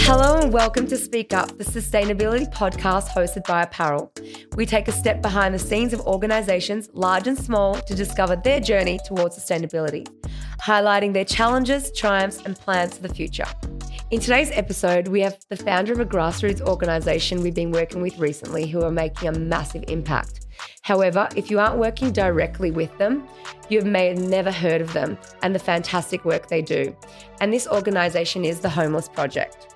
Hello 0.00 0.38
and 0.38 0.52
welcome 0.52 0.86
to 0.88 0.96
Speak 0.96 1.32
Up, 1.32 1.56
the 1.56 1.64
sustainability 1.64 2.52
podcast 2.52 3.08
hosted 3.08 3.46
by 3.46 3.62
Apparel. 3.62 4.12
We 4.54 4.66
take 4.66 4.88
a 4.88 4.92
step 4.92 5.22
behind 5.22 5.54
the 5.54 5.58
scenes 5.58 5.92
of 5.92 6.00
organizations, 6.02 6.90
large 6.92 7.26
and 7.26 7.38
small, 7.38 7.74
to 7.74 7.94
discover 7.94 8.36
their 8.36 8.60
journey 8.60 8.98
towards 9.04 9.38
sustainability, 9.38 10.06
highlighting 10.60 11.12
their 11.12 11.24
challenges, 11.24 11.90
triumphs, 11.92 12.42
and 12.44 12.56
plans 12.56 12.96
for 12.96 13.02
the 13.06 13.14
future. 13.14 13.46
In 14.10 14.20
today's 14.20 14.50
episode, 14.52 15.08
we 15.08 15.20
have 15.20 15.38
the 15.48 15.56
founder 15.56 15.92
of 15.92 16.00
a 16.00 16.06
grassroots 16.06 16.60
organization 16.60 17.42
we've 17.42 17.54
been 17.54 17.70
working 17.72 18.02
with 18.02 18.18
recently 18.18 18.66
who 18.66 18.82
are 18.82 18.90
making 18.90 19.28
a 19.28 19.32
massive 19.32 19.84
impact. 19.88 20.46
However, 20.82 21.28
if 21.34 21.50
you 21.50 21.58
aren't 21.58 21.78
working 21.78 22.12
directly 22.12 22.70
with 22.70 22.96
them, 22.98 23.26
you 23.68 23.80
may 23.82 24.08
have 24.08 24.18
never 24.18 24.52
heard 24.52 24.80
of 24.80 24.92
them 24.92 25.18
and 25.42 25.54
the 25.54 25.58
fantastic 25.58 26.24
work 26.24 26.48
they 26.48 26.62
do. 26.62 26.94
And 27.40 27.52
this 27.52 27.66
organisation 27.66 28.44
is 28.44 28.60
the 28.60 28.68
Homeless 28.68 29.08
Project. 29.08 29.73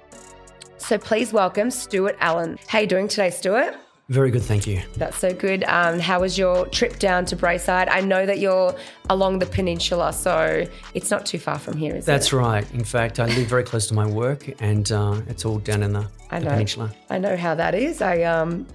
So 0.79 0.97
please 0.97 1.33
welcome 1.33 1.71
Stuart 1.71 2.17
Allen. 2.21 2.59
How 2.67 2.79
are 2.79 2.81
you 2.83 2.87
doing 2.87 3.09
today, 3.09 3.31
Stuart? 3.31 3.75
Very 4.09 4.31
good, 4.31 4.43
thank 4.43 4.67
you. 4.67 4.81
That's 4.97 5.19
so 5.19 5.35
good. 5.35 5.65
Um, 5.65 5.99
how 5.99 6.21
was 6.21 6.39
your 6.39 6.67
trip 6.67 6.99
down 6.99 7.27
to 7.27 7.37
Braeside? 7.37 7.89
I 7.91 8.01
know 8.01 8.25
that 8.25 8.39
you're 8.39 8.75
along 9.11 9.41
the 9.41 9.47
peninsula, 9.47 10.15
so 10.15 10.67
it's 10.95 11.11
not 11.11 11.27
too 11.27 11.39
far 11.39 11.59
from 11.59 11.77
here, 11.77 11.95
is 11.95 12.07
That's 12.07 12.29
it? 12.29 12.31
That's 12.31 12.33
right. 12.33 12.73
In 12.73 12.85
fact, 12.85 13.21
I 13.21 13.27
live 13.27 13.49
very 13.49 13.65
close 13.65 13.87
to 13.89 13.95
my 13.95 14.07
work, 14.07 14.49
and 14.63 14.91
uh, 14.91 15.21
it's 15.27 15.45
all 15.45 15.59
down 15.59 15.83
in 15.83 15.93
the, 15.93 16.09
I 16.31 16.39
the 16.39 16.47
know. 16.47 16.51
peninsula. 16.53 16.95
I 17.11 17.19
know 17.19 17.37
how 17.37 17.55
that 17.57 17.75
is. 17.75 18.01
I 18.01 18.23
um 18.23 18.67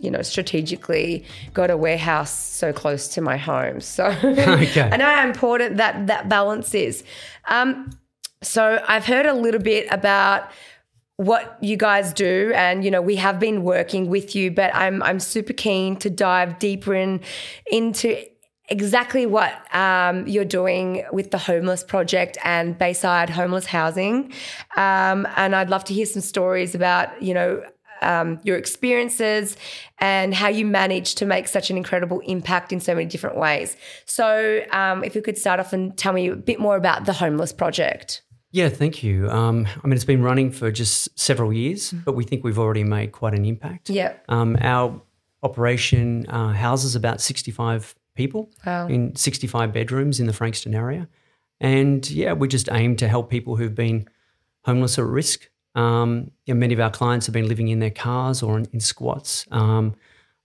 you 0.00 0.10
know, 0.10 0.20
strategically 0.20 1.24
got 1.54 1.70
a 1.70 1.76
warehouse 1.76 2.30
so 2.30 2.72
close 2.72 3.08
to 3.08 3.22
my 3.22 3.38
home. 3.38 3.80
So 3.80 4.04
I 4.22 4.96
know 4.96 5.04
how 5.04 5.26
important 5.26 5.78
that 5.78 6.08
that 6.08 6.28
balance 6.28 6.74
is. 6.74 7.04
Um, 7.48 7.90
so 8.42 8.84
I've 8.86 9.06
heard 9.06 9.24
a 9.24 9.32
little 9.32 9.60
bit 9.62 9.86
about 9.90 10.50
what 11.16 11.56
you 11.60 11.76
guys 11.76 12.12
do 12.12 12.52
and 12.56 12.84
you 12.84 12.90
know 12.90 13.00
we 13.00 13.14
have 13.14 13.38
been 13.38 13.62
working 13.62 14.08
with 14.08 14.34
you 14.34 14.50
but 14.50 14.74
i'm 14.74 15.00
i'm 15.04 15.20
super 15.20 15.52
keen 15.52 15.94
to 15.94 16.10
dive 16.10 16.58
deeper 16.58 16.92
in 16.92 17.20
into 17.70 18.20
exactly 18.68 19.26
what 19.26 19.52
um, 19.74 20.26
you're 20.26 20.44
doing 20.44 21.04
with 21.12 21.30
the 21.30 21.38
homeless 21.38 21.84
project 21.84 22.38
and 22.44 22.78
bayside 22.78 23.28
homeless 23.28 23.66
housing. 23.66 24.32
Um, 24.76 25.28
and 25.36 25.54
i'd 25.54 25.68
love 25.70 25.84
to 25.84 25.94
hear 25.94 26.06
some 26.06 26.22
stories 26.22 26.74
about 26.74 27.22
you 27.22 27.34
know 27.34 27.62
um, 28.02 28.40
your 28.42 28.56
experiences 28.56 29.56
and 29.98 30.34
how 30.34 30.48
you 30.48 30.66
managed 30.66 31.18
to 31.18 31.26
make 31.26 31.48
such 31.48 31.70
an 31.70 31.76
incredible 31.76 32.20
impact 32.20 32.72
in 32.72 32.80
so 32.80 32.94
many 32.94 33.06
different 33.06 33.38
ways. 33.38 33.76
So 34.04 34.62
um, 34.72 35.02
if 35.04 35.14
you 35.14 35.22
could 35.22 35.38
start 35.38 35.58
off 35.58 35.72
and 35.72 35.96
tell 35.96 36.12
me 36.12 36.28
a 36.28 36.36
bit 36.36 36.60
more 36.60 36.76
about 36.76 37.06
the 37.06 37.14
homeless 37.14 37.52
project 37.52 38.20
Yeah, 38.54 38.68
thank 38.68 39.02
you. 39.02 39.28
Um, 39.30 39.66
I 39.82 39.86
mean, 39.88 39.94
it's 39.94 40.04
been 40.04 40.22
running 40.22 40.52
for 40.52 40.70
just 40.70 41.18
several 41.18 41.52
years, 41.52 41.92
but 42.04 42.12
we 42.14 42.22
think 42.22 42.44
we've 42.44 42.58
already 42.58 42.84
made 42.84 43.10
quite 43.10 43.34
an 43.34 43.44
impact. 43.44 43.90
yeah 43.90 44.12
Um, 44.28 44.56
our 44.60 45.00
operation 45.42 46.24
uh, 46.28 46.52
houses 46.52 46.94
about 46.94 47.20
65 47.20 47.96
people 48.14 48.50
Wow. 48.64 48.86
in 48.86 49.16
65 49.16 49.72
bedrooms 49.72 50.20
in 50.20 50.26
the 50.28 50.32
Frankston 50.32 50.72
area. 50.74 51.08
And 51.60 52.08
yeah, 52.08 52.32
we 52.32 52.46
just 52.46 52.68
aim 52.70 52.94
to 52.96 53.08
help 53.08 53.28
people 53.28 53.56
who've 53.56 53.74
been 53.74 54.06
homeless 54.64 54.98
or 54.98 55.04
at 55.06 55.10
risk. 55.10 55.48
Um, 55.74 56.30
you 56.46 56.54
know, 56.54 56.60
many 56.60 56.74
of 56.74 56.80
our 56.80 56.90
clients 56.90 57.26
have 57.26 57.32
been 57.32 57.48
living 57.48 57.68
in 57.68 57.80
their 57.80 57.90
cars 57.90 58.40
or 58.40 58.56
in, 58.58 58.66
in 58.72 58.78
squats 58.78 59.46
um, 59.50 59.94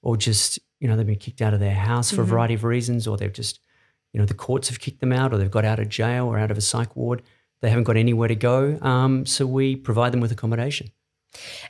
or 0.02 0.18
just, 0.18 0.58
you 0.80 0.88
know, 0.88 0.96
they've 0.98 1.06
been 1.06 1.16
kicked 1.28 1.42
out 1.44 1.54
of 1.54 1.60
their 1.60 1.76
house 1.76 2.10
for 2.12 2.22
a 2.22 2.26
variety 2.26 2.56
of 2.56 2.64
reasons 2.64 3.06
or 3.08 3.18
they've 3.18 3.32
just, 3.32 3.60
you 4.14 4.20
know, 4.20 4.26
the 4.26 4.34
courts 4.34 4.70
have 4.70 4.80
kicked 4.80 5.00
them 5.00 5.14
out 5.14 5.32
or 5.32 5.38
they've 5.38 5.52
got 5.52 5.64
out 5.66 5.78
of 5.80 5.88
jail 5.90 6.26
or 6.26 6.40
out 6.40 6.50
of 6.50 6.58
a 6.58 6.62
psych 6.62 6.96
ward. 6.96 7.22
They 7.62 7.70
haven't 7.70 7.84
got 7.86 7.98
anywhere 7.98 8.28
to 8.28 8.36
go. 8.36 8.78
Um, 8.82 9.26
so 9.26 9.46
we 9.46 9.76
provide 9.76 10.14
them 10.14 10.22
with 10.22 10.32
accommodation. 10.32 10.92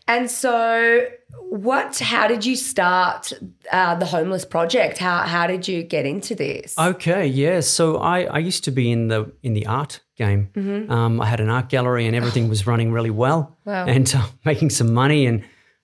And 0.07 0.31
so, 0.31 1.05
what? 1.49 1.99
How 1.99 2.27
did 2.27 2.45
you 2.45 2.55
start 2.55 3.33
uh, 3.71 3.95
the 3.95 4.05
homeless 4.05 4.45
project? 4.45 4.97
How 4.97 5.23
how 5.23 5.47
did 5.47 5.67
you 5.67 5.83
get 5.83 6.05
into 6.05 6.33
this? 6.33 6.75
Okay, 6.79 7.27
yeah. 7.27 7.59
So 7.59 7.97
I, 7.97 8.21
I 8.23 8.37
used 8.39 8.63
to 8.65 8.71
be 8.71 8.89
in 8.89 9.09
the 9.09 9.31
in 9.43 9.53
the 9.53 9.65
art 9.67 9.99
game. 10.15 10.49
Um, 10.89 11.19
I 11.19 11.25
had 11.25 11.39
an 11.41 11.49
art 11.49 11.67
gallery, 11.69 12.05
and 12.07 12.15
everything 12.15 12.47
was 12.49 12.65
running 12.65 12.91
really 12.93 13.09
well, 13.09 13.57
Wow. 13.65 13.85
and 13.85 14.11
uh, 14.15 14.25
making 14.45 14.69
some 14.69 14.93
money 14.93 15.25
and 15.25 15.43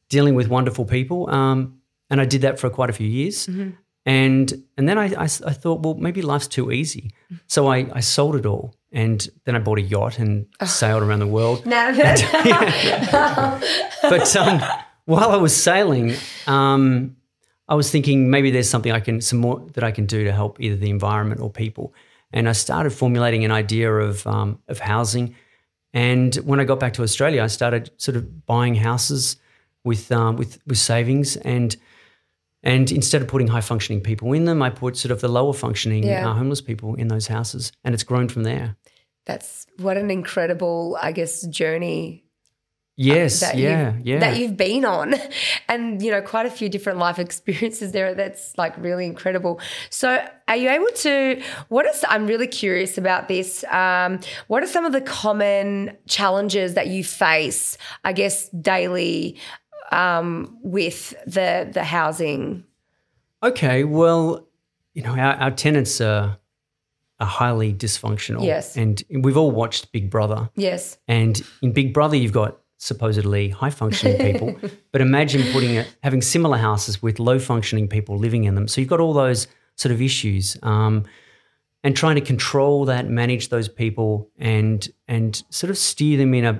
dealing 0.09 0.35
with 0.35 0.47
wonderful 0.47 0.85
people. 0.85 1.29
Um, 1.29 1.79
and 2.09 2.22
I 2.22 2.25
did 2.25 2.41
that 2.41 2.59
for 2.59 2.69
quite 2.69 2.90
a 2.90 2.94
few 2.94 3.08
years. 3.08 3.50
And 4.08 4.63
and 4.78 4.88
then 4.88 4.97
I 5.00 5.28
thought, 5.28 5.81
well, 5.84 5.96
maybe 5.96 6.22
life's 6.22 6.47
too 6.47 6.72
easy. 6.72 7.12
So 7.47 7.68
I, 7.68 7.88
I 7.91 8.00
sold 8.02 8.35
it 8.35 8.46
all, 8.46 8.74
and 8.95 9.28
then 9.44 9.56
I 9.56 9.59
bought 9.59 9.78
a 9.78 9.81
yacht 9.81 10.17
and 10.19 10.47
sailed 10.66 11.03
around 11.03 11.19
the 11.19 11.28
world. 11.28 11.66
now, 11.66 11.91
but 14.01 14.35
um, 14.35 14.61
while 15.06 15.31
I 15.31 15.35
was 15.35 15.56
sailing, 15.56 16.13
um, 16.47 17.17
I 17.67 17.75
was 17.75 17.91
thinking 17.91 18.29
maybe 18.29 18.51
there's 18.51 18.69
something 18.69 18.91
I 18.91 19.01
can 19.01 19.22
some 19.22 19.39
more 19.39 19.59
that 19.73 19.84
I 19.84 19.91
can 19.91 20.05
do 20.05 20.23
to 20.23 20.31
help 20.31 20.59
either 20.61 20.78
the 20.78 20.89
environment 20.89 21.41
or 21.41 21.50
people. 21.51 21.94
And 22.31 22.50
I 22.50 22.53
started 22.53 22.91
formulating 22.91 23.45
an 23.45 23.51
idea 23.51 23.94
of 23.94 24.25
um, 24.25 24.59
of 24.67 24.79
housing. 24.79 25.35
And 25.94 26.35
when 26.38 26.59
I 26.59 26.63
got 26.63 26.79
back 26.79 26.94
to 26.94 27.03
Australia, 27.03 27.44
I 27.44 27.47
started 27.47 27.91
sort 27.97 28.17
of 28.17 28.45
buying 28.45 28.75
houses 28.75 29.38
with 29.84 30.11
um, 30.11 30.38
with 30.38 30.59
with 30.66 30.78
savings 30.78 31.35
and. 31.38 31.75
And 32.67 32.91
instead 32.91 33.22
of 33.22 33.28
putting 33.28 33.45
high 33.45 33.61
functioning 33.61 34.01
people 34.01 34.34
in 34.34 34.45
them, 34.45 34.63
I 34.63 34.72
put 34.72 34.97
sort 34.97 35.11
of 35.11 35.22
the 35.22 35.28
lower 35.28 35.53
functioning 35.53 36.03
Yeah. 36.03 36.28
uh, 36.28 36.34
homeless 36.34 36.61
people 36.61 36.95
in 36.95 37.09
those 37.09 37.28
houses, 37.28 37.72
and 37.84 37.94
it's 37.94 38.01
grown 38.03 38.28
from 38.28 38.41
there. 38.41 38.75
That's 39.25 39.68
what 39.78 39.97
an 39.97 40.12
incredible, 40.12 40.97
I 41.02 41.12
guess, 41.12 41.41
journey 41.47 42.25
Yes, 42.97 43.41
that 43.41 43.58
yeah, 43.58 43.94
yeah. 44.03 44.19
that 44.19 44.38
you've 44.38 44.56
been 44.56 44.86
on, 44.86 45.16
and 45.68 46.02
you 46.02 46.12
know, 46.12 46.22
quite 46.22 46.46
a 46.46 46.50
few 46.50 46.69
different 46.69 46.97
life 46.97 47.19
experiences 47.28 47.91
there. 47.91 48.16
That's 48.16 48.58
like 48.58 48.78
really 48.78 49.06
incredible. 49.06 49.59
So, 49.90 50.25
are 50.47 50.56
you 50.56 50.69
able 50.69 50.88
to? 51.00 51.41
What 51.68 51.85
is? 51.88 52.06
I'm 52.08 52.25
really 52.25 52.47
curious 52.47 52.97
about 52.97 53.28
this. 53.28 53.66
Um, 53.66 54.22
what 54.47 54.64
are 54.64 54.68
some 54.68 54.85
of 54.85 54.94
the 54.94 55.02
common 55.02 55.97
challenges 56.08 56.75
that 56.75 56.88
you 56.88 57.03
face? 57.03 57.78
I 58.06 58.14
guess 58.14 58.47
daily 58.50 59.38
um, 59.91 60.58
with 60.64 61.14
the 61.28 61.69
the 61.69 61.84
housing. 61.84 62.64
Okay, 63.44 63.84
well, 63.84 64.47
you 64.94 65.03
know, 65.03 65.18
our, 65.18 65.34
our 65.35 65.52
tenants 65.52 66.00
are, 66.00 66.38
are 67.20 67.28
highly 67.28 67.74
dysfunctional. 67.74 68.44
Yes. 68.44 68.76
And 68.76 69.02
we've 69.09 69.38
all 69.38 69.52
watched 69.52 69.92
Big 69.92 70.09
Brother. 70.09 70.50
Yes. 70.56 70.98
And 71.08 71.42
in 71.62 71.72
Big 71.72 71.94
Brother, 71.94 72.18
you've 72.18 72.34
got 72.34 72.59
supposedly 72.78 73.50
high 73.50 73.70
functioning 73.70 74.18
people. 74.18 74.56
but 74.92 75.02
imagine 75.02 75.52
putting 75.53 75.76
it, 75.76 75.96
having 76.03 76.22
similar 76.22 76.58
houses 76.58 77.02
with 77.02 77.20
low 77.20 77.40
functioning 77.40 77.88
people 77.88 78.18
living 78.18 78.44
in 78.44 78.56
them. 78.56 78.68
So 78.68 78.81
you've 78.81 78.90
got 78.90 79.00
all 79.00 79.14
those 79.14 79.48
sort 79.76 79.92
of 79.94 80.02
issues. 80.02 80.58
Um, 80.62 81.06
and 81.86 81.96
trying 81.96 82.16
to 82.16 82.22
control 82.22 82.86
that, 82.86 83.08
manage 83.08 83.50
those 83.50 83.70
people, 83.70 84.32
and 84.40 84.90
and 85.08 85.44
sort 85.52 85.70
of 85.70 85.78
steer 85.78 86.18
them 86.18 86.34
in 86.34 86.44
a 86.44 86.59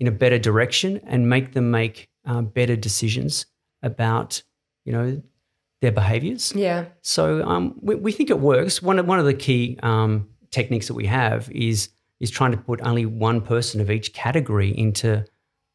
in 0.00 0.06
a 0.06 0.10
better 0.10 0.38
direction, 0.38 1.02
and 1.04 1.28
make 1.28 1.52
them 1.52 1.70
make 1.70 2.08
uh, 2.24 2.40
better 2.40 2.74
decisions 2.74 3.44
about 3.82 4.42
you 4.86 4.92
know 4.92 5.22
their 5.84 5.92
behaviours. 5.92 6.52
Yeah. 6.56 6.86
So 7.02 7.42
um, 7.46 7.74
we, 7.80 7.94
we 7.94 8.10
think 8.12 8.30
it 8.30 8.40
works. 8.40 8.82
One 8.82 8.98
of, 8.98 9.06
one 9.06 9.18
of 9.18 9.26
the 9.26 9.34
key 9.34 9.78
um, 9.82 10.28
techniques 10.50 10.88
that 10.88 10.94
we 10.94 11.06
have 11.06 11.50
is 11.52 11.90
is 12.20 12.30
trying 12.30 12.52
to 12.52 12.56
put 12.58 12.80
only 12.82 13.04
one 13.06 13.40
person 13.40 13.80
of 13.80 13.90
each 13.90 14.14
category 14.14 14.70
into 14.70 15.24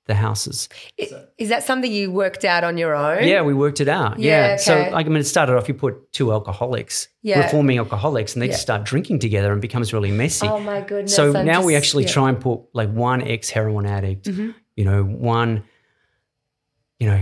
the 0.07 0.15
houses. 0.15 0.67
I- 0.99 1.25
Is 1.37 1.49
that 1.49 1.61
something 1.63 1.91
you 1.91 2.11
worked 2.11 2.43
out 2.43 2.63
on 2.63 2.77
your 2.77 2.95
own? 2.95 3.27
Yeah, 3.27 3.43
we 3.43 3.53
worked 3.53 3.79
it 3.81 3.87
out. 3.87 4.17
Yeah, 4.19 4.31
Yeah. 4.51 4.55
So 4.57 4.73
like 4.91 5.05
I 5.05 5.09
mean, 5.09 5.17
it 5.19 5.25
started 5.25 5.55
off. 5.55 5.67
You 5.67 5.75
put 5.75 6.11
two 6.11 6.31
alcoholics, 6.31 7.07
Yeah. 7.21 7.43
reforming 7.43 7.77
alcoholics, 7.77 8.33
and 8.33 8.41
they 8.41 8.47
Yeah. 8.47 8.53
just 8.53 8.63
start 8.63 8.83
drinking 8.85 9.19
together 9.19 9.51
and 9.51 9.61
becomes 9.61 9.94
really 9.94 10.12
messy. 10.12 10.47
Oh 10.47 10.59
my 10.59 10.81
goodness. 10.81 11.15
so 11.15 11.35
I'm 11.38 11.45
now 11.45 11.63
we 11.63 11.75
actually 11.75 12.05
yeah. 12.05 12.12
try 12.17 12.29
and 12.29 12.39
put 12.39 12.62
like 12.73 12.89
one 12.89 13.21
ex 13.21 13.50
heroin 13.51 13.85
addict, 13.85 14.25
Mhm. 14.25 14.55
you 14.75 14.85
know, 14.85 15.03
one, 15.03 15.63
you 17.00 17.07
know, 17.09 17.21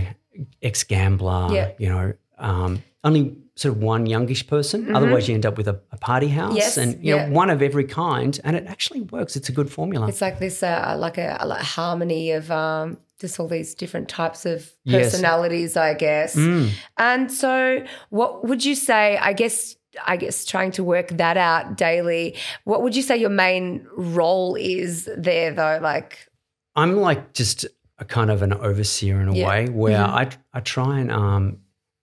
ex 0.62 0.84
gambler, 0.84 1.48
Yeah. 1.52 1.72
you 1.78 1.88
know, 1.90 2.12
um, 2.38 2.82
only 3.04 3.36
sort 3.54 3.74
of 3.76 3.82
one 3.82 4.06
youngish 4.06 4.46
person. 4.46 4.94
Otherwise, 4.94 5.28
you 5.28 5.34
end 5.34 5.44
up 5.46 5.56
with 5.56 5.68
a, 5.68 5.80
a 5.92 5.96
party 5.98 6.28
house 6.28 6.48
Mm-hmm. 6.50 6.56
Yes, 6.56 6.76
and 6.76 7.04
you 7.04 7.14
yeah. 7.16 7.26
know 7.26 7.32
one 7.32 7.50
of 7.50 7.60
every 7.62 7.84
kind, 7.84 8.38
and 8.44 8.56
it 8.56 8.66
actually 8.66 9.00
works. 9.02 9.36
It's 9.36 9.48
a 9.48 9.52
good 9.52 9.70
formula. 9.70 10.08
It's 10.08 10.20
like 10.20 10.38
this, 10.38 10.62
uh, 10.62 10.96
like 10.98 11.18
a, 11.18 11.38
like 11.44 11.62
harmony 11.62 12.32
of 12.32 12.50
um, 12.50 12.98
just 13.20 13.38
all 13.40 13.48
these 13.48 13.74
different 13.74 14.08
types 14.08 14.46
of 14.46 14.70
Yes. 14.84 15.10
personalities, 15.12 15.76
I 15.76 15.94
guess. 15.94 16.36
Mm. 16.36 16.70
And 16.96 17.32
so, 17.32 17.84
what 18.10 18.46
would 18.46 18.64
you 18.64 18.74
say? 18.74 19.16
I 19.18 19.32
guess, 19.32 19.74
I 20.06 20.16
guess, 20.16 20.44
trying 20.44 20.70
to 20.72 20.84
work 20.84 21.08
that 21.08 21.36
out 21.36 21.76
daily. 21.76 22.36
What 22.64 22.82
would 22.82 22.94
you 22.94 23.02
say 23.02 23.16
your 23.16 23.30
main 23.30 23.86
role 23.96 24.54
is 24.54 25.08
there, 25.16 25.52
though? 25.52 25.78
Like, 25.82 26.28
I'm 26.76 26.96
like 26.96 27.32
just 27.32 27.66
a 27.98 28.04
kind 28.04 28.30
of 28.30 28.42
an 28.42 28.52
overseer 28.52 29.20
in 29.20 29.28
a 29.28 29.34
Yeah. 29.34 29.48
way 29.48 29.68
where 29.68 29.98
Mhm. 29.98 30.08
I 30.08 30.30
I 30.52 30.60
try 30.60 31.00
and 31.00 31.10
um, 31.10 31.58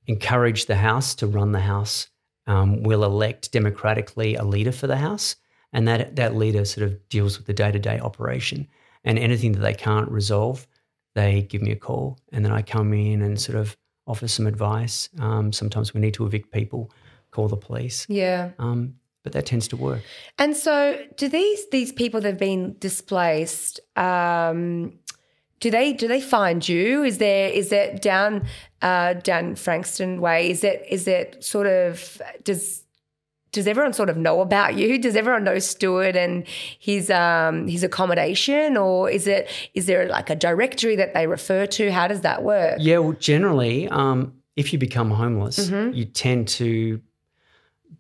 encourage 0.08 0.66
the 0.66 0.76
house 0.76 1.16
to 1.16 1.28
run 1.28 1.52
the 1.52 1.60
house. 1.60 2.10
Um, 2.48 2.84
we'll 2.84 3.04
elect 3.04 3.52
democratically 3.52 4.36
a 4.36 4.44
leader 4.44 4.72
for 4.72 4.88
the 4.88 4.98
house, 4.98 5.36
and 5.74 5.88
that 5.88 6.16
that 6.16 6.36
leader 6.36 6.66
sort 6.66 6.86
of 6.86 7.10
deals 7.10 7.38
with 7.38 7.48
the 7.48 7.54
day 7.54 7.72
to 7.72 7.80
day 7.80 8.00
operation. 8.00 8.68
And 9.04 9.20
anything 9.20 9.52
that 9.54 9.60
they 9.60 9.74
can't 9.74 10.10
resolve, 10.10 10.68
they 11.14 11.44
give 11.44 11.62
me 11.62 11.72
a 11.72 11.76
call, 11.76 12.20
and 12.32 12.44
then 12.44 12.52
I 12.52 12.62
come 12.62 12.94
in 12.94 13.22
and 13.22 13.40
sort 13.40 13.58
of 13.58 13.78
offer 14.08 14.28
some 14.28 14.48
advice. 14.48 15.10
Um, 15.20 15.52
sometimes 15.52 15.94
we 15.94 16.02
need 16.02 16.14
to 16.16 16.26
evict 16.26 16.52
people, 16.52 16.92
call 17.32 17.48
the 17.48 17.58
police. 17.58 18.06
Yeah. 18.10 18.52
Um, 18.60 18.96
but 19.24 19.34
that 19.34 19.48
tends 19.48 19.68
to 19.70 19.76
work. 19.76 20.04
And 20.38 20.56
so, 20.56 21.04
do 21.18 21.28
these 21.28 21.68
these 21.72 21.92
people 21.92 22.22
that 22.22 22.28
have 22.28 22.38
been 22.38 22.76
displaced? 22.80 23.80
Um, 23.96 25.00
do 25.60 25.72
they 25.72 25.94
do 25.94 26.08
they 26.08 26.22
find 26.22 26.68
you? 26.68 27.04
Is 27.04 27.18
there 27.18 27.50
is 27.50 27.72
it 27.72 28.02
down 28.02 28.46
uh, 28.86 29.14
down 29.14 29.56
Frankston 29.56 30.22
way? 30.22 30.50
Is 30.52 30.64
it 30.64 30.86
is 30.90 31.08
it 31.08 31.44
sort 31.44 31.66
of 31.66 32.22
does 32.44 32.84
does 33.52 33.68
everyone 33.68 33.94
sort 33.94 34.10
of 34.10 34.18
know 34.18 34.42
about 34.42 34.76
you? 34.76 35.00
Does 35.00 35.16
everyone 35.16 35.44
know 35.44 35.58
Stuart 35.58 36.16
and 36.16 36.48
his 36.48 37.10
um, 37.10 37.68
his 37.68 37.84
accommodation, 37.84 38.78
or 38.78 39.10
is 39.10 39.26
it 39.26 39.50
is 39.74 39.88
there 39.88 40.08
like 40.08 40.30
a 40.30 40.36
directory 40.36 40.96
that 40.98 41.16
they 41.16 41.26
refer 41.26 41.66
to? 41.66 41.92
How 41.92 42.08
does 42.08 42.22
that 42.22 42.44
work? 42.44 42.78
Yeah, 42.80 43.00
well, 43.00 43.14
generally, 43.14 43.90
um, 43.90 44.34
if 44.56 44.72
you 44.72 44.78
become 44.78 45.10
homeless, 45.10 45.68
mm-hmm. 45.68 45.94
you 45.94 46.06
tend 46.06 46.48
to 46.50 47.02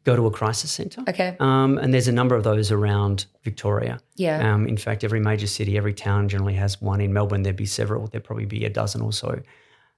go 0.03 0.15
to 0.15 0.27
a 0.27 0.31
crisis 0.31 0.71
centre. 0.71 1.01
Okay. 1.09 1.35
Um, 1.39 1.79
and 1.79 1.91
there's 1.91 2.07
a 2.07 2.11
number 2.11 2.35
of 2.35 2.43
those 2.43 2.71
around 2.71 3.25
Victoria. 3.43 3.99
Yeah. 4.17 4.53
Um, 4.53 4.67
in 4.67 4.77
fact, 4.77 5.03
every 5.03 5.19
major 5.19 5.47
city, 5.47 5.77
every 5.77 5.95
town 5.95 6.29
generally 6.29 6.53
has 6.53 6.79
one. 6.79 7.01
In 7.01 7.11
Melbourne, 7.11 7.41
there'd 7.41 7.55
be 7.55 7.65
several. 7.65 8.05
There'd 8.05 8.23
probably 8.23 8.45
be 8.45 8.65
a 8.65 8.69
dozen 8.69 9.01
or 9.01 9.11
so. 9.11 9.41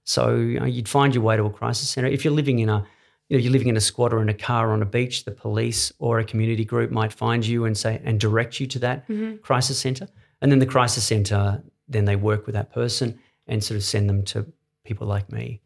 So 0.08 0.38
you 0.38 0.60
know, 0.60 0.66
you'd 0.66 0.88
find 0.88 1.14
your 1.14 1.24
way 1.24 1.36
to 1.36 1.44
a 1.44 1.50
crisis 1.50 1.90
centre. 1.90 2.08
If 2.08 2.24
you're 2.24 2.34
living 2.34 2.60
in 2.60 2.70
a 2.70 2.86
you 3.28 3.38
know, 3.38 3.44
you're 3.44 3.52
living 3.52 3.68
in 3.68 3.76
a 3.76 3.82
squat 3.82 4.14
or 4.14 4.22
in 4.22 4.30
a 4.30 4.34
car 4.34 4.72
on 4.72 4.82
a 4.82 4.86
beach, 4.86 5.26
the 5.26 5.32
police 5.32 5.92
or 6.00 6.18
a 6.20 6.24
community 6.24 6.64
group 6.64 6.92
might 6.92 7.12
find 7.12 7.46
you 7.46 7.66
and 7.66 7.78
say 7.78 8.02
and 8.06 8.18
direct 8.18 8.62
you 8.62 8.68
to 8.68 8.80
that 8.80 9.08
mm-hmm. 9.10 9.36
crisis 9.38 9.78
centre. 9.78 10.08
And 10.42 10.50
then 10.50 10.60
the 10.60 10.66
crisis 10.66 11.04
centre, 11.04 11.62
then 11.90 12.06
they 12.06 12.16
work 12.16 12.46
with 12.46 12.56
that 12.56 12.72
person 12.72 13.20
and 13.48 13.62
sort 13.62 13.76
of 13.76 13.84
send 13.84 14.10
them 14.10 14.24
to 14.26 14.46
people 14.86 15.08
like 15.08 15.30
me. 15.30 15.60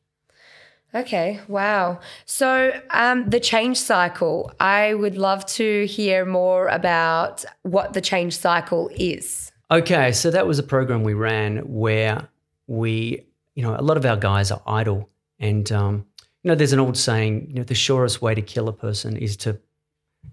Okay, 0.96 1.40
wow. 1.48 2.00
So, 2.26 2.74
um, 2.90 3.30
the 3.30 3.40
change 3.40 3.78
cycle, 3.78 4.52
I 4.60 4.96
would 4.96 5.18
love 5.18 5.46
to 5.58 5.86
hear 5.86 6.26
more 6.26 6.68
about 6.68 7.46
what 7.62 7.94
the 7.94 8.02
change 8.02 8.36
cycle 8.38 8.90
is. 8.96 9.52
Okay, 9.70 10.12
so 10.12 10.32
that 10.32 10.48
was 10.48 10.60
a 10.60 10.64
program 10.64 11.04
we 11.04 11.14
ran 11.14 11.58
where 11.60 12.28
we, 12.68 13.26
you 13.56 13.64
know, 13.64 13.76
a 13.76 13.82
lot 13.82 13.98
of 13.98 14.06
our 14.06 14.18
guys 14.18 14.52
are 14.52 14.62
idle 14.66 15.10
and 15.40 15.72
um, 15.72 16.06
you 16.44 16.50
know, 16.50 16.56
there's 16.56 16.74
an 16.74 16.80
old 16.80 16.98
saying, 16.98 17.48
you 17.50 17.56
know, 17.56 17.64
the 17.64 17.76
surest 17.76 18.22
way 18.22 18.34
to 18.34 18.42
kill 18.42 18.68
a 18.68 18.74
person 18.74 19.18
is 19.18 19.38
to 19.38 19.60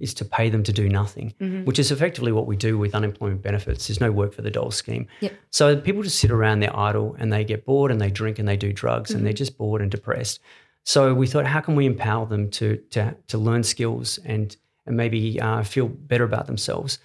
is 0.00 0.12
to 0.14 0.24
pay 0.24 0.50
them 0.50 0.62
to 0.62 0.72
do 0.72 0.88
nothing, 0.88 1.34
mm-hmm. 1.40 1.64
which 1.64 1.78
is 1.78 1.90
effectively 1.90 2.30
what 2.30 2.46
we 2.46 2.56
do 2.56 2.76
with 2.76 2.94
unemployment 2.94 3.42
benefits. 3.42 3.88
There's 3.88 4.00
no 4.00 4.12
work 4.12 4.34
for 4.34 4.42
the 4.42 4.50
dole 4.50 4.70
scheme. 4.70 5.06
Yep. 5.20 5.32
So 5.50 5.80
people 5.80 6.02
just 6.02 6.18
sit 6.18 6.30
around, 6.30 6.60
they're 6.60 6.76
idle, 6.76 7.16
and 7.18 7.32
they 7.32 7.42
get 7.42 7.64
bored, 7.64 7.90
and 7.90 8.00
they 8.00 8.10
drink, 8.10 8.38
and 8.38 8.46
they 8.46 8.56
do 8.56 8.72
drugs, 8.72 9.10
mm-hmm. 9.10 9.18
and 9.18 9.26
they're 9.26 9.32
mm-hmm. 9.32 9.38
just 9.38 9.56
bored 9.56 9.80
and 9.80 9.90
depressed. 9.90 10.40
So 10.84 11.14
we 11.14 11.26
thought, 11.26 11.46
how 11.46 11.60
can 11.60 11.74
we 11.74 11.86
empower 11.86 12.26
them 12.26 12.50
to 12.50 12.76
to 12.90 13.16
to 13.26 13.38
learn 13.38 13.62
skills 13.62 14.18
and 14.24 14.56
and 14.86 14.96
maybe 14.96 15.40
uh, 15.40 15.62
feel 15.62 15.88
better 15.88 16.24
about 16.24 16.46
themselves? 16.46 16.98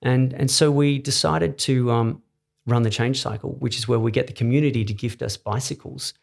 And 0.00 0.32
and 0.32 0.50
so 0.50 0.70
we 0.70 0.98
decided 0.98 1.58
to 1.58 1.90
um, 1.90 2.21
run 2.66 2.82
the 2.82 2.90
change 2.90 3.20
cycle, 3.20 3.52
which 3.58 3.76
is 3.76 3.88
where 3.88 3.98
we 3.98 4.10
get 4.10 4.26
the 4.26 4.32
community 4.32 4.84
to 4.84 4.94
gift 4.94 5.22
us 5.22 5.36
bicycles 5.36 6.14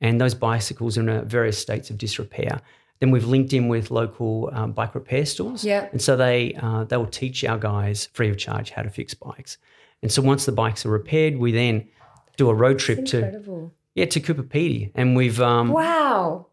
and 0.00 0.20
those 0.20 0.34
bicycles 0.34 0.96
are 0.96 1.08
in 1.08 1.28
various 1.28 1.58
states 1.58 1.90
of 1.90 1.98
disrepair. 1.98 2.60
Then 3.00 3.10
we've 3.10 3.26
linked 3.26 3.52
in 3.52 3.68
with 3.68 3.90
local 3.90 4.50
um, 4.52 4.72
bike 4.72 4.94
repair 4.94 5.24
stores, 5.24 5.64
yeah. 5.64 5.88
and 5.92 6.02
so 6.02 6.16
they 6.16 6.54
uh, 6.60 6.84
they 6.84 6.96
will 6.96 7.06
teach 7.06 7.44
our 7.44 7.58
guys 7.58 8.06
free 8.12 8.28
of 8.28 8.38
charge 8.38 8.70
how 8.70 8.82
to 8.82 8.90
fix 8.90 9.14
bikes. 9.14 9.56
And 10.02 10.10
so 10.10 10.20
once 10.20 10.46
the 10.46 10.52
bikes 10.52 10.84
are 10.84 10.90
repaired, 10.90 11.36
we 11.36 11.52
then 11.52 11.88
do 12.36 12.50
a 12.50 12.54
road 12.54 12.78
trip 12.80 13.04
to 13.06 13.70
yeah 13.94 14.06
to 14.06 14.20
Coober 14.20 14.48
Pedy, 14.48 14.90
and 14.94 15.16
we've 15.16 15.40
um, 15.40 15.68
wow. 15.68 16.46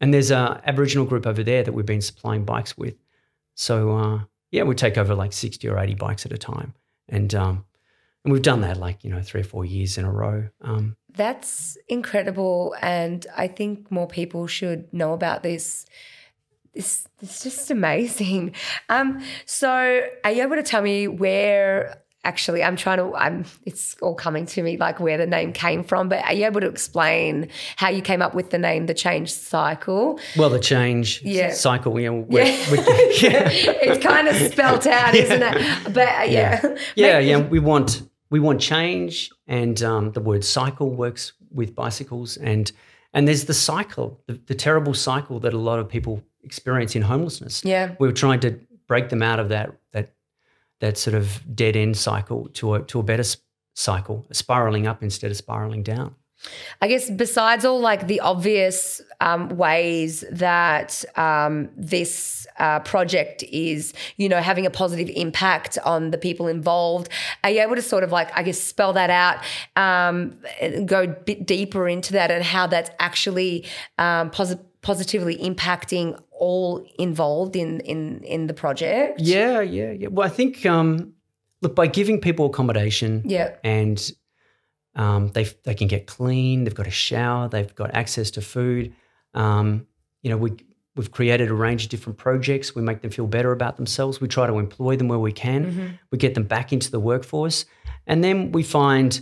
And 0.00 0.14
there's 0.14 0.30
a 0.30 0.62
Aboriginal 0.64 1.04
group 1.04 1.26
over 1.26 1.42
there 1.42 1.64
that 1.64 1.72
we've 1.72 1.84
been 1.84 2.00
supplying 2.00 2.44
bikes 2.44 2.78
with. 2.78 2.94
So 3.56 3.96
uh, 3.96 4.20
yeah, 4.52 4.62
we 4.62 4.76
take 4.76 4.96
over 4.96 5.16
like 5.16 5.32
sixty 5.32 5.68
or 5.68 5.80
eighty 5.80 5.94
bikes 5.94 6.24
at 6.24 6.32
a 6.32 6.38
time, 6.38 6.74
and 7.08 7.34
um, 7.34 7.64
and 8.28 8.34
we've 8.34 8.42
done 8.42 8.60
that 8.60 8.76
like 8.76 9.04
you 9.04 9.10
know 9.10 9.22
three 9.22 9.40
or 9.40 9.44
four 9.44 9.64
years 9.64 9.96
in 9.96 10.04
a 10.04 10.12
row. 10.12 10.48
Um, 10.60 10.96
that's 11.16 11.78
incredible. 11.88 12.76
And 12.82 13.26
I 13.34 13.48
think 13.48 13.90
more 13.90 14.06
people 14.06 14.46
should 14.46 14.92
know 14.92 15.14
about 15.14 15.42
this. 15.42 15.86
It's, 16.74 17.08
it's 17.22 17.42
just 17.42 17.70
amazing. 17.70 18.54
Um, 18.90 19.22
so, 19.46 20.02
are 20.24 20.30
you 20.30 20.42
able 20.42 20.56
to 20.56 20.62
tell 20.62 20.82
me 20.82 21.08
where 21.08 22.02
actually 22.24 22.64
i'm 22.64 22.74
trying 22.74 22.98
to 22.98 23.14
i'm 23.14 23.44
it's 23.64 23.96
all 24.02 24.14
coming 24.14 24.44
to 24.44 24.60
me 24.62 24.76
like 24.76 24.98
where 24.98 25.16
the 25.16 25.26
name 25.26 25.52
came 25.52 25.84
from 25.84 26.08
but 26.08 26.22
are 26.24 26.34
you 26.34 26.44
able 26.44 26.60
to 26.60 26.66
explain 26.66 27.48
how 27.76 27.88
you 27.88 28.02
came 28.02 28.20
up 28.20 28.34
with 28.34 28.50
the 28.50 28.58
name 28.58 28.86
the 28.86 28.92
change 28.92 29.32
cycle 29.32 30.18
well 30.36 30.50
the 30.50 30.58
change 30.58 31.22
yeah. 31.22 31.52
cycle 31.52 31.98
you 31.98 32.10
know 32.10 32.26
yeah. 32.28 32.44
yeah. 32.44 33.48
it's 33.52 34.04
kind 34.04 34.26
of 34.26 34.34
spelt 34.52 34.84
out 34.86 35.14
yeah. 35.14 35.22
isn't 35.22 35.42
it 35.42 35.94
but 35.94 36.08
uh, 36.08 36.24
yeah 36.24 36.60
yeah 36.60 36.76
yeah, 36.96 37.18
yeah 37.18 37.38
we 37.38 37.60
want 37.60 38.02
we 38.30 38.40
want 38.40 38.60
change, 38.60 39.30
and 39.46 39.82
um, 39.82 40.12
the 40.12 40.20
word 40.20 40.44
cycle 40.44 40.90
works 40.90 41.32
with 41.50 41.74
bicycles, 41.74 42.36
and 42.36 42.70
and 43.14 43.26
there's 43.26 43.46
the 43.46 43.54
cycle, 43.54 44.20
the, 44.26 44.34
the, 44.46 44.54
terrible 44.54 44.92
cycle 44.92 45.40
that 45.40 45.54
a 45.54 45.58
lot 45.58 45.78
of 45.78 45.88
people 45.88 46.22
experience 46.42 46.94
in 46.94 47.02
homelessness. 47.02 47.64
Yeah, 47.64 47.94
we 47.98 48.08
are 48.08 48.12
trying 48.12 48.40
to 48.40 48.60
break 48.86 49.08
them 49.08 49.22
out 49.22 49.40
of 49.40 49.48
that 49.48 49.72
that 49.92 50.14
that 50.80 50.98
sort 50.98 51.14
of 51.14 51.42
dead 51.54 51.76
end 51.76 51.96
cycle 51.96 52.48
to 52.54 52.74
a 52.74 52.82
to 52.82 53.00
a 53.00 53.02
better 53.02 53.24
cycle, 53.74 54.26
spiraling 54.32 54.86
up 54.86 55.02
instead 55.02 55.30
of 55.30 55.36
spiraling 55.36 55.82
down. 55.82 56.14
I 56.80 56.88
guess 56.88 57.10
besides 57.10 57.64
all 57.64 57.80
like 57.80 58.06
the 58.06 58.20
obvious 58.20 59.00
um, 59.20 59.48
ways 59.50 60.24
that 60.30 61.04
um, 61.16 61.68
this 61.76 62.46
uh, 62.58 62.80
project 62.80 63.42
is, 63.44 63.92
you 64.16 64.28
know, 64.28 64.40
having 64.40 64.66
a 64.66 64.70
positive 64.70 65.10
impact 65.14 65.78
on 65.84 66.10
the 66.10 66.18
people 66.18 66.46
involved, 66.46 67.08
are 67.42 67.50
you 67.50 67.60
able 67.60 67.74
to 67.74 67.82
sort 67.82 68.04
of 68.04 68.12
like, 68.12 68.36
I 68.36 68.42
guess, 68.42 68.60
spell 68.60 68.92
that 68.92 69.10
out, 69.10 69.38
um, 69.76 70.38
go 70.86 71.02
a 71.02 71.08
bit 71.08 71.46
deeper 71.46 71.88
into 71.88 72.12
that 72.12 72.30
and 72.30 72.44
how 72.44 72.66
that's 72.66 72.90
actually 73.00 73.66
um, 73.98 74.30
posi- 74.30 74.60
positively 74.82 75.36
impacting 75.38 76.18
all 76.30 76.86
involved 76.98 77.56
in 77.56 77.80
in 77.80 78.22
in 78.22 78.46
the 78.46 78.54
project? 78.54 79.20
Yeah, 79.20 79.60
yeah, 79.60 79.90
yeah. 79.90 80.08
Well, 80.08 80.26
I 80.26 80.30
think 80.30 80.64
um, 80.64 81.12
look 81.62 81.74
by 81.74 81.88
giving 81.88 82.20
people 82.20 82.46
accommodation, 82.46 83.22
yeah, 83.24 83.56
and 83.64 84.10
um, 84.98 85.28
they 85.28 85.44
they 85.64 85.74
can 85.74 85.86
get 85.86 86.06
clean. 86.06 86.64
They've 86.64 86.74
got 86.74 86.88
a 86.88 86.90
shower. 86.90 87.48
They've 87.48 87.74
got 87.74 87.94
access 87.94 88.32
to 88.32 88.42
food. 88.42 88.92
Um, 89.32 89.86
you 90.22 90.30
know, 90.30 90.36
we 90.36 90.56
we've 90.96 91.12
created 91.12 91.48
a 91.48 91.54
range 91.54 91.84
of 91.84 91.90
different 91.90 92.18
projects. 92.18 92.74
We 92.74 92.82
make 92.82 93.00
them 93.00 93.12
feel 93.12 93.28
better 93.28 93.52
about 93.52 93.76
themselves. 93.76 94.20
We 94.20 94.26
try 94.26 94.48
to 94.48 94.58
employ 94.58 94.96
them 94.96 95.06
where 95.06 95.20
we 95.20 95.32
can. 95.32 95.64
Mm-hmm. 95.64 95.86
We 96.10 96.18
get 96.18 96.34
them 96.34 96.42
back 96.42 96.72
into 96.72 96.90
the 96.90 96.98
workforce, 96.98 97.64
and 98.08 98.24
then 98.24 98.50
we 98.50 98.64
find 98.64 99.20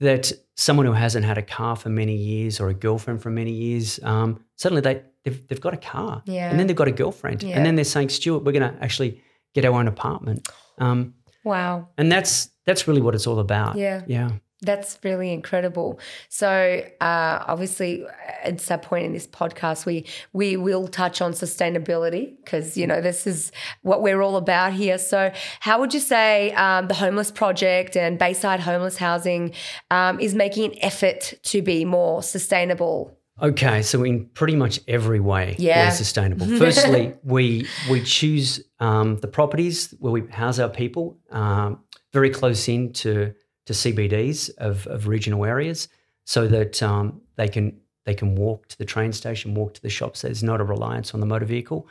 that 0.00 0.30
someone 0.56 0.84
who 0.84 0.92
hasn't 0.92 1.24
had 1.24 1.38
a 1.38 1.42
car 1.42 1.74
for 1.74 1.88
many 1.88 2.14
years 2.14 2.60
or 2.60 2.68
a 2.68 2.74
girlfriend 2.74 3.22
for 3.22 3.30
many 3.30 3.50
years, 3.50 3.98
um, 4.02 4.44
suddenly 4.56 4.82
they 4.82 5.02
they've, 5.24 5.48
they've 5.48 5.60
got 5.60 5.72
a 5.72 5.78
car, 5.78 6.22
yeah. 6.26 6.50
and 6.50 6.60
then 6.60 6.66
they've 6.66 6.76
got 6.76 6.88
a 6.88 6.92
girlfriend, 6.92 7.42
yeah. 7.42 7.56
and 7.56 7.64
then 7.64 7.76
they're 7.76 7.84
saying, 7.84 8.10
"Stuart, 8.10 8.44
we're 8.44 8.52
going 8.52 8.70
to 8.74 8.84
actually 8.84 9.22
get 9.54 9.64
our 9.64 9.72
own 9.72 9.88
apartment." 9.88 10.46
Um, 10.76 11.14
wow! 11.44 11.88
And 11.96 12.12
that's 12.12 12.50
that's 12.66 12.86
really 12.86 13.00
what 13.00 13.14
it's 13.14 13.26
all 13.26 13.38
about. 13.38 13.76
Yeah, 13.76 14.02
yeah. 14.06 14.32
That's 14.62 14.98
really 15.04 15.32
incredible. 15.32 16.00
So, 16.28 16.82
uh, 17.00 17.44
obviously, 17.46 18.04
at 18.42 18.60
some 18.60 18.80
point 18.80 19.06
in 19.06 19.12
this 19.12 19.26
podcast, 19.26 19.86
we 19.86 20.04
we 20.32 20.56
will 20.56 20.88
touch 20.88 21.20
on 21.20 21.32
sustainability 21.32 22.36
because 22.44 22.76
you 22.76 22.84
know 22.84 23.00
this 23.00 23.24
is 23.24 23.52
what 23.82 24.02
we're 24.02 24.20
all 24.20 24.36
about 24.36 24.72
here. 24.72 24.98
So, 24.98 25.32
how 25.60 25.78
would 25.78 25.94
you 25.94 26.00
say 26.00 26.52
um, 26.54 26.88
the 26.88 26.94
Homeless 26.94 27.30
Project 27.30 27.96
and 27.96 28.18
Bayside 28.18 28.58
Homeless 28.58 28.96
Housing 28.96 29.54
um, 29.92 30.18
is 30.18 30.34
making 30.34 30.72
an 30.72 30.78
effort 30.82 31.34
to 31.44 31.62
be 31.62 31.84
more 31.84 32.20
sustainable? 32.22 33.16
Okay, 33.40 33.82
so 33.82 34.02
in 34.02 34.26
pretty 34.26 34.56
much 34.56 34.80
every 34.88 35.20
way, 35.20 35.54
yeah. 35.58 35.86
we're 35.86 35.94
sustainable. 35.94 36.46
Firstly, 36.58 37.14
we 37.22 37.68
we 37.88 38.02
choose 38.02 38.60
um, 38.80 39.18
the 39.18 39.28
properties 39.28 39.94
where 40.00 40.12
we 40.12 40.26
house 40.26 40.58
our 40.58 40.68
people 40.68 41.16
um, 41.30 41.78
very 42.12 42.30
close 42.30 42.68
in 42.68 42.92
to 42.94 43.34
to 43.68 43.74
CBDs 43.74 44.48
of, 44.56 44.86
of 44.86 45.06
regional 45.06 45.44
areas 45.44 45.88
so 46.24 46.48
that 46.48 46.82
um, 46.82 47.20
they 47.36 47.48
can 47.48 47.78
they 48.04 48.14
can 48.14 48.34
walk 48.34 48.66
to 48.68 48.78
the 48.78 48.86
train 48.86 49.12
station, 49.12 49.54
walk 49.54 49.74
to 49.74 49.82
the 49.82 49.90
shops. 49.90 50.22
There's 50.22 50.42
not 50.42 50.62
a 50.62 50.64
reliance 50.64 51.12
on 51.12 51.20
the 51.20 51.26
motor 51.26 51.44
vehicle. 51.44 51.86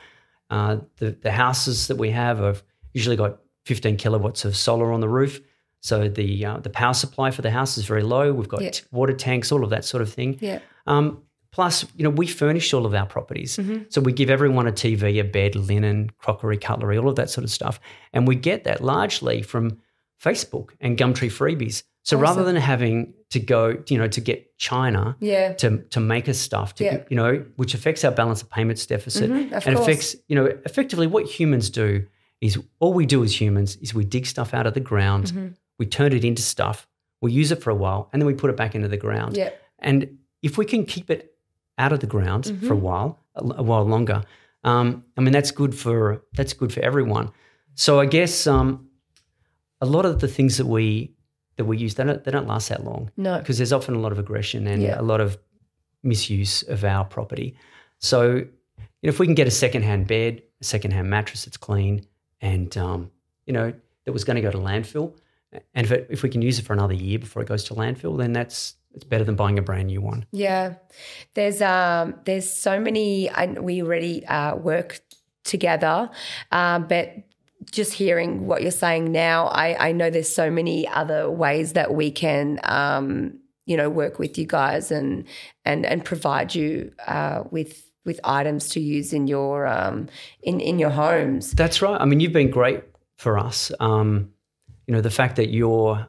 Uh, 0.49 0.77
the 0.95 1.11
the 1.11 1.31
houses 1.31 1.87
that 1.87 1.97
we 1.97 2.09
have 2.09 2.39
have 2.39 2.63
usually 2.93 3.15
got 3.15 3.37
15 3.65 3.95
kilowatts 3.97 4.43
of 4.43 4.57
solar 4.57 4.91
on 4.91 5.01
the 5.01 5.07
roof, 5.07 5.39
so 5.79 6.09
the 6.09 6.45
uh, 6.45 6.57
the 6.57 6.71
power 6.71 6.95
supply 6.95 7.29
for 7.29 7.43
the 7.43 7.51
house 7.51 7.77
is 7.77 7.85
very 7.85 8.01
low. 8.01 8.33
We've 8.33 8.49
got 8.49 8.63
yeah. 8.63 8.71
water 8.91 9.13
tanks, 9.13 9.51
all 9.51 9.63
of 9.63 9.69
that 9.69 9.85
sort 9.85 10.01
of 10.01 10.11
thing. 10.11 10.39
Yeah. 10.41 10.59
Um, 10.87 11.21
plus, 11.51 11.85
you 11.95 12.03
know, 12.03 12.09
we 12.09 12.25
furnish 12.25 12.73
all 12.73 12.87
of 12.87 12.95
our 12.95 13.05
properties, 13.05 13.57
mm-hmm. 13.57 13.83
so 13.89 14.01
we 14.01 14.13
give 14.13 14.31
everyone 14.31 14.65
a 14.65 14.71
TV, 14.71 15.19
a 15.19 15.23
bed, 15.23 15.55
linen, 15.55 16.09
crockery, 16.17 16.57
cutlery, 16.57 16.97
all 16.97 17.09
of 17.09 17.17
that 17.17 17.29
sort 17.29 17.43
of 17.43 17.51
stuff, 17.51 17.79
and 18.13 18.27
we 18.27 18.33
get 18.33 18.63
that 18.63 18.81
largely 18.81 19.43
from 19.43 19.77
Facebook 20.23 20.69
and 20.79 20.97
Gumtree 20.97 21.31
freebies. 21.31 21.83
So 22.03 22.15
awesome. 22.15 22.21
rather 22.21 22.43
than 22.45 22.55
having 22.55 23.13
to 23.31 23.39
go, 23.39 23.77
you 23.89 23.97
know, 23.97 24.07
to 24.07 24.21
get 24.21 24.57
China 24.57 25.17
yeah. 25.19 25.53
to 25.55 25.79
to 25.89 25.99
make 25.99 26.29
us 26.29 26.37
stuff, 26.37 26.75
to, 26.75 26.83
yeah. 26.85 27.03
you 27.09 27.17
know, 27.17 27.45
which 27.57 27.73
affects 27.73 28.05
our 28.05 28.11
balance 28.11 28.41
of 28.41 28.49
payments 28.49 28.85
deficit 28.85 29.29
mm-hmm, 29.29 29.53
and 29.53 29.63
course. 29.63 29.79
affects, 29.79 30.15
you 30.29 30.35
know, 30.35 30.45
effectively 30.45 31.05
what 31.05 31.25
humans 31.25 31.69
do 31.69 32.05
is 32.39 32.57
all 32.79 32.93
we 32.93 33.05
do 33.05 33.23
as 33.23 33.39
humans 33.39 33.75
is 33.77 33.93
we 33.93 34.05
dig 34.05 34.25
stuff 34.25 34.53
out 34.53 34.65
of 34.65 34.73
the 34.73 34.79
ground, 34.79 35.25
mm-hmm. 35.25 35.47
we 35.79 35.85
turn 35.85 36.13
it 36.13 36.23
into 36.23 36.41
stuff, 36.41 36.87
we 37.19 37.31
use 37.31 37.51
it 37.51 37.61
for 37.61 37.71
a 37.71 37.75
while, 37.75 38.09
and 38.13 38.21
then 38.21 38.27
we 38.27 38.33
put 38.33 38.49
it 38.49 38.55
back 38.55 38.73
into 38.73 38.87
the 38.87 38.97
ground. 38.97 39.35
Yeah. 39.35 39.49
And 39.79 40.17
if 40.41 40.57
we 40.57 40.65
can 40.65 40.85
keep 40.85 41.09
it 41.09 41.33
out 41.77 41.91
of 41.91 41.99
the 41.99 42.07
ground 42.07 42.45
mm-hmm. 42.45 42.67
for 42.67 42.73
a 42.73 42.77
while, 42.77 43.19
a, 43.35 43.43
a 43.57 43.63
while 43.63 43.83
longer, 43.83 44.23
um, 44.63 45.03
I 45.17 45.21
mean 45.21 45.33
that's 45.33 45.51
good 45.51 45.75
for 45.75 46.23
that's 46.33 46.53
good 46.53 46.71
for 46.71 46.79
everyone. 46.79 47.31
So 47.75 47.99
I 47.99 48.05
guess 48.05 48.47
um, 48.47 48.86
a 49.81 49.85
lot 49.85 50.05
of 50.05 50.19
the 50.19 50.27
things 50.27 50.57
that 50.57 50.67
we 50.67 51.13
that 51.57 51.65
we 51.65 51.77
use, 51.77 51.95
they 51.95 52.03
don't, 52.03 52.23
they 52.23 52.31
don't 52.31 52.47
last 52.47 52.69
that 52.69 52.83
long. 52.83 53.09
No. 53.17 53.39
Because 53.39 53.57
there's 53.57 53.73
often 53.73 53.95
a 53.95 53.99
lot 53.99 54.11
of 54.11 54.19
aggression 54.19 54.67
and 54.67 54.81
yeah. 54.81 54.99
a 54.99 55.01
lot 55.01 55.19
of 55.19 55.37
misuse 56.03 56.61
of 56.63 56.83
our 56.83 57.03
property. 57.03 57.55
So, 57.97 58.35
you 58.35 58.45
know, 59.03 59.09
if 59.09 59.19
we 59.19 59.25
can 59.25 59.33
get 59.33 59.47
a 59.47 59.51
secondhand 59.51 60.05
bed, 60.05 60.43
a 60.61 60.63
secondhand 60.63 61.09
mattress 61.09 61.45
that's 61.45 61.57
clean, 61.57 62.05
and, 62.41 62.77
um, 62.77 63.09
you 63.47 63.53
know, 63.53 63.73
that 64.05 64.11
was 64.11 64.23
going 64.23 64.35
to 64.35 64.41
go 64.41 64.51
to 64.51 64.57
landfill, 64.59 65.15
and 65.73 65.85
if, 65.85 65.91
it, 65.91 66.07
if 66.11 66.21
we 66.21 66.29
can 66.29 66.43
use 66.43 66.59
it 66.59 66.65
for 66.65 66.73
another 66.73 66.93
year 66.93 67.17
before 67.17 67.41
it 67.41 67.47
goes 67.47 67.63
to 67.65 67.73
landfill, 67.73 68.17
then 68.17 68.33
that's 68.33 68.75
it's 68.93 69.03
better 69.03 69.23
than 69.23 69.35
buying 69.35 69.57
a 69.57 69.61
brand 69.61 69.87
new 69.87 70.01
one. 70.01 70.25
Yeah, 70.31 70.75
there's 71.33 71.61
um 71.61 72.15
there's 72.25 72.51
so 72.51 72.79
many. 72.79 73.29
I, 73.29 73.45
we 73.47 73.81
already 73.81 74.25
uh, 74.25 74.55
work 74.55 74.99
together, 75.43 76.09
um, 76.51 76.87
but 76.87 77.13
just 77.71 77.93
hearing 77.93 78.47
what 78.47 78.61
you're 78.61 78.71
saying 78.71 79.11
now, 79.11 79.47
I, 79.47 79.89
I 79.89 79.91
know 79.91 80.09
there's 80.09 80.33
so 80.33 80.49
many 80.49 80.87
other 80.87 81.29
ways 81.29 81.73
that 81.73 81.93
we 81.93 82.11
can, 82.11 82.59
um, 82.63 83.39
you 83.65 83.75
know, 83.75 83.89
work 83.89 84.19
with 84.19 84.37
you 84.37 84.45
guys 84.45 84.91
and 84.91 85.25
and 85.65 85.85
and 85.85 86.05
provide 86.05 86.55
you 86.55 86.91
uh, 87.07 87.43
with 87.51 87.89
with 88.05 88.19
items 88.23 88.69
to 88.69 88.79
use 88.79 89.11
in 89.11 89.27
your 89.27 89.67
um, 89.67 90.07
in 90.41 90.59
in 90.59 90.79
your 90.79 90.89
homes. 90.89 91.51
That's 91.51 91.81
right. 91.81 91.99
I 91.99 92.05
mean, 92.05 92.19
you've 92.19 92.33
been 92.33 92.51
great 92.51 92.83
for 93.17 93.37
us. 93.37 93.71
Um, 93.79 94.31
you 94.85 94.93
know, 94.93 95.01
the 95.01 95.11
fact 95.11 95.35
that 95.35 95.49
you're 95.49 96.07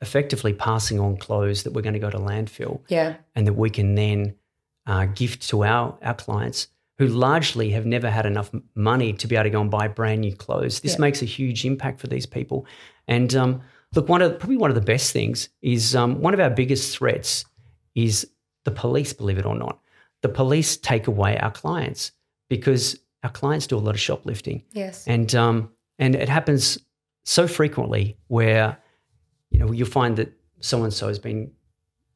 effectively 0.00 0.52
passing 0.52 1.00
on 1.00 1.16
clothes 1.16 1.64
that 1.64 1.72
we're 1.72 1.82
going 1.82 1.94
to 1.94 1.98
go 1.98 2.10
to 2.10 2.18
landfill, 2.18 2.80
yeah, 2.88 3.16
and 3.34 3.46
that 3.46 3.54
we 3.54 3.70
can 3.70 3.94
then 3.94 4.36
uh, 4.86 5.06
gift 5.06 5.48
to 5.48 5.64
our 5.64 5.98
our 6.02 6.14
clients 6.14 6.68
who 6.98 7.06
largely 7.06 7.70
have 7.70 7.84
never 7.84 8.10
had 8.10 8.26
enough 8.26 8.50
money 8.74 9.12
to 9.12 9.26
be 9.26 9.36
able 9.36 9.44
to 9.44 9.50
go 9.50 9.60
and 9.60 9.70
buy 9.70 9.86
brand 9.86 10.22
new 10.22 10.34
clothes. 10.34 10.80
This 10.80 10.94
yeah. 10.94 11.00
makes 11.00 11.22
a 11.22 11.26
huge 11.26 11.64
impact 11.64 12.00
for 12.00 12.06
these 12.06 12.26
people. 12.26 12.66
And 13.06 13.34
um, 13.34 13.60
look, 13.94 14.08
one 14.08 14.22
of 14.22 14.38
probably 14.38 14.56
one 14.56 14.70
of 14.70 14.74
the 14.74 14.80
best 14.80 15.12
things 15.12 15.48
is 15.62 15.94
um, 15.94 16.20
one 16.20 16.34
of 16.34 16.40
our 16.40 16.50
biggest 16.50 16.96
threats 16.96 17.44
is 17.94 18.26
the 18.64 18.70
police. 18.70 19.12
Believe 19.12 19.38
it 19.38 19.46
or 19.46 19.54
not, 19.54 19.80
the 20.22 20.28
police 20.28 20.76
take 20.76 21.06
away 21.06 21.38
our 21.38 21.50
clients 21.50 22.12
because 22.48 22.98
our 23.22 23.30
clients 23.30 23.66
do 23.66 23.76
a 23.76 23.78
lot 23.78 23.94
of 23.94 24.00
shoplifting. 24.00 24.62
Yes, 24.72 25.06
and 25.06 25.34
um, 25.34 25.70
and 25.98 26.14
it 26.14 26.28
happens 26.28 26.78
so 27.24 27.46
frequently 27.46 28.16
where 28.28 28.78
you 29.50 29.58
know 29.58 29.70
you'll 29.72 29.86
find 29.86 30.16
that 30.16 30.32
so 30.60 30.82
and 30.82 30.92
so 30.92 31.08
has 31.08 31.18
been 31.18 31.50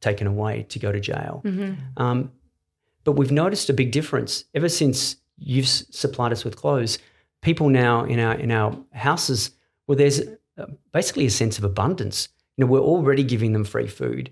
taken 0.01 0.27
away 0.27 0.65
to 0.71 0.79
go 0.79 0.91
to 0.91 1.01
jail. 1.01 1.43
Mm-hmm. 1.45 2.03
Um, 2.03 2.33
but 3.05 3.13
we've 3.13 3.33
noticed 3.33 3.71
a 3.71 3.75
big 3.75 3.93
difference 3.93 4.45
ever 4.55 4.69
since 4.69 5.17
you've 5.39 5.69
supplied 5.69 6.33
us 6.33 6.45
with 6.45 6.57
clothes. 6.57 6.99
People 7.43 7.69
now 7.69 8.05
in 8.05 8.19
our 8.19 8.35
in 8.35 8.51
our 8.51 8.77
houses, 8.93 9.51
well, 9.87 9.97
there's 9.97 10.21
basically 10.93 11.27
a 11.27 11.31
sense 11.31 11.59
of 11.59 11.65
abundance. 11.65 12.29
You 12.57 12.65
know, 12.65 12.71
we're 12.71 12.81
already 12.81 13.25
giving 13.25 13.53
them 13.53 13.65
free 13.65 13.87
food. 13.87 14.31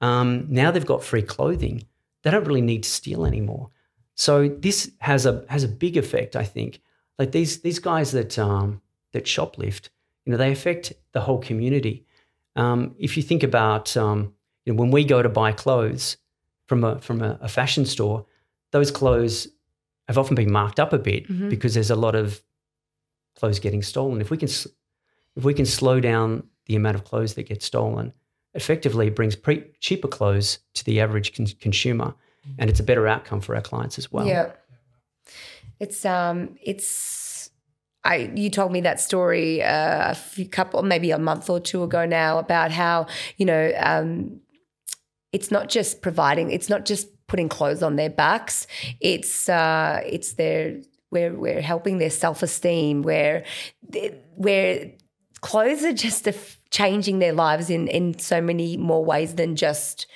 Um, 0.00 0.46
now 0.48 0.70
they've 0.70 0.84
got 0.84 1.04
free 1.04 1.22
clothing. 1.22 1.84
They 2.22 2.30
don't 2.30 2.46
really 2.46 2.60
need 2.60 2.82
to 2.82 2.90
steal 2.90 3.24
anymore. 3.24 3.70
So 4.14 4.48
this 4.48 4.90
has 4.98 5.26
a 5.26 5.44
has 5.48 5.64
a 5.64 5.68
big 5.68 5.96
effect, 5.96 6.34
I 6.34 6.44
think. 6.44 6.80
Like 7.18 7.32
these 7.32 7.60
these 7.60 7.78
guys 7.78 8.12
that 8.12 8.38
um, 8.38 8.80
that 9.12 9.24
shoplift, 9.24 9.90
you 10.24 10.32
know, 10.32 10.36
they 10.36 10.52
affect 10.52 10.92
the 11.12 11.20
whole 11.20 11.38
community. 11.38 12.04
Um, 12.56 12.96
if 12.98 13.16
you 13.16 13.22
think 13.22 13.44
about, 13.44 13.96
um, 13.96 14.34
you 14.64 14.72
know, 14.72 14.80
when 14.80 14.90
we 14.90 15.04
go 15.04 15.22
to 15.22 15.28
buy 15.28 15.52
clothes, 15.52 16.16
from 16.68 16.84
a 16.84 17.00
from 17.00 17.22
a, 17.22 17.38
a, 17.40 17.48
fashion 17.48 17.84
store, 17.84 18.26
those 18.70 18.90
clothes 18.90 19.48
have 20.06 20.18
often 20.18 20.34
been 20.34 20.52
marked 20.52 20.78
up 20.78 20.92
a 20.92 20.98
bit 20.98 21.28
mm-hmm. 21.28 21.48
because 21.48 21.74
there's 21.74 21.90
a 21.90 21.96
lot 21.96 22.14
of 22.14 22.40
clothes 23.34 23.58
getting 23.58 23.82
stolen. 23.82 24.20
If 24.20 24.30
we 24.30 24.36
can 24.36 24.48
if 24.48 25.44
we 25.44 25.54
can 25.54 25.66
slow 25.66 25.98
down 25.98 26.44
the 26.66 26.76
amount 26.76 26.96
of 26.96 27.04
clothes 27.04 27.34
that 27.34 27.44
get 27.44 27.62
stolen, 27.62 28.12
effectively 28.54 29.08
it 29.08 29.16
brings 29.16 29.34
pre- 29.34 29.64
cheaper 29.80 30.08
clothes 30.08 30.58
to 30.74 30.84
the 30.84 31.00
average 31.00 31.34
con- 31.34 31.46
consumer, 31.60 32.14
and 32.58 32.68
it's 32.68 32.80
a 32.80 32.84
better 32.84 33.08
outcome 33.08 33.40
for 33.40 33.54
our 33.56 33.62
clients 33.62 33.98
as 33.98 34.12
well. 34.12 34.26
Yeah, 34.26 34.52
it's 35.80 36.04
um, 36.04 36.56
it's. 36.62 37.50
I, 38.04 38.30
you 38.34 38.48
told 38.48 38.72
me 38.72 38.80
that 38.82 39.00
story 39.00 39.62
uh, 39.62 40.12
a 40.12 40.14
few 40.14 40.48
couple, 40.48 40.82
maybe 40.82 41.10
a 41.10 41.18
month 41.18 41.50
or 41.50 41.60
two 41.60 41.82
ago 41.82 42.06
now, 42.06 42.38
about 42.38 42.70
how 42.70 43.06
you 43.38 43.46
know 43.46 43.72
um, 43.78 44.40
it's 45.32 45.50
not 45.50 45.68
just 45.68 46.02
providing, 46.02 46.50
it's 46.50 46.68
not 46.68 46.84
just 46.84 47.08
putting 47.26 47.48
clothes 47.48 47.82
on 47.82 47.96
their 47.96 48.10
backs. 48.10 48.66
It's 49.00 49.48
uh, 49.48 50.00
it's 50.06 50.34
their 50.34 50.80
we're 51.10 51.34
we're 51.34 51.60
helping 51.60 51.98
their 51.98 52.10
self 52.10 52.42
esteem. 52.42 53.02
Where 53.02 53.44
where 54.36 54.90
clothes 55.40 55.84
are 55.84 55.92
just 55.92 56.28
changing 56.70 57.18
their 57.18 57.32
lives 57.32 57.70
in 57.70 57.88
in 57.88 58.18
so 58.18 58.40
many 58.40 58.76
more 58.76 59.04
ways 59.04 59.34
than 59.34 59.56
just 59.56 60.06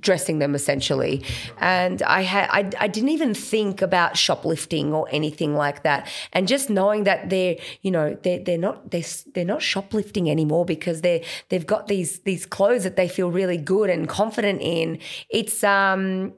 dressing 0.00 0.38
them 0.38 0.54
essentially. 0.54 1.24
And 1.58 2.02
i 2.02 2.22
had 2.22 2.48
I, 2.50 2.70
I 2.84 2.88
didn't 2.88 3.10
even 3.10 3.34
think 3.34 3.82
about 3.82 4.16
shoplifting 4.16 4.92
or 4.92 5.08
anything 5.10 5.54
like 5.54 5.82
that. 5.82 6.08
And 6.32 6.46
just 6.46 6.70
knowing 6.70 7.04
that 7.04 7.30
they're 7.30 7.56
you 7.82 7.90
know 7.90 8.16
they're, 8.22 8.38
they're 8.38 8.58
not 8.58 8.90
they're, 8.90 9.02
they're 9.34 9.44
not 9.44 9.62
shoplifting 9.62 10.30
anymore 10.30 10.64
because 10.64 11.00
they 11.00 11.24
they've 11.48 11.66
got 11.66 11.88
these 11.88 12.20
these 12.20 12.46
clothes 12.46 12.84
that 12.84 12.96
they 12.96 13.08
feel 13.08 13.30
really 13.30 13.56
good 13.56 13.90
and 13.90 14.08
confident 14.08 14.60
in 14.62 14.98
it's 15.28 15.64
um 15.64 16.32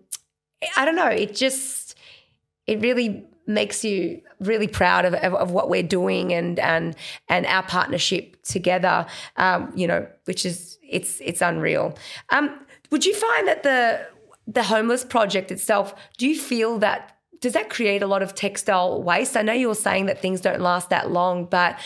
i 0.77 0.85
don't 0.85 0.97
know. 0.97 1.09
It 1.09 1.35
just 1.35 1.97
it 2.67 2.81
really 2.81 3.25
makes 3.47 3.85
you 3.85 4.23
really 4.41 4.69
proud 4.69 5.05
of, 5.05 5.13
of, 5.13 5.35
of, 5.35 5.51
what 5.51 5.69
we're 5.69 5.83
doing 5.83 6.33
and 6.33 6.59
and 6.59 6.97
and 7.29 7.45
our 7.45 7.63
partnership 7.63 8.43
together 8.43 9.05
um, 9.37 9.71
you 9.75 9.87
know 9.87 10.07
which 10.25 10.47
is 10.47 10.79
it's 10.89 11.21
it's 11.21 11.43
unreal. 11.43 11.97
Um, 12.31 12.61
would 12.91 13.05
you 13.05 13.15
find 13.15 13.49
that 13.49 13.63
the 13.63 14.07
the 14.47 14.63
homeless 14.63 15.05
project 15.05 15.51
itself, 15.51 15.95
do 16.19 16.29
you 16.29 16.39
feel 16.39 16.79
that 16.79 17.17
does 17.41 17.53
that 17.53 17.69
create 17.69 18.03
a 18.03 18.07
lot 18.07 18.23
of 18.23 18.35
textile 18.35 19.03
waste? 19.03 19.37
I 19.37 19.43
know 19.43 19.53
you 19.53 19.69
were 19.69 19.75
saying 19.75 20.07
that 20.07 20.21
things 20.21 20.41
don't 20.41 20.61
last 20.61 20.91
that 20.91 21.11
long, 21.11 21.45
but 21.45 21.79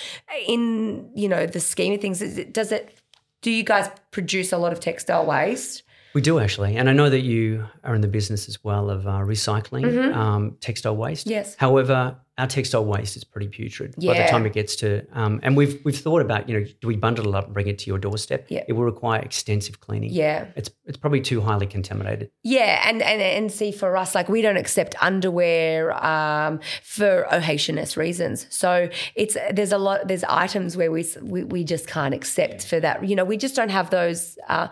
in 0.46 1.10
you 1.14 1.28
know 1.28 1.46
the 1.46 1.60
scheme 1.60 1.94
of 1.94 2.00
things, 2.00 2.20
does 2.52 2.72
it? 2.72 2.98
Do 3.40 3.50
you 3.50 3.62
guys 3.62 3.88
produce 4.10 4.52
a 4.52 4.58
lot 4.58 4.72
of 4.72 4.80
textile 4.80 5.24
waste? 5.24 5.82
We 6.14 6.20
do 6.20 6.38
actually, 6.38 6.76
and 6.76 6.88
I 6.88 6.92
know 6.92 7.10
that 7.10 7.20
you 7.20 7.66
are 7.84 7.94
in 7.94 8.00
the 8.00 8.08
business 8.08 8.48
as 8.48 8.62
well 8.64 8.90
of 8.90 9.06
uh, 9.06 9.20
recycling 9.20 9.84
mm-hmm. 9.84 10.18
um, 10.18 10.56
textile 10.60 10.96
waste. 10.96 11.26
Yes. 11.26 11.54
However, 11.56 12.16
our 12.38 12.46
textile 12.46 12.84
waste 12.84 13.16
is 13.16 13.24
pretty 13.24 13.48
putrid 13.48 13.94
yeah. 13.98 14.12
by 14.12 14.22
the 14.22 14.28
time 14.28 14.46
it 14.46 14.52
gets 14.52 14.76
to. 14.76 15.04
Um, 15.12 15.40
and 15.42 15.56
we've 15.56 15.80
we've 15.84 15.98
thought 15.98 16.22
about 16.22 16.48
you 16.48 16.58
know 16.58 16.66
do 16.80 16.86
we 16.86 16.96
bundle 16.96 17.28
it 17.28 17.34
up 17.34 17.46
and 17.46 17.54
bring 17.54 17.66
it 17.66 17.78
to 17.80 17.86
your 17.88 17.98
doorstep? 17.98 18.46
Yeah. 18.48 18.64
It 18.68 18.74
will 18.74 18.84
require 18.84 19.20
extensive 19.20 19.80
cleaning. 19.80 20.12
Yeah. 20.12 20.46
It's 20.54 20.70
it's 20.86 20.96
probably 20.96 21.20
too 21.20 21.40
highly 21.40 21.66
contaminated. 21.66 22.30
Yeah, 22.44 22.88
and 22.88 23.02
and 23.02 23.20
and 23.20 23.52
see 23.52 23.72
for 23.72 23.96
us 23.96 24.14
like 24.14 24.28
we 24.28 24.40
don't 24.40 24.56
accept 24.56 24.94
underwear 25.02 25.92
um, 26.04 26.60
for 26.82 27.26
OHS 27.32 27.96
reasons. 27.96 28.46
So 28.50 28.88
it's 29.16 29.36
there's 29.52 29.72
a 29.72 29.78
lot 29.78 30.06
there's 30.06 30.24
items 30.24 30.76
where 30.76 30.92
we 30.92 31.04
we, 31.20 31.42
we 31.42 31.64
just 31.64 31.88
can't 31.88 32.14
accept 32.14 32.64
for 32.64 32.78
that. 32.78 33.06
You 33.06 33.16
know 33.16 33.24
we 33.24 33.36
just 33.36 33.56
don't 33.56 33.70
have 33.70 33.90
those. 33.90 34.38
Uh, 34.48 34.68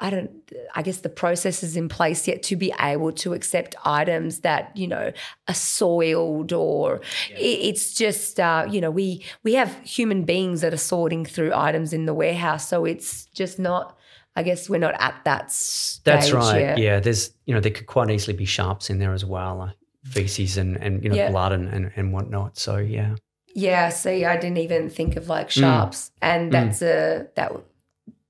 I 0.00 0.10
don't, 0.10 0.30
I 0.74 0.82
guess 0.82 0.98
the 0.98 1.08
process 1.08 1.62
is 1.62 1.76
in 1.76 1.88
place 1.88 2.26
yet 2.26 2.42
to 2.44 2.56
be 2.56 2.74
able 2.80 3.12
to 3.12 3.32
accept 3.32 3.76
items 3.84 4.40
that, 4.40 4.76
you 4.76 4.88
know, 4.88 5.12
are 5.46 5.54
soiled 5.54 6.52
or 6.52 7.00
yeah. 7.30 7.36
it's 7.38 7.94
just, 7.94 8.40
uh, 8.40 8.66
you 8.68 8.80
know, 8.80 8.90
we, 8.90 9.24
we 9.44 9.54
have 9.54 9.72
human 9.84 10.24
beings 10.24 10.62
that 10.62 10.74
are 10.74 10.78
sorting 10.78 11.24
through 11.24 11.52
items 11.54 11.92
in 11.92 12.06
the 12.06 12.12
warehouse. 12.12 12.68
So 12.68 12.84
it's 12.84 13.26
just 13.26 13.60
not, 13.60 13.96
I 14.34 14.42
guess 14.42 14.68
we're 14.68 14.78
not 14.78 15.00
at 15.00 15.14
that 15.24 15.52
stage 15.52 16.02
That's 16.02 16.32
right. 16.32 16.60
Yet. 16.60 16.78
Yeah. 16.78 16.98
There's, 16.98 17.30
you 17.46 17.54
know, 17.54 17.60
there 17.60 17.70
could 17.70 17.86
quite 17.86 18.10
easily 18.10 18.36
be 18.36 18.46
sharps 18.46 18.90
in 18.90 18.98
there 18.98 19.12
as 19.12 19.24
well, 19.24 19.62
uh, 19.62 19.70
feces 20.06 20.56
and, 20.58 20.76
and, 20.78 21.04
you 21.04 21.10
know, 21.10 21.16
yeah. 21.16 21.30
blood 21.30 21.52
and, 21.52 21.68
and, 21.68 21.92
and 21.94 22.12
whatnot. 22.12 22.58
So, 22.58 22.78
yeah. 22.78 23.14
Yeah. 23.54 23.90
See, 23.90 24.24
I 24.24 24.36
didn't 24.38 24.58
even 24.58 24.90
think 24.90 25.14
of 25.14 25.28
like 25.28 25.52
sharps. 25.52 26.08
Mm. 26.08 26.12
And 26.20 26.52
that's 26.52 26.80
mm. 26.80 26.88
a, 26.88 27.28
that, 27.36 27.52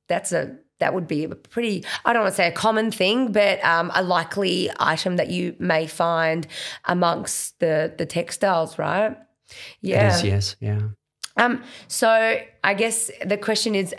that's 0.08 0.32
a, 0.32 0.58
that 0.84 0.92
would 0.92 1.08
be 1.08 1.24
a 1.24 1.28
pretty, 1.30 1.82
I 2.04 2.12
don't 2.12 2.24
want 2.24 2.32
to 2.32 2.36
say 2.36 2.46
a 2.46 2.52
common 2.52 2.90
thing, 2.90 3.32
but 3.32 3.64
um, 3.64 3.90
a 3.94 4.02
likely 4.02 4.70
item 4.78 5.16
that 5.16 5.30
you 5.30 5.56
may 5.58 5.86
find 5.86 6.46
amongst 6.84 7.58
the 7.58 7.94
the 7.96 8.04
textiles, 8.04 8.78
right? 8.78 9.16
Yeah. 9.80 10.14
Is, 10.14 10.22
yes, 10.22 10.56
yeah. 10.60 10.80
Um, 11.38 11.62
so 11.88 12.38
I 12.62 12.74
guess 12.74 13.10
the 13.24 13.38
question 13.38 13.74
is 13.74 13.94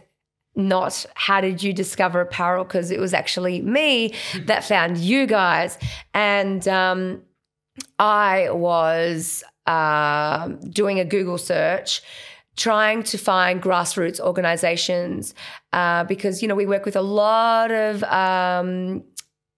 not 0.55 1.07
how 1.15 1.41
did 1.41 1.63
you 1.63 1.73
discover 1.73 2.21
apparel 2.21 2.63
because 2.63 2.91
it 2.91 2.99
was 2.99 3.15
actually 3.15 3.61
me 3.61 4.13
that 4.45 4.63
found 4.63 4.97
you 4.97 5.27
guys 5.27 5.77
and 6.13 6.65
um, 6.69 7.21
i 7.99 8.49
was 8.51 9.43
uh, 9.67 10.47
doing 10.69 11.01
a 11.01 11.03
google 11.03 11.37
search 11.37 12.01
trying 12.55 13.03
to 13.03 13.17
find 13.17 13.61
grassroots 13.61 14.19
organizations 14.19 15.33
uh, 15.73 16.03
because 16.05 16.41
you 16.41 16.47
know 16.47 16.55
we 16.55 16.65
work 16.65 16.85
with 16.85 16.95
a 16.95 17.01
lot 17.01 17.71
of 17.71 18.03
um, 18.03 19.03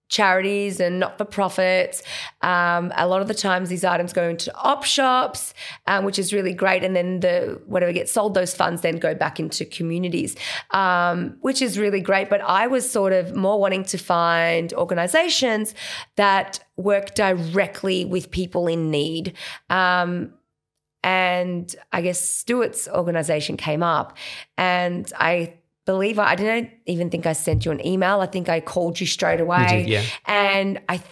charities 0.08 0.80
and 0.80 0.98
not 0.98 1.18
for 1.18 1.24
profits. 1.24 2.02
Um, 2.40 2.92
a 2.96 3.06
lot 3.06 3.20
of 3.20 3.28
the 3.28 3.34
times, 3.34 3.68
these 3.68 3.84
items 3.84 4.12
go 4.12 4.28
into 4.28 4.54
op 4.56 4.84
shops, 4.84 5.54
um, 5.86 6.04
which 6.04 6.18
is 6.18 6.32
really 6.32 6.54
great. 6.54 6.82
And 6.82 6.96
then 6.96 7.20
the 7.20 7.60
whatever 7.66 7.92
gets 7.92 8.12
sold, 8.12 8.34
those 8.34 8.54
funds 8.54 8.82
then 8.82 8.96
go 8.96 9.14
back 9.14 9.38
into 9.38 9.64
communities, 9.64 10.34
um, 10.70 11.36
which 11.40 11.62
is 11.62 11.78
really 11.78 12.00
great. 12.00 12.30
But 12.30 12.40
I 12.40 12.66
was 12.66 12.90
sort 12.90 13.12
of 13.12 13.36
more 13.36 13.60
wanting 13.60 13.84
to 13.84 13.98
find 13.98 14.72
organizations 14.74 15.74
that 16.16 16.60
work 16.76 17.14
directly 17.14 18.04
with 18.04 18.30
people 18.30 18.66
in 18.66 18.90
need. 18.90 19.34
Um, 19.68 20.32
and 21.02 21.74
I 21.92 22.02
guess 22.02 22.20
Stuart's 22.20 22.88
organization 22.88 23.56
came 23.56 23.82
up, 23.82 24.16
and 24.56 25.10
I 25.18 25.54
believe 25.84 26.18
I, 26.18 26.32
I 26.32 26.34
didn't 26.34 26.70
even 26.86 27.08
think 27.08 27.24
I 27.26 27.32
sent 27.32 27.64
you 27.64 27.72
an 27.72 27.84
email. 27.86 28.20
I 28.20 28.26
think 28.26 28.48
I 28.48 28.60
called 28.60 29.00
you 29.00 29.06
straight 29.06 29.40
away. 29.40 29.84
Did, 29.84 29.88
yeah. 29.88 30.02
And 30.26 30.80
I 30.88 31.02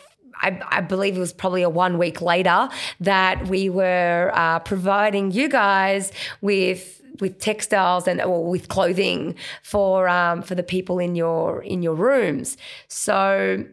I, 0.42 0.60
I, 0.68 0.80
believe 0.82 1.16
it 1.16 1.20
was 1.20 1.32
probably 1.32 1.62
a 1.62 1.70
one 1.70 1.96
week 1.96 2.20
later 2.20 2.68
that 3.00 3.46
we 3.46 3.70
were 3.70 4.30
uh, 4.34 4.58
providing 4.58 5.30
you 5.30 5.48
guys 5.48 6.12
with 6.42 7.00
with 7.20 7.38
textiles 7.38 8.06
and 8.06 8.20
or 8.20 8.44
with 8.44 8.68
clothing 8.68 9.34
for 9.62 10.08
um, 10.08 10.42
for 10.42 10.54
the 10.54 10.62
people 10.62 10.98
in 10.98 11.14
your 11.14 11.62
in 11.62 11.82
your 11.82 11.94
rooms. 11.94 12.56
So 12.88 13.64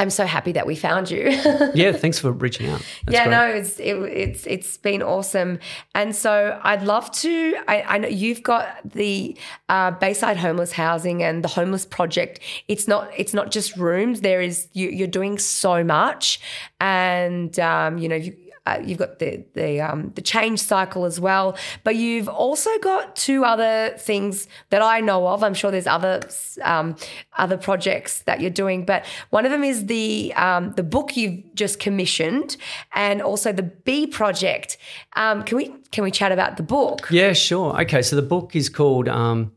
I'm 0.00 0.08
so 0.08 0.24
happy 0.24 0.52
that 0.52 0.66
we 0.66 0.76
found 0.76 1.10
you. 1.10 1.24
yeah, 1.74 1.92
thanks 1.92 2.18
for 2.18 2.32
reaching 2.32 2.70
out. 2.70 2.80
That's 3.04 3.14
yeah, 3.14 3.24
great. 3.24 3.30
no, 3.30 3.46
it's 3.48 3.78
it, 3.78 3.94
it's 3.96 4.46
it's 4.46 4.78
been 4.78 5.02
awesome, 5.02 5.58
and 5.94 6.16
so 6.16 6.58
I'd 6.62 6.82
love 6.82 7.10
to. 7.16 7.54
I, 7.68 7.82
I 7.82 7.98
know 7.98 8.08
you've 8.08 8.42
got 8.42 8.78
the 8.82 9.36
uh, 9.68 9.90
Bayside 9.90 10.38
Homeless 10.38 10.72
Housing 10.72 11.22
and 11.22 11.44
the 11.44 11.48
Homeless 11.48 11.84
Project. 11.84 12.40
It's 12.66 12.88
not 12.88 13.10
it's 13.14 13.34
not 13.34 13.50
just 13.50 13.76
rooms. 13.76 14.22
There 14.22 14.40
is 14.40 14.68
you, 14.72 15.04
are 15.04 15.06
doing 15.06 15.38
so 15.38 15.84
much, 15.84 16.40
and 16.80 17.58
um, 17.60 17.98
you 17.98 18.08
know 18.08 18.16
you, 18.16 18.34
uh, 18.66 18.78
you've 18.84 18.98
got 18.98 19.18
the 19.18 19.44
the 19.54 19.80
um, 19.80 20.12
the 20.14 20.22
change 20.22 20.60
cycle 20.60 21.04
as 21.04 21.18
well, 21.18 21.56
but 21.82 21.96
you've 21.96 22.28
also 22.28 22.70
got 22.80 23.16
two 23.16 23.44
other 23.44 23.94
things 23.98 24.48
that 24.68 24.82
I 24.82 25.00
know 25.00 25.26
of. 25.28 25.42
I'm 25.42 25.54
sure 25.54 25.70
there's 25.70 25.86
other 25.86 26.20
um, 26.62 26.96
other 27.38 27.56
projects 27.56 28.22
that 28.22 28.40
you're 28.40 28.50
doing, 28.50 28.84
but 28.84 29.04
one 29.30 29.46
of 29.46 29.50
them 29.50 29.64
is 29.64 29.86
the 29.86 30.32
um, 30.34 30.72
the 30.72 30.82
book 30.82 31.16
you've 31.16 31.54
just 31.54 31.80
commissioned, 31.80 32.58
and 32.92 33.22
also 33.22 33.50
the 33.52 33.62
B 33.62 34.06
project. 34.06 34.76
Um, 35.16 35.42
can 35.42 35.56
we 35.56 35.74
can 35.90 36.04
we 36.04 36.10
chat 36.10 36.30
about 36.30 36.58
the 36.58 36.62
book? 36.62 37.08
Yeah, 37.10 37.32
sure. 37.32 37.80
Okay, 37.82 38.02
so 38.02 38.14
the 38.14 38.22
book 38.22 38.54
is 38.54 38.68
called 38.68 39.08
um, 39.08 39.52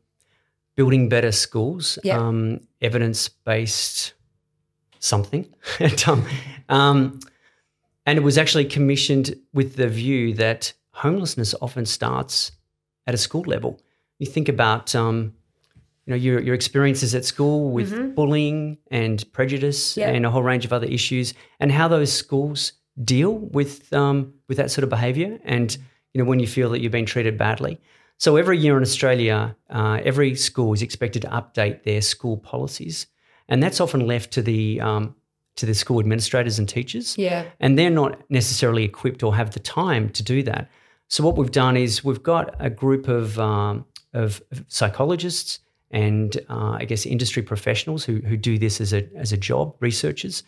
"Building 0.75 1.09
Better 1.09 1.33
Schools," 1.33 1.99
yep. 2.03 2.19
Um, 2.19 2.61
evidence 2.81 3.27
based 3.27 4.13
something. 4.99 5.53
um, 6.69 7.19
and 8.05 8.17
it 8.17 8.21
was 8.21 8.37
actually 8.37 8.65
commissioned 8.65 9.35
with 9.53 9.75
the 9.75 9.87
view 9.87 10.33
that 10.35 10.73
homelessness 10.91 11.55
often 11.61 11.85
starts 11.85 12.51
at 13.07 13.13
a 13.13 13.17
school 13.17 13.43
level. 13.47 13.79
You 14.19 14.27
think 14.27 14.49
about, 14.49 14.95
um, 14.95 15.33
you 16.05 16.11
know, 16.11 16.15
your, 16.15 16.41
your 16.41 16.55
experiences 16.55 17.15
at 17.15 17.25
school 17.25 17.71
with 17.71 17.91
mm-hmm. 17.91 18.11
bullying 18.11 18.77
and 18.91 19.23
prejudice 19.33 19.97
yeah. 19.97 20.09
and 20.09 20.25
a 20.25 20.29
whole 20.29 20.43
range 20.43 20.65
of 20.65 20.73
other 20.73 20.87
issues, 20.87 21.33
and 21.59 21.71
how 21.71 21.87
those 21.87 22.11
schools 22.11 22.73
deal 23.03 23.33
with 23.37 23.91
um, 23.93 24.33
with 24.47 24.57
that 24.57 24.69
sort 24.69 24.83
of 24.83 24.89
behaviour, 24.89 25.39
and 25.43 25.77
you 26.13 26.21
know, 26.21 26.29
when 26.29 26.39
you 26.39 26.47
feel 26.47 26.69
that 26.69 26.81
you've 26.81 26.91
been 26.91 27.05
treated 27.05 27.37
badly. 27.37 27.79
So 28.19 28.35
every 28.35 28.57
year 28.57 28.77
in 28.77 28.83
Australia, 28.83 29.55
uh, 29.69 29.99
every 30.03 30.35
school 30.35 30.73
is 30.73 30.81
expected 30.81 31.23
to 31.23 31.29
update 31.29 31.83
their 31.83 32.01
school 32.01 32.37
policies, 32.37 33.07
and 33.47 33.63
that's 33.63 33.81
often 33.81 34.05
left 34.05 34.31
to 34.33 34.41
the 34.41 34.79
um, 34.79 35.15
to 35.55 35.65
the 35.65 35.73
school 35.73 35.99
administrators 35.99 36.57
and 36.59 36.67
teachers. 36.67 37.17
Yeah. 37.17 37.45
And 37.59 37.77
they're 37.77 37.89
not 37.89 38.19
necessarily 38.29 38.83
equipped 38.83 39.23
or 39.23 39.35
have 39.35 39.51
the 39.51 39.59
time 39.59 40.09
to 40.09 40.23
do 40.23 40.43
that. 40.43 40.69
So 41.09 41.23
what 41.23 41.37
we've 41.37 41.51
done 41.51 41.77
is 41.77 42.03
we've 42.03 42.23
got 42.23 42.55
a 42.59 42.69
group 42.69 43.07
of 43.07 43.37
um, 43.39 43.85
of 44.13 44.41
psychologists 44.67 45.59
and 45.91 46.35
uh, 46.49 46.71
I 46.79 46.85
guess 46.85 47.05
industry 47.05 47.43
professionals 47.43 48.03
who 48.03 48.17
who 48.21 48.35
do 48.35 48.57
this 48.57 48.81
as 48.81 48.93
a 48.93 49.07
as 49.15 49.31
a 49.31 49.37
job, 49.37 49.75
researchers, 49.79 50.43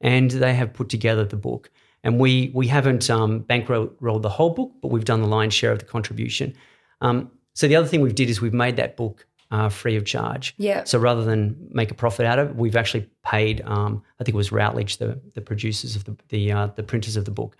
and 0.00 0.30
they 0.30 0.54
have 0.54 0.72
put 0.72 0.88
together 0.88 1.24
the 1.24 1.36
book. 1.36 1.70
And 2.02 2.18
we 2.18 2.50
we 2.54 2.66
haven't 2.66 3.10
um, 3.10 3.40
bankrolled 3.44 4.22
the 4.22 4.30
whole 4.30 4.50
book, 4.50 4.72
but 4.80 4.90
we've 4.90 5.04
done 5.04 5.20
the 5.20 5.28
lion's 5.28 5.54
share 5.54 5.72
of 5.72 5.80
the 5.80 5.84
contribution. 5.84 6.54
Um, 7.02 7.30
so 7.52 7.68
the 7.68 7.76
other 7.76 7.88
thing 7.88 8.00
we've 8.00 8.14
did 8.14 8.30
is 8.30 8.40
we've 8.40 8.54
made 8.54 8.76
that 8.76 8.96
book 8.96 9.25
uh, 9.50 9.68
free 9.68 9.96
of 9.96 10.04
charge. 10.04 10.54
Yeah. 10.58 10.84
So 10.84 10.98
rather 10.98 11.24
than 11.24 11.68
make 11.70 11.90
a 11.90 11.94
profit 11.94 12.26
out 12.26 12.38
of 12.38 12.50
it, 12.50 12.56
we've 12.56 12.76
actually 12.76 13.08
paid. 13.24 13.62
Um, 13.64 14.02
I 14.20 14.24
think 14.24 14.34
it 14.34 14.38
was 14.38 14.52
Routledge, 14.52 14.98
the 14.98 15.20
the 15.34 15.40
producers 15.40 15.96
of 15.96 16.04
the 16.04 16.16
the 16.28 16.52
uh, 16.52 16.66
the 16.68 16.82
printers 16.82 17.16
of 17.16 17.24
the 17.24 17.30
book, 17.30 17.56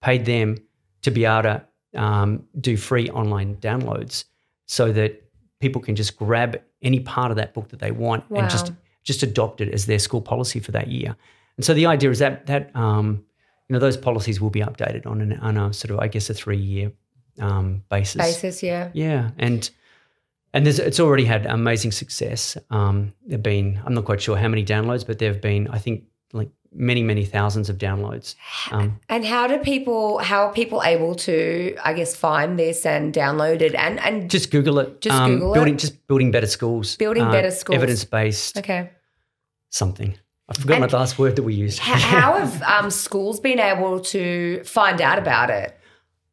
paid 0.00 0.24
them 0.24 0.56
to 1.02 1.10
be 1.10 1.24
able 1.24 1.42
to 1.42 1.66
um, 2.00 2.44
do 2.60 2.76
free 2.76 3.08
online 3.10 3.56
downloads, 3.56 4.24
so 4.66 4.92
that 4.92 5.22
people 5.60 5.80
can 5.80 5.96
just 5.96 6.16
grab 6.16 6.60
any 6.82 7.00
part 7.00 7.30
of 7.30 7.36
that 7.36 7.54
book 7.54 7.68
that 7.68 7.80
they 7.80 7.90
want 7.90 8.28
wow. 8.30 8.40
and 8.40 8.50
just 8.50 8.72
just 9.02 9.22
adopt 9.22 9.60
it 9.60 9.72
as 9.72 9.86
their 9.86 9.98
school 9.98 10.20
policy 10.20 10.60
for 10.60 10.72
that 10.72 10.88
year. 10.88 11.16
And 11.56 11.64
so 11.64 11.74
the 11.74 11.86
idea 11.86 12.10
is 12.10 12.18
that 12.18 12.46
that 12.46 12.74
um, 12.76 13.24
you 13.68 13.74
know 13.74 13.78
those 13.78 13.96
policies 13.96 14.40
will 14.40 14.50
be 14.50 14.60
updated 14.60 15.06
on 15.06 15.20
an 15.20 15.38
on 15.40 15.56
a 15.56 15.72
sort 15.72 15.90
of 15.90 16.00
I 16.00 16.08
guess 16.08 16.28
a 16.28 16.34
three 16.34 16.58
year 16.58 16.92
um, 17.38 17.82
basis. 17.88 18.16
Basis, 18.16 18.62
yeah. 18.62 18.90
Yeah, 18.92 19.30
and 19.38 19.68
and 20.52 20.66
it's 20.66 20.98
already 20.98 21.24
had 21.24 21.46
amazing 21.46 21.92
success. 21.92 22.56
Um, 22.70 23.12
there've 23.26 23.42
been 23.42 23.80
I'm 23.84 23.94
not 23.94 24.04
quite 24.04 24.20
sure 24.20 24.36
how 24.36 24.48
many 24.48 24.64
downloads, 24.64 25.06
but 25.06 25.18
there've 25.18 25.40
been 25.40 25.68
I 25.68 25.78
think 25.78 26.04
like 26.32 26.50
many 26.72 27.02
many 27.02 27.24
thousands 27.24 27.68
of 27.68 27.78
downloads. 27.78 28.34
Um, 28.70 28.98
and 29.08 29.24
how 29.24 29.46
do 29.46 29.58
people 29.58 30.18
how 30.18 30.46
are 30.46 30.52
people 30.52 30.82
able 30.82 31.14
to 31.16 31.76
I 31.84 31.92
guess 31.92 32.16
find 32.16 32.58
this 32.58 32.84
and 32.84 33.14
download 33.14 33.60
it 33.60 33.74
and 33.74 34.00
and 34.00 34.30
just 34.30 34.50
Google 34.50 34.80
it. 34.80 35.00
Just 35.00 35.16
um, 35.16 35.34
Google 35.34 35.54
building, 35.54 35.74
it. 35.74 35.80
Just 35.80 36.06
building 36.08 36.30
better 36.30 36.48
schools. 36.48 36.96
Building 36.96 37.24
uh, 37.24 37.30
better 37.30 37.50
schools. 37.50 37.76
Evidence 37.76 38.04
based. 38.04 38.58
Okay. 38.58 38.90
Something. 39.70 40.16
I 40.48 40.54
forgot 40.54 40.80
my 40.80 40.86
last 40.86 41.16
word 41.16 41.36
that 41.36 41.44
we 41.44 41.54
used. 41.54 41.78
how 41.78 42.36
have 42.38 42.62
um, 42.62 42.90
schools 42.90 43.38
been 43.38 43.60
able 43.60 44.00
to 44.00 44.64
find 44.64 45.00
out 45.00 45.16
about 45.16 45.48
it? 45.48 45.78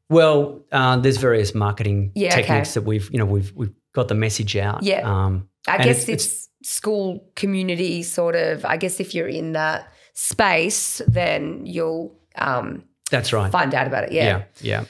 Well, 0.09 0.63
uh, 0.71 0.97
there's 0.97 1.17
various 1.17 1.53
marketing 1.53 2.13
yeah, 2.15 2.31
techniques 2.31 2.71
okay. 2.71 2.79
that 2.79 2.87
we've 2.87 3.11
you 3.11 3.19
know 3.19 3.25
we've 3.25 3.53
we've 3.55 3.73
got 3.97 4.07
the 4.07 4.15
message 4.15 4.55
out. 4.55 4.83
Yeah. 4.83 5.01
Um, 5.01 5.49
I 5.67 5.83
guess 5.83 6.03
it's, 6.03 6.09
it's, 6.09 6.25
it's, 6.25 6.49
school 6.69 7.27
community 7.35 8.03
sort 8.03 8.35
of. 8.35 8.63
I 8.63 8.77
guess 8.77 8.99
if 8.99 9.13
you're 9.13 9.27
in 9.27 9.53
that 9.53 9.91
space, 10.13 11.01
then 11.07 11.65
you'll. 11.65 12.15
Um, 12.35 12.83
that's 13.09 13.33
right. 13.33 13.51
Find 13.51 13.73
out 13.73 13.87
about 13.87 14.03
it. 14.05 14.11
Yeah. 14.11 14.43
Yeah. 14.61 14.83
Yeah. 14.83 14.85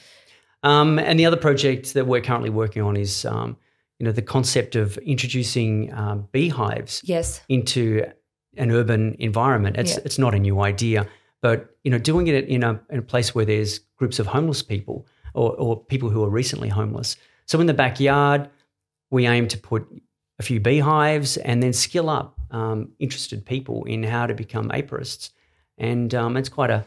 Um, 0.64 1.00
and 1.00 1.18
the 1.20 1.26
other 1.26 1.38
project 1.38 1.94
that 1.94 2.06
we're 2.06 2.22
currently 2.22 2.50
working 2.50 2.82
on 2.82 2.98
is, 2.98 3.24
um, 3.26 3.56
you 4.00 4.06
know, 4.06 4.12
the 4.12 4.22
concept 4.22 4.76
of 4.76 4.98
introducing 4.98 5.94
um, 5.94 6.28
beehives 6.32 7.02
yes. 7.06 7.42
into 7.48 8.04
an 8.58 8.72
urban 8.72 9.16
environment. 9.20 9.78
It's 9.78 9.94
yeah. 9.94 10.04
it's 10.04 10.20
not 10.20 10.36
a 10.36 10.40
new 10.40 10.60
idea, 10.62 11.08
but 11.42 11.78
you 11.84 11.92
know, 11.92 12.00
doing 12.00 12.28
it 12.28 12.46
in 12.46 12.64
a 12.64 12.80
in 12.90 13.00
a 13.00 13.04
place 13.14 13.34
where 13.34 13.46
there's 13.46 13.80
groups 13.96 14.20
of 14.20 14.28
homeless 14.28 14.62
people 14.62 15.08
or, 15.34 15.54
or 15.56 15.80
people 15.86 16.10
who 16.10 16.24
are 16.24 16.30
recently 16.30 16.68
homeless. 16.68 17.16
So 17.46 17.62
in 17.62 17.68
the 17.68 17.74
backyard, 17.74 18.50
we 19.10 19.28
aim 19.28 19.48
to 19.48 19.58
put 19.58 19.88
a 20.40 20.44
few 20.44 20.60
beehives 20.60 21.38
and 21.38 21.64
then 21.64 21.74
skill 21.74 22.10
up 22.10 22.40
um, 22.52 22.92
interested 23.00 23.46
people 23.46 23.84
in 23.86 24.04
how 24.04 24.28
to 24.28 24.34
become 24.34 24.70
apiarists. 24.70 25.32
And 25.78 26.14
um, 26.14 26.38
it's 26.38 26.50
quite 26.50 26.70
a 26.70 26.86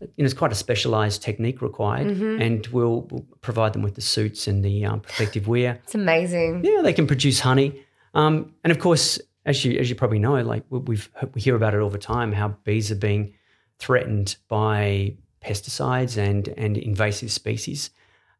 you 0.00 0.06
know, 0.18 0.24
it's 0.24 0.34
quite 0.34 0.52
a 0.52 0.56
specialised 0.56 1.22
technique 1.22 1.60
required, 1.60 2.06
mm-hmm. 2.06 2.40
and 2.40 2.66
we'll, 2.68 3.02
we'll, 3.10 3.26
provide 3.40 3.72
them 3.72 3.82
with 3.82 3.94
the 3.94 4.00
suits 4.00 4.46
and 4.46 4.64
the 4.64 4.84
um, 4.84 5.00
protective 5.00 5.48
wear. 5.48 5.80
It's 5.82 5.94
amazing. 5.94 6.64
Yeah, 6.64 6.80
they 6.82 6.92
can 6.92 7.06
produce 7.06 7.40
honey, 7.40 7.84
um, 8.14 8.54
and 8.64 8.70
of 8.70 8.78
course, 8.78 9.18
as 9.44 9.64
you 9.64 9.78
as 9.78 9.88
you 9.88 9.96
probably 9.96 10.18
know, 10.18 10.34
like 10.42 10.64
we've 10.70 11.10
we 11.34 11.40
hear 11.40 11.56
about 11.56 11.74
it 11.74 11.80
all 11.80 11.90
the 11.90 11.98
time, 11.98 12.32
how 12.32 12.48
bees 12.64 12.90
are 12.90 12.96
being 12.96 13.34
threatened 13.78 14.36
by 14.48 15.16
pesticides 15.44 16.16
and 16.16 16.48
and 16.48 16.76
invasive 16.76 17.32
species, 17.32 17.90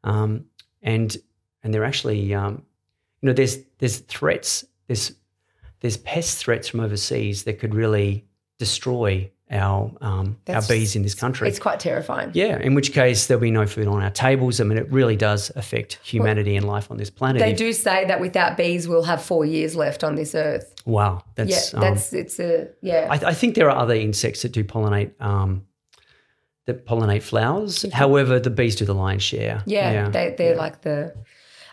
um, 0.05 0.45
and 0.83 1.17
and 1.63 1.75
they're 1.75 1.85
actually 1.85 2.33
um, 2.35 2.63
you 3.22 3.28
know, 3.28 3.33
there's 3.33 3.59
there's 3.78 3.98
threats, 3.98 4.64
there's 4.87 5.12
there's 5.80 5.96
pest 5.98 6.38
threats 6.38 6.68
from 6.68 6.80
overseas 6.80 7.44
that 7.44 7.59
could 7.59 7.74
really 7.74 8.26
destroy 8.59 9.30
our 9.50 9.92
um, 10.00 10.37
our 10.48 10.62
bees 10.62 10.94
in 10.94 11.02
this 11.02 11.14
country. 11.14 11.48
It's 11.48 11.59
quite 11.59 11.80
terrifying. 11.80 12.30
Yeah, 12.35 12.59
in 12.59 12.74
which 12.74 12.92
case 12.92 13.26
there'll 13.26 13.40
be 13.40 13.50
no 13.50 13.66
food 13.66 13.88
on 13.88 14.02
our 14.02 14.11
tables. 14.11 14.61
I 14.61 14.64
mean, 14.64 14.78
it 14.78 14.90
really 14.90 15.16
does 15.16 15.50
affect 15.56 15.98
humanity 16.02 16.52
well, 16.52 16.59
and 16.59 16.68
life 16.68 16.90
on 16.90 16.96
this 16.96 17.11
planet. 17.11 17.40
They 17.40 17.52
do 17.52 17.72
say 17.72 18.04
that 18.06 18.20
without 18.20 18.56
bees, 18.56 18.87
we'll 18.87 19.02
have 19.02 19.22
four 19.22 19.44
years 19.44 19.74
left 19.74 20.04
on 20.04 20.14
this 20.14 20.35
earth. 20.35 20.74
Wow, 20.85 21.24
that's 21.35 21.72
yeah, 21.72 21.80
that's 21.80 22.12
um, 22.12 22.18
it's 22.20 22.38
a 22.38 22.68
yeah. 22.80 23.09
I, 23.11 23.30
I, 23.30 23.35
think 23.35 23.56
there 23.56 23.68
are 23.68 23.76
other 23.76 23.94
insects 23.94 24.42
that 24.42 24.52
do 24.52 24.64
pollinate. 24.64 25.20
Um, 25.20 25.66
that 26.66 26.87
pollinate 26.87 27.22
flowers. 27.22 27.90
However, 27.92 28.38
the 28.38 28.50
bees 28.50 28.76
do 28.76 28.85
the 28.85 28.94
lion's 28.94 29.22
share. 29.22 29.62
Yeah, 29.66 29.90
yeah. 29.90 30.09
they 30.11 30.35
they're 30.37 30.52
yeah. 30.52 30.59
like 30.59 30.83
the 30.83 31.14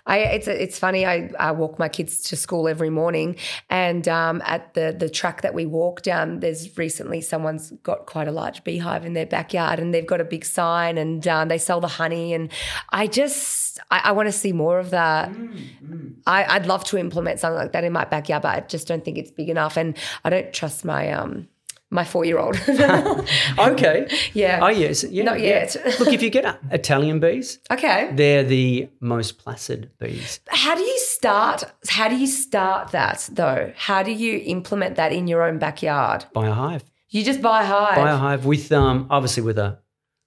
I, 0.08 0.20
it's 0.20 0.48
it's 0.48 0.80
funny. 0.80 1.06
I, 1.06 1.30
I 1.38 1.52
walk 1.52 1.78
my 1.78 1.90
kids 1.90 2.22
to 2.30 2.38
school 2.38 2.68
every 2.68 2.90
morning, 2.90 3.36
and 3.70 4.08
um, 4.08 4.42
at 4.46 4.74
the 4.74 4.96
the 4.98 5.10
track 5.10 5.42
that 5.42 5.54
we 5.54 5.66
walk 5.66 6.02
down, 6.02 6.40
there's 6.40 6.78
recently 6.78 7.20
someone's 7.20 7.72
got 7.84 8.06
quite 8.06 8.28
a 8.28 8.32
large 8.32 8.64
beehive 8.64 9.06
in 9.06 9.14
their 9.14 9.26
backyard, 9.26 9.80
and 9.80 9.94
they've 9.94 10.08
got 10.08 10.22
a 10.22 10.26
big 10.26 10.46
sign, 10.46 10.98
and 10.98 11.28
um, 11.28 11.50
they 11.50 11.58
sell 11.58 11.82
the 11.82 11.90
honey, 11.90 12.34
and 12.34 12.50
I 12.90 13.08
just 13.08 13.80
I, 13.92 14.02
I 14.06 14.12
want 14.14 14.28
to 14.28 14.32
see 14.32 14.54
more 14.54 14.80
of 14.80 14.92
that. 14.92 15.30
Mm, 15.30 15.60
mm. 15.84 16.14
I, 16.26 16.58
would 16.58 16.68
love 16.68 16.86
to 16.86 16.98
implement 16.98 17.42
something 17.42 17.58
like 17.58 17.74
that 17.74 17.84
in 17.84 17.92
my 17.92 18.06
backyard, 18.06 18.44
but 18.44 18.56
I 18.56 18.60
just 18.62 18.88
don't 18.88 19.04
think 19.04 19.18
it's 19.18 19.32
big 19.32 19.50
enough, 19.50 19.76
and 19.76 19.98
I 20.24 20.30
don't 20.30 20.54
trust 20.54 20.86
my 20.86 21.12
um 21.12 21.50
my 21.90 22.04
four 22.04 22.26
year 22.26 22.38
old. 22.38 22.56
okay. 23.60 24.08
Yeah. 24.34 24.60
Oh, 24.62 24.68
yes. 24.68 25.04
Yeah, 25.04 25.24
Not 25.24 25.40
yet. 25.40 25.76
Yeah. 25.76 25.96
Look, 26.00 26.10
if 26.10 26.22
you 26.22 26.30
get 26.30 26.60
Italian 26.72 27.20
bees, 27.20 27.60
okay, 27.72 28.12
they're 28.14 28.44
the 28.44 28.90
most 29.00 29.38
placid 29.38 29.92
bees. 30.00 30.40
How 30.50 30.76
do 30.76 30.82
you 30.82 31.00
start? 31.00 31.64
How 31.88 32.10
do 32.10 32.16
you 32.18 32.28
start 32.28 32.92
that 32.92 33.30
though? 33.32 33.72
How 33.76 34.04
do 34.04 34.12
you 34.12 34.42
implement 34.46 34.96
that 34.96 35.14
in 35.14 35.28
your 35.28 35.44
own 35.44 35.60
backyard? 35.60 36.26
Buy 36.34 36.48
a 36.48 36.54
hive. 36.54 36.84
You 37.10 37.24
just 37.24 37.42
buy 37.42 37.64
a 37.64 37.66
hive. 37.66 37.96
Buy 37.96 38.12
a 38.12 38.18
hive 38.18 38.46
with 38.46 38.72
um 38.72 39.08
obviously 39.10 39.44
with 39.44 39.58
a 39.58 39.80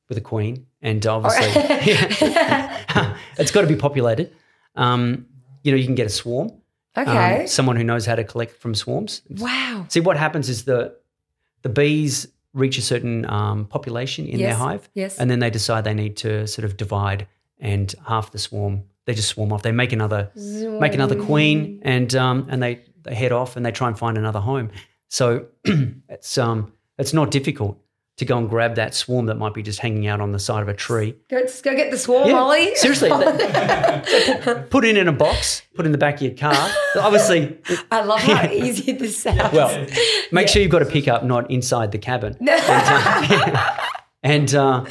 with 0.09 0.17
a 0.19 0.23
queen 0.23 0.67
and 0.83 1.05
obviously 1.07 1.47
it's 3.39 3.51
got 3.51 3.61
to 3.61 3.67
be 3.67 3.77
populated. 3.77 4.35
Um, 4.77 5.27
you 5.63 5.73
know, 5.73 5.79
you 5.79 5.85
can 5.85 5.95
get 5.95 6.07
a 6.07 6.11
swarm. 6.11 6.53
Okay. 6.97 7.43
Um, 7.43 7.47
someone 7.47 7.77
who 7.77 7.85
knows 7.85 8.07
how 8.07 8.15
to 8.17 8.25
collect 8.25 8.57
from 8.57 8.75
swarms. 8.75 9.23
Wow. 9.29 9.87
See 9.89 10.01
what 10.01 10.17
happens 10.17 10.49
is 10.49 10.65
the 10.65 10.97
the 11.63 11.69
bees 11.69 12.29
reach 12.53 12.79
a 12.79 12.83
certain 12.83 13.29
um, 13.31 13.67
population 13.67 14.27
in 14.27 14.39
yes, 14.39 14.49
their 14.49 14.57
hive, 14.57 14.89
yes. 14.95 15.19
and 15.19 15.31
then 15.31 15.39
they 15.39 15.51
decide 15.51 15.85
they 15.85 15.95
need 15.95 16.17
to 16.19 16.47
sort 16.47 16.65
of 16.65 16.77
divide, 16.77 17.27
and 17.59 17.95
half 18.07 18.33
the 18.33 18.39
swarm 18.39 18.85
they 19.07 19.15
just 19.15 19.29
swarm 19.29 19.53
off. 19.53 19.63
They 19.63 19.73
make 19.73 19.93
another 19.93 20.31
Zoom. 20.37 20.81
make 20.81 20.95
another 20.95 21.21
queen, 21.21 21.81
and 21.83 22.15
um, 22.15 22.47
and 22.51 22.63
they, 22.63 22.81
they 23.03 23.15
head 23.15 23.33
off 23.33 23.57
and 23.57 23.65
they 23.65 23.73
try 23.73 23.89
and 23.89 23.99
find 23.99 24.19
another 24.19 24.41
home. 24.41 24.71
So 25.09 25.47
it's 25.65 26.39
um 26.39 26.73
it's 26.99 27.13
not 27.13 27.31
difficult 27.31 27.79
to 28.21 28.27
go 28.27 28.37
and 28.37 28.51
grab 28.51 28.75
that 28.75 28.95
swarm 28.95 29.25
that 29.27 29.37
might 29.37 29.55
be 29.55 29.63
just 29.63 29.79
hanging 29.79 30.07
out 30.07 30.21
on 30.21 30.31
the 30.31 30.39
side 30.39 30.61
of 30.61 30.69
a 30.69 30.75
tree. 30.75 31.17
Go, 31.31 31.41
go 31.63 31.75
get 31.75 31.91
the 31.91 31.97
swarm, 31.97 32.29
yeah, 32.29 32.35
Molly. 32.35 32.77
Seriously, 32.77 33.09
put, 34.43 34.69
put, 34.69 34.85
it 34.85 34.99
in 34.99 35.09
a 35.09 35.13
box, 35.13 35.63
put 35.75 35.87
it 35.87 35.89
in 35.89 35.93
the 35.93 35.97
back 35.97 36.17
of 36.17 36.21
your 36.21 36.35
car. 36.35 36.71
Obviously, 36.97 37.57
I 37.91 38.03
love 38.05 38.21
how 38.21 38.47
easy 38.51 38.93
this 38.93 39.23
sounds. 39.23 39.55
Well, 39.55 39.71
make 40.33 40.49
yeah. 40.49 40.53
sure 40.53 40.61
you've 40.61 40.71
got 40.71 40.83
a 40.83 40.87
pickup, 40.87 41.25
not 41.25 41.51
inside 41.51 41.93
the 41.93 41.99
cabin. 41.99 42.37
and, 42.41 43.57
uh, 43.57 43.77
and, 44.23 44.55
uh, 44.55 44.85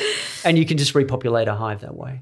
and 0.44 0.58
you 0.58 0.66
can 0.66 0.80
just 0.80 0.96
repopulate 0.96 1.48
a 1.48 1.54
hive 1.54 1.82
that 1.82 1.96
way. 1.96 2.22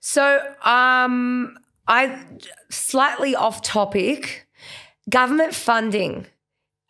So, 0.00 0.40
um, 0.64 1.56
I 1.86 2.20
slightly 2.68 3.36
off 3.36 3.62
topic. 3.62 4.48
Government 5.08 5.54
funding 5.54 6.26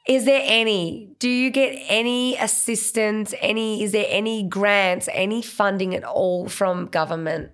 is 0.09 0.25
there 0.25 0.43
any? 0.43 1.15
Do 1.19 1.29
you 1.29 1.51
get 1.51 1.79
any 1.89 2.37
assistance? 2.39 3.35
Any? 3.41 3.83
Is 3.85 3.93
there 3.93 4.07
any 4.09 4.43
grants? 4.43 5.09
Any 5.13 5.43
funding 5.43 5.95
at 5.95 6.03
all 6.03 6.49
from 6.49 6.87
government? 6.87 7.51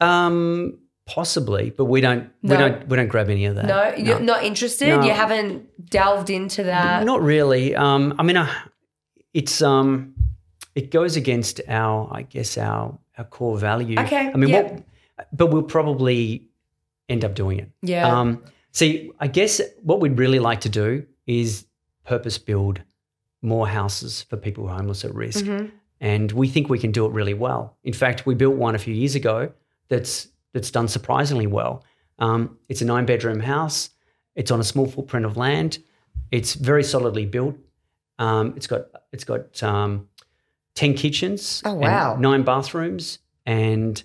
Um, 0.00 0.78
possibly, 1.04 1.70
but 1.70 1.84
we 1.84 2.00
don't. 2.00 2.30
No. 2.42 2.54
We 2.54 2.58
don't. 2.58 2.88
We 2.88 2.96
don't 2.96 3.08
grab 3.08 3.28
any 3.28 3.44
of 3.44 3.54
that. 3.56 3.66
No, 3.66 3.94
you're 3.94 4.18
no. 4.18 4.34
not 4.34 4.44
interested. 4.44 4.88
No. 4.88 5.04
You 5.04 5.12
haven't 5.12 5.90
delved 5.90 6.30
into 6.30 6.62
that. 6.64 7.04
Not 7.04 7.20
really. 7.20 7.76
Um, 7.76 8.14
I 8.18 8.22
mean, 8.22 8.38
uh, 8.38 8.50
it's 9.34 9.60
um, 9.60 10.14
it 10.74 10.90
goes 10.90 11.16
against 11.16 11.60
our, 11.68 12.08
I 12.10 12.22
guess, 12.22 12.56
our 12.56 12.98
our 13.18 13.24
core 13.24 13.58
value. 13.58 14.00
Okay. 14.00 14.30
I 14.32 14.36
mean, 14.38 14.48
yep. 14.48 14.72
what, 14.72 15.26
but 15.32 15.46
we'll 15.48 15.64
probably 15.64 16.48
end 17.10 17.26
up 17.26 17.34
doing 17.34 17.58
it. 17.58 17.70
Yeah. 17.82 18.08
Um, 18.08 18.42
see, 18.72 19.12
I 19.20 19.26
guess 19.26 19.60
what 19.82 20.00
we'd 20.00 20.16
really 20.16 20.38
like 20.38 20.62
to 20.62 20.70
do 20.70 21.04
is 21.26 21.66
purpose 22.10 22.38
build 22.38 22.82
more 23.40 23.68
houses 23.68 24.22
for 24.28 24.36
people 24.36 24.64
who 24.64 24.70
are 24.70 24.76
homeless 24.76 25.04
at 25.04 25.14
risk. 25.14 25.44
Mm-hmm. 25.44 25.66
And 26.00 26.32
we 26.32 26.48
think 26.48 26.68
we 26.68 26.78
can 26.78 26.92
do 26.92 27.06
it 27.06 27.12
really 27.12 27.34
well. 27.34 27.76
In 27.84 27.92
fact, 27.92 28.26
we 28.26 28.34
built 28.34 28.56
one 28.56 28.74
a 28.74 28.78
few 28.78 28.94
years 28.94 29.14
ago 29.14 29.52
that's 29.88 30.28
that's 30.52 30.70
done 30.70 30.88
surprisingly 30.88 31.46
well. 31.46 31.84
Um, 32.18 32.58
it's 32.68 32.82
a 32.82 32.84
nine 32.84 33.06
bedroom 33.06 33.40
house. 33.40 33.90
It's 34.34 34.50
on 34.50 34.60
a 34.60 34.64
small 34.64 34.86
footprint 34.86 35.24
of 35.24 35.36
land. 35.36 35.78
It's 36.30 36.54
very 36.54 36.82
solidly 36.82 37.26
built. 37.26 37.56
Um, 38.18 38.54
it's 38.56 38.66
got 38.66 38.82
it's 39.12 39.24
got 39.24 39.62
um, 39.62 40.08
ten 40.74 40.94
kitchens. 40.94 41.62
Oh 41.64 41.74
wow! 41.74 42.16
nine 42.16 42.42
bathrooms, 42.42 43.20
and 43.46 44.02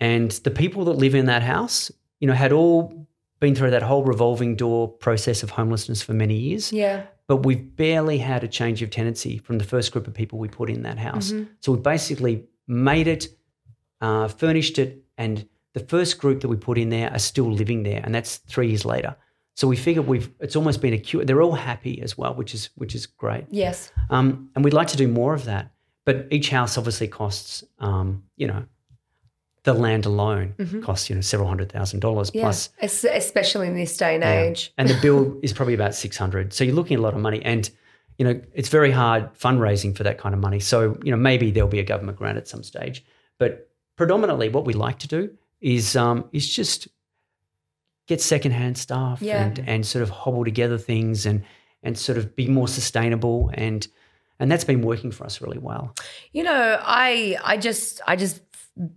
and 0.00 0.30
the 0.30 0.50
people 0.50 0.84
that 0.86 0.96
live 1.04 1.14
in 1.14 1.26
that 1.26 1.42
house, 1.42 1.92
you 2.20 2.26
know, 2.28 2.34
had 2.34 2.52
all 2.52 3.06
been 3.44 3.54
through 3.54 3.70
that 3.70 3.82
whole 3.82 4.04
revolving 4.04 4.56
door 4.56 4.88
process 4.88 5.42
of 5.42 5.50
homelessness 5.50 6.02
for 6.02 6.14
many 6.14 6.34
years. 6.34 6.72
Yeah. 6.72 7.02
But 7.26 7.44
we've 7.44 7.76
barely 7.76 8.18
had 8.18 8.42
a 8.42 8.48
change 8.48 8.80
of 8.82 8.88
tenancy 8.88 9.36
from 9.38 9.58
the 9.58 9.64
first 9.64 9.92
group 9.92 10.06
of 10.06 10.14
people 10.14 10.38
we 10.38 10.48
put 10.48 10.70
in 10.70 10.82
that 10.82 10.98
house. 10.98 11.30
Mm-hmm. 11.30 11.52
So 11.60 11.72
we 11.72 11.78
basically 11.78 12.44
made 12.66 13.06
it, 13.06 13.28
uh, 14.00 14.28
furnished 14.28 14.78
it, 14.78 15.04
and 15.18 15.46
the 15.74 15.80
first 15.80 16.18
group 16.18 16.40
that 16.40 16.48
we 16.48 16.56
put 16.56 16.78
in 16.78 16.88
there 16.88 17.12
are 17.12 17.18
still 17.18 17.50
living 17.50 17.82
there, 17.82 18.00
and 18.02 18.14
that's 18.14 18.36
three 18.36 18.68
years 18.68 18.84
later. 18.84 19.14
So 19.56 19.68
we 19.68 19.76
figured 19.76 20.06
we've 20.06 20.30
it's 20.40 20.56
almost 20.56 20.80
been 20.80 20.94
a 20.94 20.98
cure. 20.98 21.24
They're 21.24 21.42
all 21.42 21.52
happy 21.52 22.00
as 22.00 22.16
well, 22.16 22.34
which 22.34 22.54
is 22.54 22.70
which 22.76 22.94
is 22.94 23.06
great. 23.06 23.44
Yes. 23.50 23.92
Um, 24.10 24.50
and 24.54 24.64
we'd 24.64 24.72
like 24.72 24.88
to 24.88 24.96
do 24.96 25.06
more 25.06 25.34
of 25.34 25.44
that, 25.44 25.70
but 26.06 26.26
each 26.30 26.48
house 26.48 26.78
obviously 26.78 27.08
costs, 27.08 27.62
um, 27.78 28.24
you 28.36 28.46
know, 28.46 28.64
the 29.64 29.74
land 29.74 30.06
alone 30.06 30.54
mm-hmm. 30.58 30.80
costs 30.82 31.08
you 31.08 31.16
know 31.16 31.22
several 31.22 31.48
hundred 31.48 31.72
thousand 31.72 32.00
dollars 32.00 32.30
yeah. 32.32 32.42
plus, 32.42 32.70
especially 32.80 33.66
in 33.66 33.74
this 33.74 33.96
day 33.96 34.14
and 34.14 34.22
yeah. 34.22 34.42
age. 34.42 34.72
and 34.78 34.88
the 34.88 34.98
bill 35.02 35.38
is 35.42 35.52
probably 35.52 35.74
about 35.74 35.94
six 35.94 36.16
hundred. 36.16 36.52
So 36.52 36.64
you're 36.64 36.74
looking 36.74 36.94
at 36.96 37.00
a 37.00 37.02
lot 37.02 37.14
of 37.14 37.20
money, 37.20 37.42
and 37.44 37.68
you 38.18 38.24
know 38.24 38.40
it's 38.52 38.68
very 38.68 38.90
hard 38.90 39.34
fundraising 39.34 39.96
for 39.96 40.04
that 40.04 40.18
kind 40.18 40.34
of 40.34 40.40
money. 40.40 40.60
So 40.60 40.98
you 41.02 41.10
know 41.10 41.16
maybe 41.16 41.50
there'll 41.50 41.68
be 41.68 41.80
a 41.80 41.84
government 41.84 42.18
grant 42.18 42.38
at 42.38 42.46
some 42.46 42.62
stage, 42.62 43.04
but 43.38 43.70
predominantly 43.96 44.48
what 44.48 44.64
we 44.64 44.74
like 44.74 44.98
to 45.00 45.08
do 45.08 45.30
is 45.60 45.96
um, 45.96 46.28
is 46.32 46.48
just 46.48 46.88
get 48.06 48.20
secondhand 48.20 48.76
staff 48.76 49.22
yeah. 49.22 49.44
and 49.44 49.64
and 49.66 49.86
sort 49.86 50.02
of 50.02 50.10
hobble 50.10 50.44
together 50.44 50.76
things 50.76 51.24
and 51.24 51.42
and 51.82 51.98
sort 51.98 52.18
of 52.18 52.36
be 52.36 52.48
more 52.48 52.68
sustainable 52.68 53.50
and 53.54 53.88
and 54.38 54.50
that's 54.50 54.64
been 54.64 54.82
working 54.82 55.10
for 55.10 55.24
us 55.24 55.40
really 55.40 55.58
well. 55.58 55.94
You 56.32 56.42
know, 56.42 56.78
I 56.82 57.38
I 57.42 57.56
just 57.56 58.02
I 58.06 58.16
just 58.16 58.42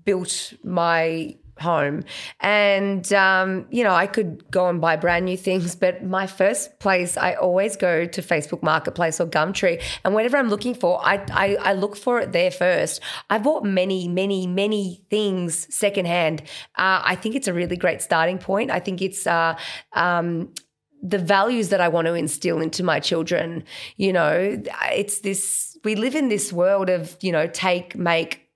built 0.03 0.53
my 0.63 1.35
home. 1.59 2.03
And 2.39 3.11
um, 3.13 3.65
you 3.71 3.83
know 3.83 3.93
i 3.93 4.07
could 4.07 4.49
go 4.51 4.69
and 4.69 4.79
buy 4.79 4.95
brand 4.95 5.25
new 5.25 5.37
things 5.37 5.75
but 5.75 6.03
my 6.03 6.27
first 6.27 6.79
place 6.79 7.17
i 7.17 7.33
always 7.33 7.75
go 7.75 8.05
to 8.05 8.21
facebook 8.21 8.61
marketplace 8.63 9.19
or 9.19 9.25
gumtree. 9.25 9.81
And 10.03 10.13
whatever 10.13 10.37
i'm 10.37 10.49
looking 10.49 10.75
for 10.75 10.99
I, 11.03 11.25
I, 11.31 11.55
I 11.55 11.73
look 11.73 11.95
for 11.95 12.19
it 12.19 12.31
there 12.31 12.51
first. 12.51 13.01
I 13.29 13.39
bought 13.39 13.63
many 13.63 14.07
many 14.07 14.47
many 14.47 15.03
things 15.09 15.73
secondhand. 15.73 16.41
Uh, 16.75 17.01
i 17.03 17.15
think 17.15 17.35
it's 17.35 17.47
a 17.47 17.53
really 17.53 17.77
great 17.77 18.01
starting 18.01 18.37
point. 18.37 18.71
I 18.71 18.79
think 18.79 19.01
it's 19.01 19.25
uh, 19.25 19.57
um, 19.93 20.53
the 21.01 21.17
values 21.17 21.69
that 21.69 21.81
I 21.81 21.87
want 21.87 22.07
to 22.07 22.13
instill 22.13 22.61
into 22.61 22.83
my 22.83 22.99
children. 22.99 23.63
You 23.97 24.13
know, 24.13 24.61
it's 24.91 25.19
this, 25.19 25.77
we 25.83 25.95
live 25.95 26.15
in 26.15 26.29
this 26.29 26.51
world 26.51 26.89
of, 26.89 27.15
you 27.21 27.31
know, 27.31 27.47
take, 27.47 27.95
make, 27.95 28.46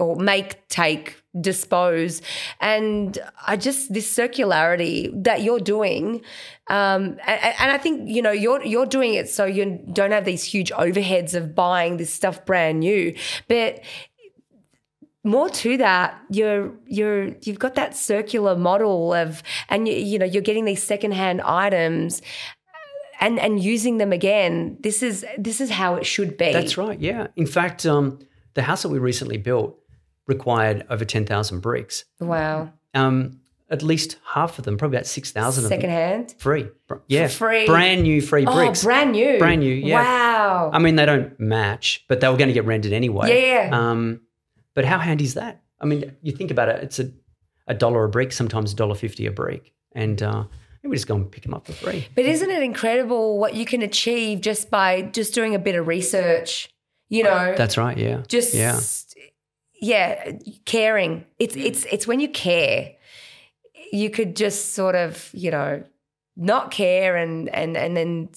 or 0.00 0.16
make, 0.16 0.66
take, 0.68 1.16
dispose. 1.40 2.22
And 2.60 3.18
I 3.46 3.56
just 3.56 3.92
this 3.92 4.12
circularity 4.12 5.10
that 5.22 5.42
you're 5.42 5.60
doing, 5.60 6.22
um, 6.68 7.18
and, 7.26 7.70
I 7.70 7.78
think 7.78 8.08
you 8.08 8.22
know 8.22 8.32
you're 8.32 8.64
you're 8.64 8.86
doing 8.86 9.14
it 9.14 9.28
so 9.28 9.44
you 9.44 9.80
don't 9.92 10.10
have 10.10 10.24
these 10.24 10.42
huge 10.42 10.72
overheads 10.72 11.34
of 11.34 11.54
buying 11.54 11.98
this 11.98 12.12
stuff 12.12 12.44
brand 12.44 12.80
new, 12.80 13.14
but 13.48 13.80
more 15.22 15.50
to 15.50 15.76
that 15.76 16.18
you're 16.30 16.72
you're 16.86 17.36
you've 17.42 17.58
got 17.58 17.74
that 17.74 17.94
circular 17.94 18.56
model 18.56 19.12
of 19.12 19.42
and 19.68 19.86
you, 19.86 19.94
you 19.94 20.18
know 20.18 20.26
you're 20.26 20.42
getting 20.42 20.64
these 20.64 20.82
secondhand 20.82 21.40
items 21.42 22.22
and 23.20 23.38
and 23.38 23.62
using 23.62 23.98
them 23.98 24.12
again. 24.12 24.78
This 24.80 25.02
is 25.02 25.26
this 25.38 25.60
is 25.60 25.70
how 25.70 25.96
it 25.96 26.06
should 26.06 26.36
be. 26.36 26.52
That's 26.52 26.78
right 26.78 26.98
yeah. 26.98 27.28
In 27.36 27.46
fact 27.46 27.84
um, 27.84 28.18
the 28.54 28.62
house 28.62 28.82
that 28.82 28.88
we 28.88 28.98
recently 28.98 29.36
built 29.36 29.79
required 30.30 30.86
over 30.88 31.04
10,000 31.04 31.60
bricks. 31.60 32.04
Wow. 32.20 32.72
Um, 32.94 33.40
at 33.68 33.82
least 33.82 34.16
half 34.24 34.58
of 34.58 34.64
them, 34.64 34.76
probably 34.78 34.96
about 34.96 35.06
six 35.06 35.30
thousand 35.30 35.62
of 35.64 35.70
them, 35.70 35.78
Secondhand? 35.80 36.34
free. 36.38 36.66
Yeah, 37.06 37.28
free. 37.28 37.66
brand 37.66 38.02
new 38.02 38.20
free 38.20 38.44
Oh, 38.44 38.52
bricks. 38.52 38.82
brand 38.82 39.12
new. 39.12 39.38
Brand 39.38 39.60
new, 39.60 39.72
yeah. 39.72 40.02
Wow. 40.02 40.70
I 40.72 40.80
mean, 40.80 40.96
they 40.96 41.06
don't 41.06 41.38
match, 41.38 42.04
but 42.08 42.20
they 42.20 42.28
were 42.28 42.36
going 42.36 42.48
to 42.48 42.52
get 42.54 42.64
rented 42.64 42.92
anyway. 42.92 43.28
Yeah, 43.28 43.68
yeah. 43.68 43.78
Um, 43.90 44.22
but 44.74 44.84
how 44.84 44.98
handy 44.98 45.22
is 45.24 45.34
that? 45.34 45.62
I 45.80 45.84
mean, 45.86 46.16
you 46.20 46.32
think 46.32 46.50
about 46.50 46.68
it, 46.68 46.82
it's 46.82 46.98
a, 46.98 47.12
a 47.68 47.74
dollar 47.74 48.02
a 48.04 48.08
brick, 48.08 48.32
sometimes 48.32 48.72
a 48.72 48.74
dollar 48.76 48.96
fifty 48.96 49.26
a 49.26 49.30
brick, 49.30 49.72
and 49.92 50.20
uh, 50.20 50.44
we 50.82 50.96
just 50.96 51.06
go 51.06 51.14
and 51.14 51.30
pick 51.30 51.44
them 51.44 51.54
up 51.54 51.64
for 51.66 51.72
free. 51.72 52.08
But 52.16 52.24
isn't 52.24 52.50
it 52.50 52.64
incredible 52.64 53.38
what 53.38 53.54
you 53.54 53.64
can 53.66 53.82
achieve 53.82 54.40
just 54.40 54.68
by 54.68 55.02
just 55.02 55.32
doing 55.32 55.54
a 55.54 55.60
bit 55.60 55.76
of 55.76 55.86
research? 55.86 56.70
You 57.08 57.24
know, 57.24 57.54
That's 57.56 57.76
right. 57.76 57.96
Yeah. 57.98 58.22
just 58.28 58.54
yeah. 58.54 58.78
Yeah, 59.80 60.32
caring. 60.64 61.24
It's 61.38 61.56
it's 61.56 61.84
it's 61.86 62.06
when 62.06 62.20
you 62.20 62.28
care, 62.28 62.92
you 63.92 64.10
could 64.10 64.36
just 64.36 64.74
sort 64.74 64.94
of 64.94 65.30
you 65.32 65.50
know 65.50 65.82
not 66.36 66.70
care 66.70 67.16
and 67.16 67.48
and 67.50 67.76
and 67.76 67.96
then 67.96 68.28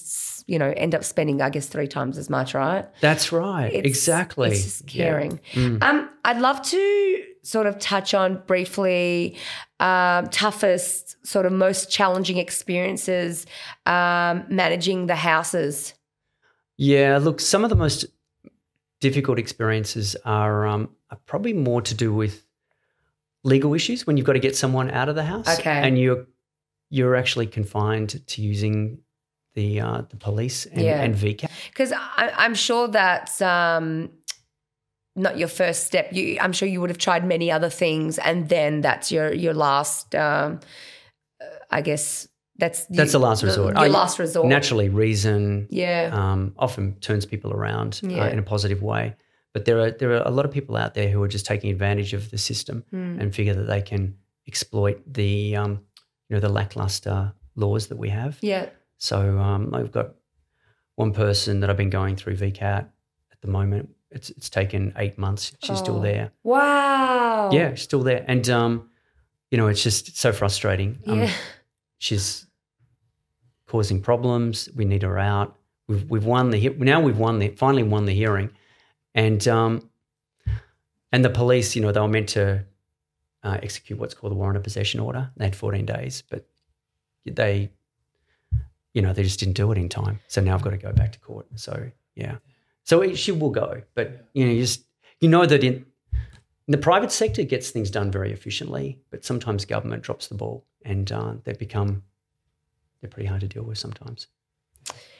you 0.46 0.58
know 0.58 0.72
end 0.76 0.94
up 0.94 1.04
spending 1.04 1.40
I 1.40 1.50
guess 1.50 1.66
three 1.66 1.86
times 1.88 2.18
as 2.18 2.28
much, 2.28 2.54
right? 2.54 2.86
That's 3.00 3.32
right. 3.32 3.66
It's- 3.72 3.84
exactly. 3.86 4.50
It's 4.50 4.62
just 4.64 4.94
Yeah. 4.94 5.04
caring. 5.04 5.40
Mm. 5.52 5.82
Um, 5.82 6.10
I'd 6.24 6.40
love 6.40 6.60
to 6.62 7.24
sort 7.42 7.66
of 7.66 7.78
touch 7.78 8.14
on 8.14 8.42
briefly 8.46 9.36
um, 9.80 10.28
toughest, 10.28 11.16
sort 11.26 11.44
of 11.44 11.52
most 11.52 11.90
challenging 11.90 12.38
experiences 12.38 13.44
um, 13.84 14.44
managing 14.48 15.06
the 15.08 15.16
houses. 15.16 15.92
Yeah, 16.78 17.18
look, 17.18 17.40
some 17.40 17.62
of 17.64 17.68
the 17.70 17.76
most 17.76 18.06
difficult 19.00 19.38
experiences 19.38 20.16
are, 20.24 20.66
um, 20.66 20.88
are 21.14 21.20
probably 21.26 21.52
more 21.52 21.80
to 21.82 21.94
do 21.94 22.12
with 22.12 22.44
legal 23.44 23.74
issues 23.74 24.06
when 24.06 24.16
you've 24.16 24.26
got 24.26 24.32
to 24.34 24.38
get 24.48 24.56
someone 24.56 24.90
out 24.90 25.08
of 25.08 25.14
the 25.14 25.24
house, 25.24 25.58
Okay. 25.60 25.70
and 25.86 25.98
you're 25.98 26.26
you're 26.90 27.16
actually 27.16 27.46
confined 27.46 28.24
to 28.26 28.42
using 28.42 28.98
the 29.54 29.80
uh, 29.80 30.02
the 30.10 30.16
police 30.16 30.66
and, 30.66 30.82
Yeah. 30.82 31.02
and 31.02 31.14
VCAT. 31.14 31.50
Because 31.68 31.92
I'm 32.16 32.54
sure 32.54 32.88
that's 32.88 33.40
um, 33.40 34.10
not 35.16 35.38
your 35.38 35.48
first 35.48 35.84
step. 35.86 36.12
You, 36.12 36.38
I'm 36.40 36.52
sure 36.52 36.68
you 36.68 36.80
would 36.80 36.90
have 36.90 36.98
tried 36.98 37.24
many 37.26 37.50
other 37.50 37.70
things, 37.70 38.18
and 38.18 38.48
then 38.48 38.80
that's 38.82 39.10
your 39.12 39.32
your 39.32 39.54
last. 39.54 40.14
Um, 40.14 40.60
uh, 41.40 41.46
I 41.70 41.80
guess 41.82 42.28
that's 42.56 42.86
That's 42.86 43.12
the 43.12 43.18
last 43.18 43.42
resort. 43.42 43.74
Your 43.74 43.84
I- 43.84 43.88
last 43.88 44.18
resort. 44.18 44.46
Naturally, 44.46 44.88
reason 44.88 45.66
Yeah. 45.70 46.10
um, 46.12 46.54
often 46.56 46.94
turns 47.00 47.26
people 47.26 47.52
around 47.52 48.00
Yeah. 48.02 48.24
uh, 48.24 48.28
in 48.28 48.38
a 48.38 48.42
positive 48.42 48.80
way. 48.82 49.16
But 49.54 49.64
there 49.64 49.78
are 49.80 49.90
there 49.92 50.10
are 50.12 50.22
a 50.26 50.30
lot 50.30 50.44
of 50.44 50.50
people 50.50 50.76
out 50.76 50.92
there 50.94 51.08
who 51.08 51.22
are 51.22 51.28
just 51.28 51.46
taking 51.46 51.70
advantage 51.70 52.12
of 52.12 52.30
the 52.30 52.38
system 52.38 52.84
Mm. 52.92 53.20
and 53.20 53.34
figure 53.34 53.54
that 53.54 53.66
they 53.68 53.80
can 53.80 54.16
exploit 54.46 55.00
the 55.06 55.56
um, 55.56 55.80
you 56.28 56.34
know 56.36 56.40
the 56.40 56.48
lackluster 56.50 57.32
laws 57.56 57.86
that 57.86 57.96
we 57.96 58.10
have. 58.10 58.36
yeah. 58.42 58.66
So 58.98 59.38
um, 59.38 59.74
I've 59.74 59.92
got 59.92 60.14
one 60.96 61.12
person 61.12 61.60
that 61.60 61.70
I've 61.70 61.76
been 61.76 61.90
going 61.90 62.16
through 62.16 62.36
VCAT 62.36 62.86
at 63.32 63.40
the 63.40 63.48
moment. 63.48 63.90
It's 64.10 64.30
it's 64.30 64.50
taken 64.50 64.92
eight 64.96 65.18
months. 65.18 65.52
She's 65.62 65.78
still 65.78 65.98
Oh. 65.98 66.02
there. 66.02 66.30
Wow. 66.42 67.50
Yeah, 67.52 67.70
she's 67.74 67.82
still 67.82 68.02
there, 68.02 68.24
and 68.28 68.48
um, 68.50 68.90
you 69.50 69.58
know 69.58 69.68
it's 69.68 69.82
just 69.82 70.16
so 70.16 70.32
frustrating. 70.32 70.98
Um, 71.06 71.18
Yeah. 71.20 71.30
she's 71.98 72.46
causing 73.66 74.00
problems. 74.00 74.68
We 74.74 74.84
need 74.84 75.02
her 75.02 75.18
out. 75.18 75.56
We've 75.88 76.08
we've 76.10 76.24
won 76.24 76.50
the 76.50 76.68
now 76.78 77.00
we've 77.00 77.18
won 77.18 77.38
the 77.38 77.48
finally 77.50 77.82
won 77.82 78.04
the 78.06 78.14
hearing, 78.14 78.50
and 79.14 79.46
um, 79.48 79.90
and 81.12 81.24
the 81.24 81.30
police, 81.30 81.76
you 81.76 81.82
know, 81.82 81.92
they 81.92 82.00
were 82.00 82.08
meant 82.08 82.30
to 82.30 82.64
uh, 83.42 83.58
execute 83.62 83.98
what's 83.98 84.14
called 84.14 84.32
the 84.32 84.36
warrant 84.36 84.56
of 84.56 84.62
possession 84.62 85.00
order. 85.00 85.30
They 85.36 85.44
had 85.44 85.56
14 85.56 85.86
days, 85.86 86.22
but 86.28 86.46
they, 87.24 87.70
you 88.94 89.02
know, 89.02 89.12
they 89.12 89.22
just 89.22 89.38
didn't 89.38 89.54
do 89.54 89.70
it 89.70 89.78
in 89.78 89.88
time. 89.88 90.18
So 90.26 90.40
now 90.40 90.54
I've 90.54 90.62
got 90.62 90.70
to 90.70 90.76
go 90.76 90.92
back 90.92 91.12
to 91.12 91.20
court. 91.20 91.46
So 91.54 91.90
yeah, 92.16 92.36
so 92.84 93.00
it, 93.02 93.16
she 93.16 93.32
will 93.32 93.50
go, 93.50 93.82
but 93.94 94.28
you 94.34 94.44
know, 94.44 94.52
you 94.52 94.60
just 94.60 94.84
you 95.20 95.28
know 95.28 95.46
that 95.46 95.62
in 95.62 95.86
in 96.66 96.72
the 96.72 96.78
private 96.78 97.12
sector 97.12 97.44
gets 97.44 97.70
things 97.70 97.90
done 97.90 98.10
very 98.10 98.32
efficiently, 98.32 98.98
but 99.10 99.24
sometimes 99.24 99.64
government 99.64 100.02
drops 100.02 100.28
the 100.28 100.34
ball 100.34 100.64
and 100.84 101.12
uh, 101.12 101.34
they 101.44 101.52
become 101.52 102.02
they're 103.00 103.10
pretty 103.10 103.28
hard 103.28 103.42
to 103.42 103.48
deal 103.48 103.64
with 103.64 103.78
sometimes. 103.78 104.28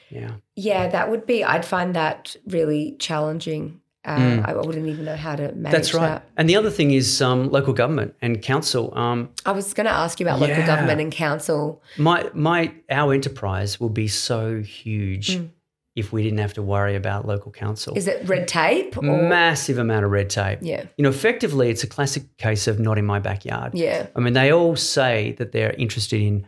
Yeah, 0.09 0.31
Yeah, 0.55 0.87
that 0.87 1.09
would 1.09 1.25
be. 1.25 1.43
I'd 1.43 1.65
find 1.65 1.95
that 1.95 2.35
really 2.47 2.95
challenging. 2.99 3.81
Uh, 4.05 4.17
Mm. 4.17 4.45
I 4.47 4.53
wouldn't 4.53 4.87
even 4.87 5.05
know 5.05 5.15
how 5.15 5.35
to 5.35 5.51
manage 5.53 5.71
that's 5.71 5.93
right. 5.93 6.07
that. 6.09 6.29
And 6.37 6.47
the 6.47 6.55
other 6.55 6.69
thing 6.69 6.91
is 6.91 7.21
um, 7.21 7.49
local 7.49 7.73
government 7.73 8.13
and 8.21 8.41
council. 8.41 8.93
Um, 8.97 9.29
I 9.45 9.51
was 9.51 9.73
going 9.73 9.85
to 9.85 9.91
ask 9.93 10.19
you 10.19 10.25
about 10.25 10.39
local 10.39 10.63
government 10.65 11.01
and 11.01 11.11
council. 11.11 11.81
my 11.97 12.29
my 12.33 12.71
our 12.89 13.13
enterprise 13.13 13.79
will 13.79 13.89
be 13.89 14.07
so 14.07 14.61
huge 14.61 15.37
Mm. 15.37 15.49
if 15.95 16.11
we 16.13 16.21
didn't 16.23 16.39
have 16.39 16.53
to 16.53 16.61
worry 16.61 16.95
about 16.95 17.25
local 17.25 17.51
council. 17.51 17.95
Is 17.95 18.07
it 18.07 18.27
red 18.27 18.47
tape? 18.47 18.97
Or? 18.97 19.01
Massive 19.01 19.77
amount 19.79 20.05
of 20.05 20.11
red 20.11 20.29
tape. 20.29 20.59
Yeah. 20.61 20.83
You 20.97 21.03
know, 21.03 21.09
effectively, 21.09 21.69
it's 21.69 21.83
a 21.83 21.87
classic 21.87 22.23
case 22.37 22.67
of 22.67 22.79
not 22.79 22.97
in 22.97 23.05
my 23.05 23.19
backyard. 23.19 23.71
Yeah. 23.73 24.07
I 24.15 24.19
mean, 24.19 24.33
they 24.33 24.51
all 24.51 24.75
say 24.75 25.33
that 25.39 25.51
they're 25.51 25.73
interested 25.77 26.21
in 26.21 26.45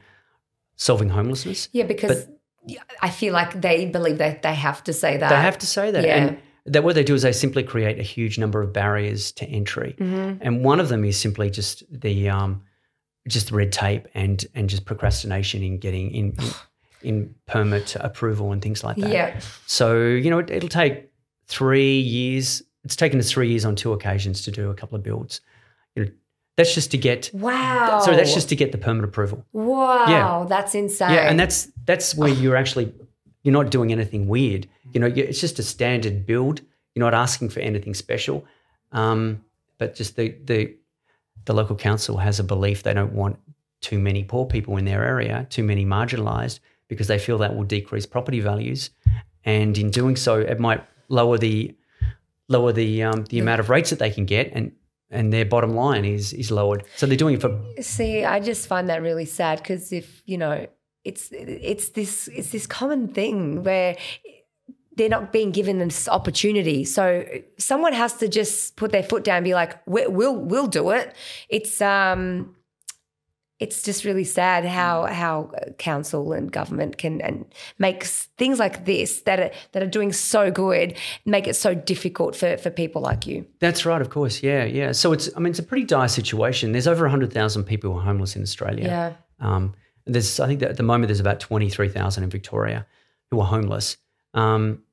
solving 0.75 1.09
homelessness. 1.09 1.69
Yeah, 1.71 1.85
because 1.85 2.27
I 3.01 3.09
feel 3.09 3.33
like 3.33 3.61
they 3.61 3.85
believe 3.85 4.17
that 4.19 4.41
they 4.43 4.53
have 4.53 4.83
to 4.83 4.93
say 4.93 5.17
that. 5.17 5.29
They 5.29 5.41
have 5.41 5.57
to 5.59 5.65
say 5.65 5.91
that. 5.91 6.03
Yeah. 6.03 6.17
And 6.17 6.37
that 6.67 6.83
what 6.83 6.95
they 6.95 7.03
do 7.03 7.13
is 7.15 7.21
they 7.21 7.31
simply 7.31 7.63
create 7.63 7.97
a 7.99 8.03
huge 8.03 8.37
number 8.37 8.61
of 8.61 8.73
barriers 8.73 9.31
to 9.33 9.45
entry. 9.45 9.95
Mhm. 9.97 10.39
And 10.41 10.63
one 10.63 10.79
of 10.79 10.89
them 10.89 11.05
is 11.05 11.17
simply 11.17 11.49
just 11.49 11.83
the 11.89 12.29
um, 12.29 12.61
just 13.27 13.51
red 13.51 13.71
tape 13.71 14.07
and 14.13 14.45
and 14.53 14.69
just 14.69 14.85
procrastination 14.85 15.63
in 15.63 15.77
getting 15.77 16.11
in 16.11 16.37
in, 17.01 17.35
permit 17.45 17.95
approval 17.99 18.51
and 18.51 18.61
things 18.61 18.83
like 18.83 18.97
that. 18.97 19.11
Yeah. 19.11 19.39
So 19.65 20.01
you 20.03 20.29
know 20.29 20.39
it, 20.39 20.49
it'll 20.49 20.69
take 20.69 21.09
three 21.47 21.99
years. 21.99 22.61
It's 22.83 22.95
taken 22.95 23.19
us 23.19 23.31
three 23.31 23.49
years 23.49 23.65
on 23.65 23.75
two 23.75 23.93
occasions 23.93 24.43
to 24.43 24.51
do 24.51 24.69
a 24.69 24.73
couple 24.73 24.95
of 24.95 25.03
builds. 25.03 25.41
You 25.95 26.05
know, 26.05 26.11
that's 26.57 26.73
just 26.73 26.91
to 26.91 26.97
get. 26.97 27.29
Wow. 27.33 27.99
Sorry, 28.03 28.17
that's 28.17 28.33
just 28.33 28.49
to 28.49 28.55
get 28.55 28.71
the 28.71 28.77
permit 28.77 29.03
approval. 29.03 29.45
Wow. 29.53 30.07
Yeah. 30.09 30.45
That's 30.47 30.75
insane. 30.75 31.11
Yeah, 31.11 31.29
and 31.29 31.39
that's 31.39 31.69
that's 31.85 32.15
where 32.15 32.29
you're 32.29 32.55
actually 32.55 32.93
you're 33.47 33.63
not 33.63 33.71
doing 33.71 33.93
anything 33.93 34.27
weird. 34.27 34.67
You 34.91 34.99
know, 34.99 35.07
it's 35.07 35.39
just 35.39 35.57
a 35.57 35.63
standard 35.63 36.25
build. 36.25 36.59
You're 36.93 37.05
not 37.05 37.13
asking 37.13 37.47
for 37.47 37.61
anything 37.61 37.93
special. 37.93 38.45
Um, 38.91 39.45
but 39.77 39.95
just 39.95 40.17
the 40.17 40.35
the 40.43 40.75
the 41.45 41.53
local 41.53 41.77
council 41.77 42.17
has 42.17 42.41
a 42.41 42.43
belief 42.43 42.83
they 42.83 42.93
don't 42.93 43.13
want 43.13 43.39
too 43.79 43.99
many 43.99 44.25
poor 44.25 44.45
people 44.45 44.75
in 44.75 44.83
their 44.83 45.01
area, 45.01 45.47
too 45.49 45.63
many 45.63 45.85
marginalised, 45.85 46.59
because 46.89 47.07
they 47.07 47.17
feel 47.17 47.37
that 47.37 47.55
will 47.55 47.63
decrease 47.63 48.05
property 48.05 48.41
values, 48.41 48.89
and 49.45 49.77
in 49.77 49.91
doing 49.91 50.17
so, 50.17 50.41
it 50.41 50.59
might 50.59 50.83
lower 51.07 51.37
the 51.37 51.73
lower 52.49 52.73
the 52.73 53.01
um, 53.01 53.23
the 53.29 53.39
amount 53.39 53.61
of 53.61 53.69
rates 53.69 53.91
that 53.91 53.99
they 53.99 54.11
can 54.11 54.25
get, 54.25 54.51
and 54.51 54.73
and 55.09 55.31
their 55.31 55.45
bottom 55.45 55.73
line 55.73 56.03
is 56.03 56.33
is 56.33 56.51
lowered. 56.51 56.83
So 56.97 57.05
they're 57.05 57.15
doing 57.15 57.35
it 57.35 57.41
for 57.41 57.63
See, 57.79 58.25
I 58.25 58.41
just 58.41 58.67
find 58.67 58.89
that 58.89 59.01
really 59.01 59.23
sad 59.23 59.59
because 59.59 59.93
if 59.93 60.21
you 60.25 60.37
know, 60.37 60.67
it's 61.07 61.29
it's 61.31 61.89
this 61.89 62.27
it's 62.37 62.51
this 62.51 62.67
common 62.67 63.07
thing 63.07 63.63
where 63.63 63.95
they're 64.97 65.15
not 65.17 65.31
being 65.31 65.51
given 65.51 65.77
this 65.79 66.07
opportunity. 66.09 66.83
So 66.83 67.23
someone 67.57 67.93
has 67.93 68.13
to 68.21 68.27
just 68.27 68.75
put 68.75 68.91
their 68.91 69.03
foot 69.03 69.23
down 69.23 69.37
and 69.37 69.45
be 69.45 69.53
like, 69.53 69.71
"We- 69.87 70.07
"We'll 70.07 70.35
we'll 70.51 70.67
do 70.67 70.89
it." 70.99 71.15
It's 71.49 71.81
um, 71.81 72.55
it's 73.59 73.81
just 73.83 74.05
really 74.05 74.23
sad 74.23 74.65
how 74.65 75.05
how 75.21 75.51
council 75.77 76.33
and 76.33 76.51
government 76.51 76.97
can 76.97 77.21
and 77.21 77.45
make 77.79 78.03
things 78.37 78.59
like 78.59 78.85
this 78.85 79.21
that 79.21 79.39
are 79.39 79.51
that 79.71 79.81
are 79.83 79.87
doing 79.99 80.11
so 80.13 80.51
good 80.51 80.95
make 81.25 81.47
it 81.47 81.55
so 81.55 81.73
difficult 81.73 82.35
for 82.35 82.57
for 82.57 82.69
people 82.71 83.01
like 83.09 83.25
you. 83.27 83.45
That's 83.59 83.85
right, 83.85 84.01
of 84.01 84.09
course. 84.09 84.43
Yeah, 84.43 84.63
yeah. 84.65 84.91
So 84.93 85.13
it's, 85.13 85.29
I 85.35 85.39
mean, 85.39 85.51
it's 85.51 85.59
a 85.59 85.63
pretty 85.71 85.85
dire 85.85 86.07
situation. 86.07 86.71
There's 86.71 86.87
over 86.87 87.03
100,000 87.05 87.63
people 87.63 87.93
who 87.93 87.99
are 87.99 88.03
homeless 88.03 88.35
in 88.35 88.41
Australia. 88.41 88.85
Yeah. 88.85 89.13
Um, 89.39 89.73
there's, 90.07 90.39
I 90.39 90.47
think 90.47 90.59
that 90.61 90.69
at 90.69 90.77
the 90.77 90.83
moment 90.83 91.09
there's 91.09 91.19
about 91.19 91.39
23,000 91.39 92.23
in 92.23 92.29
Victoria 92.29 92.85
who 93.31 93.39
are 93.39 93.45
homeless. 93.45 93.97
Um, 94.33 94.83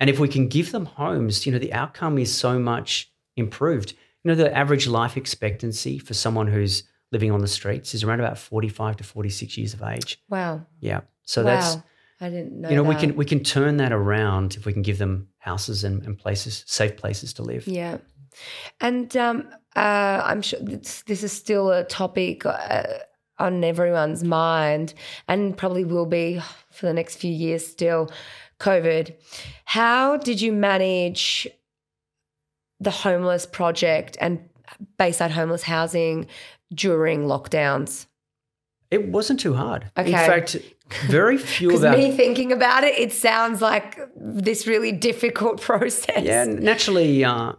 and 0.00 0.10
if 0.10 0.18
we 0.18 0.28
can 0.28 0.48
give 0.48 0.72
them 0.72 0.86
homes, 0.86 1.46
you 1.46 1.52
know, 1.52 1.58
the 1.58 1.72
outcome 1.72 2.18
is 2.18 2.34
so 2.34 2.58
much 2.58 3.12
improved. 3.36 3.92
You 4.24 4.30
know, 4.30 4.34
the 4.34 4.56
average 4.56 4.86
life 4.86 5.16
expectancy 5.16 5.98
for 5.98 6.14
someone 6.14 6.46
who's 6.46 6.84
living 7.12 7.30
on 7.30 7.40
the 7.40 7.48
streets 7.48 7.94
is 7.94 8.02
around 8.02 8.20
about 8.20 8.38
45 8.38 8.96
to 8.96 9.04
46 9.04 9.58
years 9.58 9.74
of 9.74 9.82
age. 9.82 10.20
Wow. 10.28 10.66
Yeah. 10.80 11.02
So 11.24 11.44
wow. 11.44 11.54
that's, 11.54 11.76
I 12.20 12.30
didn't 12.30 12.60
know. 12.60 12.70
you 12.70 12.76
know, 12.76 12.82
we 12.82 12.94
can 12.94 13.16
we 13.16 13.24
can 13.24 13.42
turn 13.42 13.78
that 13.78 13.92
around 13.92 14.54
if 14.54 14.64
we 14.64 14.72
can 14.72 14.82
give 14.82 14.98
them 14.98 15.28
houses 15.38 15.82
and, 15.82 16.04
and 16.04 16.16
places, 16.16 16.64
safe 16.66 16.96
places 16.96 17.32
to 17.34 17.42
live. 17.42 17.66
Yeah. 17.66 17.98
And 18.80 19.16
um, 19.16 19.48
uh, 19.76 20.22
I'm 20.24 20.40
sure 20.40 20.60
this, 20.60 21.02
this 21.02 21.22
is 21.22 21.32
still 21.32 21.70
a 21.70 21.84
topic 21.84 22.46
uh, 22.46 22.84
on 23.38 23.64
everyone's 23.64 24.22
mind 24.22 24.94
and 25.28 25.56
probably 25.56 25.84
will 25.84 26.06
be 26.06 26.40
for 26.70 26.86
the 26.86 26.92
next 26.92 27.16
few 27.16 27.32
years 27.32 27.66
still 27.66 28.10
COVID. 28.60 29.14
How 29.64 30.16
did 30.16 30.40
you 30.40 30.52
manage 30.52 31.48
the 32.80 32.90
homeless 32.90 33.46
project 33.46 34.16
and 34.20 34.48
Bayside 34.98 35.30
homeless 35.30 35.62
housing 35.62 36.26
during 36.72 37.24
lockdowns? 37.24 38.06
It 38.90 39.08
wasn't 39.08 39.40
too 39.40 39.54
hard. 39.54 39.90
Okay. 39.96 40.08
In 40.08 40.14
fact, 40.14 40.56
very 41.06 41.38
few 41.56 41.74
of 41.74 41.84
our 41.84 41.96
me 41.96 42.12
thinking 42.12 42.52
about 42.52 42.84
it, 42.84 42.98
it 42.98 43.12
sounds 43.12 43.60
like 43.60 43.98
this 44.16 44.66
really 44.66 44.92
difficult 44.92 45.60
process. 45.70 46.22
yeah 46.22 46.44
naturally 46.44 47.24
uh, 47.24 47.52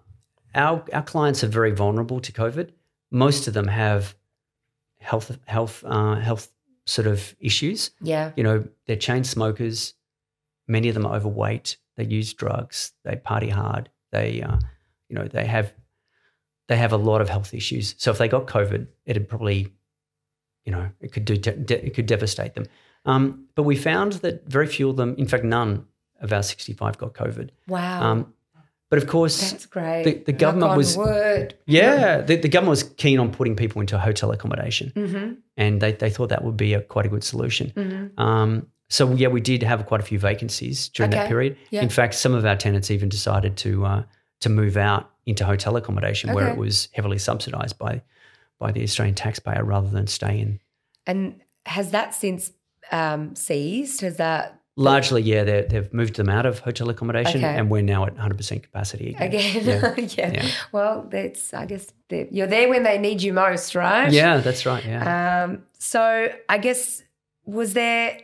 our 0.56 0.86
our 0.94 1.04
clients 1.04 1.44
are 1.44 1.48
very 1.48 1.72
vulnerable 1.72 2.20
to 2.22 2.32
COVID. 2.32 2.72
Most 3.12 3.48
of 3.48 3.54
them 3.54 3.68
have 3.68 4.16
health 5.04 5.38
health 5.46 5.84
uh, 5.86 6.16
health 6.16 6.52
sort 6.86 7.08
of 7.08 7.36
issues. 7.40 7.92
Yeah. 8.02 8.32
You 8.36 8.44
know, 8.44 8.68
they're 8.88 8.96
chain 8.96 9.24
smokers. 9.24 9.94
Many 10.68 10.90
of 10.90 10.96
them 10.96 11.06
are 11.06 11.16
overweight. 11.16 11.78
They 11.98 12.06
use 12.06 12.34
drugs. 12.34 12.94
They 13.04 13.16
party 13.16 13.50
hard. 13.50 13.90
They, 14.12 14.42
uh, 14.42 14.60
you 15.10 15.16
know, 15.16 15.28
they 15.28 15.46
have 15.46 15.74
they 16.68 16.78
have 16.78 16.94
a 16.94 16.98
lot 16.98 17.22
of 17.22 17.30
health 17.30 17.54
issues. 17.54 17.96
So 17.98 18.12
if 18.12 18.18
they 18.18 18.28
got 18.28 18.48
COVID, 18.48 18.88
it'd 19.06 19.28
probably, 19.28 19.74
you 20.66 20.72
know, 20.72 20.90
it 21.02 21.12
could 21.12 21.26
do 21.26 21.38
de- 21.38 21.86
it 21.86 21.94
could 21.94 22.06
devastate 22.06 22.54
them. 22.56 22.66
Um, 23.06 23.48
but 23.56 23.64
we 23.64 23.76
found 23.76 24.14
that 24.14 24.48
very 24.48 24.68
few 24.68 24.90
of 24.90 24.96
them, 24.96 25.16
in 25.18 25.28
fact, 25.28 25.44
none 25.44 25.86
of 26.22 26.32
our 26.32 26.42
65 26.42 26.98
got 26.98 27.14
COVID. 27.14 27.50
Wow. 27.68 28.02
Um, 28.02 28.34
but 28.94 29.02
of 29.04 29.08
course, 29.08 29.52
That's 29.52 29.66
great. 29.66 30.04
the- 30.04 30.24
the 30.32 30.38
government 30.46 30.78
was- 30.78 30.96
Word. 30.96 31.56
yeah, 31.66 32.22
the, 32.22 32.36
the 32.36 32.48
government 32.48 32.70
was 32.78 32.84
keen 32.84 33.18
on 33.20 33.32
putting 33.32 33.56
people 33.56 33.82
into 33.82 33.98
hotel 33.98 34.32
accommodation, 34.32 34.92
Mm-hmm. 34.96 35.34
and 35.58 35.82
they, 35.82 35.94
they 35.94 36.12
thought 36.12 36.30
that 36.30 36.44
would 36.44 36.58
be 36.58 36.74
a 36.76 36.82
quite 36.82 37.06
a 37.08 37.10
good 37.10 37.24
solution. 37.24 37.72
Mm-hmm. 37.76 38.20
Um, 38.22 38.68
so 38.90 39.12
yeah, 39.16 39.30
we 39.30 39.42
did 39.42 39.64
have 39.64 39.86
quite 39.88 40.02
a 40.02 40.04
few 40.12 40.20
vacancies 40.20 40.90
during 40.90 41.10
that 41.12 41.28
period. 41.28 41.58
Yeah. 41.72 41.82
In 41.82 41.90
fact, 41.90 42.14
some 42.14 42.34
of 42.36 42.46
our 42.46 42.56
tenants 42.56 42.92
even 42.92 43.10
decided 43.10 43.58
to 43.58 43.72
uh, 43.86 44.04
to 44.42 44.50
move 44.50 44.78
out 44.78 45.10
into 45.26 45.44
hotel 45.46 45.76
accommodation 45.78 46.34
where 46.34 46.48
it 46.50 46.58
was 46.58 46.90
heavily 46.94 47.18
subsidised 47.18 47.78
by 47.80 48.02
by 48.60 48.72
the 48.72 48.84
Australian 48.84 49.16
taxpayer 49.16 49.64
rather 49.64 49.90
than 49.90 50.06
stay 50.08 50.40
in. 50.40 50.60
And 51.08 51.42
has 51.66 51.90
that 51.92 52.14
since 52.14 52.52
um, 52.92 53.36
ceased? 53.36 54.02
Has 54.02 54.18
that 54.18 54.60
Largely, 54.76 55.22
yeah, 55.22 55.44
they- 55.44 55.68
they've 55.70 55.94
moved 55.94 56.16
them 56.16 56.30
out 56.30 56.46
of 56.48 56.60
hotel 56.60 56.90
accommodation, 56.90 57.44
Okay. 57.44 57.56
and 57.58 57.70
we're 57.70 57.84
now 57.84 58.06
at 58.06 58.18
100% 58.18 58.64
capacity 58.64 59.16
again. 59.20 59.58
again? 59.58 59.66
Yeah. 59.66 60.06
Yeah. 60.18 60.32
Yeah. 60.34 60.48
Well, 60.72 61.08
that's 61.12 61.54
I 61.54 61.66
guess 61.68 61.86
you're 62.10 62.48
there 62.48 62.68
when 62.70 62.82
they 62.84 62.98
need 62.98 63.22
you 63.22 63.34
most, 63.34 63.76
right? 63.76 64.12
Yeah, 64.12 64.38
that's 64.38 64.66
right. 64.66 64.84
Yeah. 64.84 65.44
Um, 65.44 65.64
so 65.78 66.28
I 66.50 66.58
guess 66.58 67.04
was 67.46 67.74
there 67.74 68.18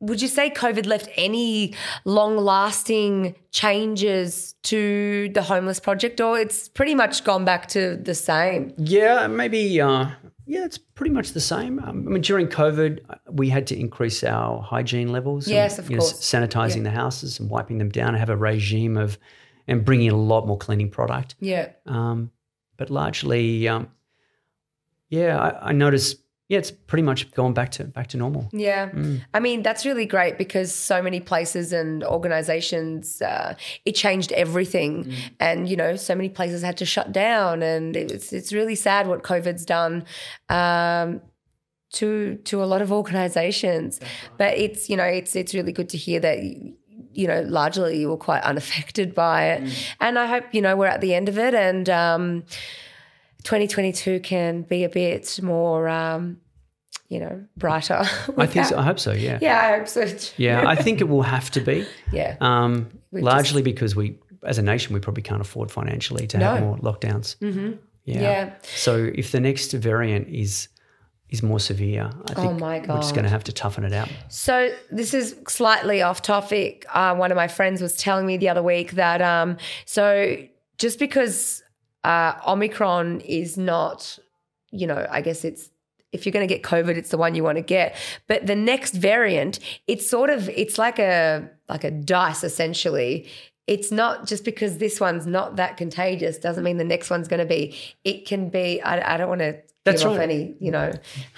would 0.00 0.22
you 0.22 0.28
say 0.28 0.48
COVID 0.48 0.86
left 0.86 1.08
any 1.16 1.74
long 2.04 2.36
lasting 2.36 3.34
changes 3.50 4.54
to 4.62 5.28
the 5.34 5.42
homeless 5.42 5.80
project 5.80 6.20
or 6.20 6.38
it's 6.38 6.68
pretty 6.68 6.94
much 6.94 7.24
gone 7.24 7.44
back 7.44 7.66
to 7.70 7.96
the 7.96 8.14
same? 8.14 8.72
Yeah, 8.78 9.26
maybe. 9.26 9.80
Uh, 9.80 10.06
yeah, 10.48 10.64
it's 10.64 10.78
pretty 10.78 11.10
much 11.12 11.32
the 11.32 11.40
same. 11.40 11.78
Um, 11.80 12.06
I 12.08 12.10
mean, 12.10 12.22
during 12.22 12.48
COVID, 12.48 13.00
uh, 13.10 13.16
we 13.30 13.50
had 13.50 13.66
to 13.68 13.78
increase 13.78 14.24
our 14.24 14.62
hygiene 14.62 15.12
levels. 15.12 15.46
and, 15.46 15.54
Yes, 15.54 15.78
of 15.78 15.90
you 15.90 15.96
know, 15.96 16.00
course. 16.00 16.14
sanitizing 16.14 16.82
the 16.84 16.90
houses 16.90 17.38
and 17.38 17.50
wiping 17.50 17.76
them 17.78 17.90
down, 17.90 18.08
and 18.08 18.16
have 18.18 18.30
a 18.30 18.36
regime 18.36 18.96
of 18.96 19.18
and 19.66 19.84
bringing 19.84 20.06
in 20.06 20.14
a 20.14 20.16
lot 20.16 20.46
more 20.46 20.56
cleaning 20.56 20.90
product. 20.90 21.34
Yeah. 21.38 21.68
Um, 21.84 22.30
but 22.78 22.88
largely, 22.88 23.68
um, 23.68 23.88
yeah, 25.10 25.38
I, 25.38 25.68
I 25.68 25.72
noticed. 25.72 26.16
Yeah, 26.48 26.58
it's 26.58 26.70
pretty 26.70 27.02
much 27.02 27.30
going 27.32 27.52
back 27.52 27.70
to 27.72 27.84
back 27.84 28.06
to 28.08 28.16
normal. 28.16 28.48
Yeah. 28.52 28.88
Mm. 28.88 29.20
I 29.34 29.40
mean, 29.40 29.62
that's 29.62 29.84
really 29.84 30.06
great 30.06 30.38
because 30.38 30.74
so 30.74 31.02
many 31.02 31.20
places 31.20 31.74
and 31.74 32.02
organizations, 32.02 33.20
uh, 33.20 33.54
it 33.84 33.92
changed 33.92 34.32
everything. 34.32 35.04
Mm. 35.04 35.14
And, 35.40 35.68
you 35.68 35.76
know, 35.76 35.96
so 35.96 36.14
many 36.14 36.30
places 36.30 36.62
had 36.62 36.78
to 36.78 36.86
shut 36.86 37.12
down. 37.12 37.62
And 37.62 37.94
it's, 37.96 38.32
it's 38.32 38.50
really 38.52 38.74
sad 38.76 39.08
what 39.08 39.22
COVID's 39.22 39.66
done. 39.66 40.04
Um, 40.48 41.20
to 41.90 42.36
to 42.44 42.62
a 42.62 42.66
lot 42.66 42.82
of 42.82 42.92
organizations 42.92 43.98
but 44.36 44.52
it's 44.58 44.90
you 44.90 44.96
know 44.96 45.04
it's 45.04 45.34
it's 45.34 45.54
really 45.54 45.72
good 45.72 45.88
to 45.88 45.96
hear 45.96 46.20
that 46.20 46.38
you 46.42 47.26
know 47.26 47.40
largely 47.48 47.98
you 47.98 48.10
were 48.10 48.16
quite 48.18 48.42
unaffected 48.52 49.14
by 49.14 49.46
it 49.52 49.62
Mm. 49.62 49.72
and 50.00 50.18
i 50.18 50.26
hope 50.26 50.44
you 50.52 50.60
know 50.60 50.76
we're 50.76 50.84
at 50.86 51.00
the 51.00 51.14
end 51.14 51.30
of 51.30 51.38
it 51.38 51.54
and 51.54 51.88
um 51.88 52.44
2022 53.44 54.20
can 54.20 54.62
be 54.62 54.84
a 54.84 54.88
bit 54.88 55.40
more 55.42 55.88
um 55.88 56.40
you 57.08 57.18
know 57.20 57.44
brighter 57.56 58.02
I 58.36 58.46
think 58.46 58.66
so. 58.66 58.78
I 58.78 58.82
hope 58.82 58.98
so. 58.98 59.12
Yeah. 59.12 59.38
yeah 59.40 59.60
i 59.72 59.78
hope 59.78 59.88
so 59.88 60.06
too. 60.06 60.34
Yeah, 60.36 60.64
I 60.66 60.74
think 60.74 61.00
it 61.00 61.08
will 61.08 61.22
have 61.22 61.50
to 61.52 61.60
be. 61.60 61.86
yeah 62.12 62.36
Um, 62.40 62.90
We've 63.10 63.24
largely 63.24 63.62
because 63.62 63.96
we, 63.96 64.18
as 64.42 64.58
a 64.58 64.62
nation, 64.62 64.92
we 64.92 65.00
probably 65.00 65.22
can't 65.22 65.40
afford 65.40 65.70
financially 65.70 66.26
to 66.26 66.38
have 66.38 66.60
more 66.60 66.76
lockdowns. 66.78 67.36
Mm-hmm. 67.38 67.72
Yeah. 68.04 68.20
Yeah. 68.20 68.52
So 68.62 69.10
if 69.14 69.32
the 69.32 69.40
next 69.40 69.72
variant 69.72 70.28
is 70.28 70.68
is 71.30 71.42
more 71.42 71.60
severe, 71.60 72.10
I 72.26 72.34
think 72.34 72.50
Oh 72.50 72.54
my 72.54 72.80
we're 72.80 72.96
just 72.96 73.14
going 73.14 73.24
to 73.24 73.30
have 73.30 73.44
to 73.44 73.52
toughen 73.52 73.84
it 73.84 73.92
out. 73.94 74.08
So 74.28 74.70
this 74.90 75.12
is 75.14 75.36
slightly 75.46 76.02
off 76.02 76.20
topic. 76.22 76.84
Uh, 76.92 77.14
one 77.16 77.30
of 77.30 77.36
my 77.36 77.48
friends 77.48 77.80
was 77.82 77.96
telling 77.96 78.26
me 78.26 78.36
the 78.38 78.48
other 78.50 78.62
week 78.62 78.92
that 78.92 79.20
um, 79.22 79.56
so 79.86 80.36
just 80.78 80.98
because 80.98 81.62
uh, 82.04 82.34
Omicron 82.46 83.20
is 83.20 83.56
not, 83.56 84.18
you 84.70 84.86
know, 84.86 85.06
I 85.10 85.20
guess 85.20 85.44
it's 85.44 85.70
if 86.12 86.24
you're 86.24 86.32
going 86.32 86.46
to 86.48 86.52
get 86.54 86.62
COVID, 86.62 86.96
it's 86.96 87.10
the 87.10 87.18
one 87.18 87.34
you 87.34 87.44
want 87.44 87.56
to 87.56 87.62
get. 87.62 87.94
But 88.28 88.46
the 88.46 88.56
next 88.56 88.94
variant, 88.94 89.58
it's 89.86 90.08
sort 90.08 90.30
of 90.30 90.48
it's 90.48 90.78
like 90.78 90.98
a 90.98 91.48
like 91.68 91.84
a 91.84 91.90
dice 91.90 92.44
essentially. 92.44 93.28
It's 93.66 93.92
not 93.92 94.26
just 94.26 94.44
because 94.46 94.78
this 94.78 94.98
one's 94.98 95.26
not 95.26 95.56
that 95.56 95.76
contagious 95.76 96.38
doesn't 96.38 96.64
mean 96.64 96.78
the 96.78 96.84
next 96.84 97.10
one's 97.10 97.28
going 97.28 97.40
to 97.40 97.44
be. 97.46 97.76
It 98.04 98.26
can 98.26 98.48
be. 98.48 98.80
I, 98.80 99.14
I 99.14 99.16
don't 99.18 99.28
want 99.28 99.40
to 99.42 99.58
That's 99.84 100.02
give 100.02 100.12
off 100.12 100.16
right. 100.18 100.30
any, 100.30 100.56
you 100.58 100.70
know, 100.70 100.90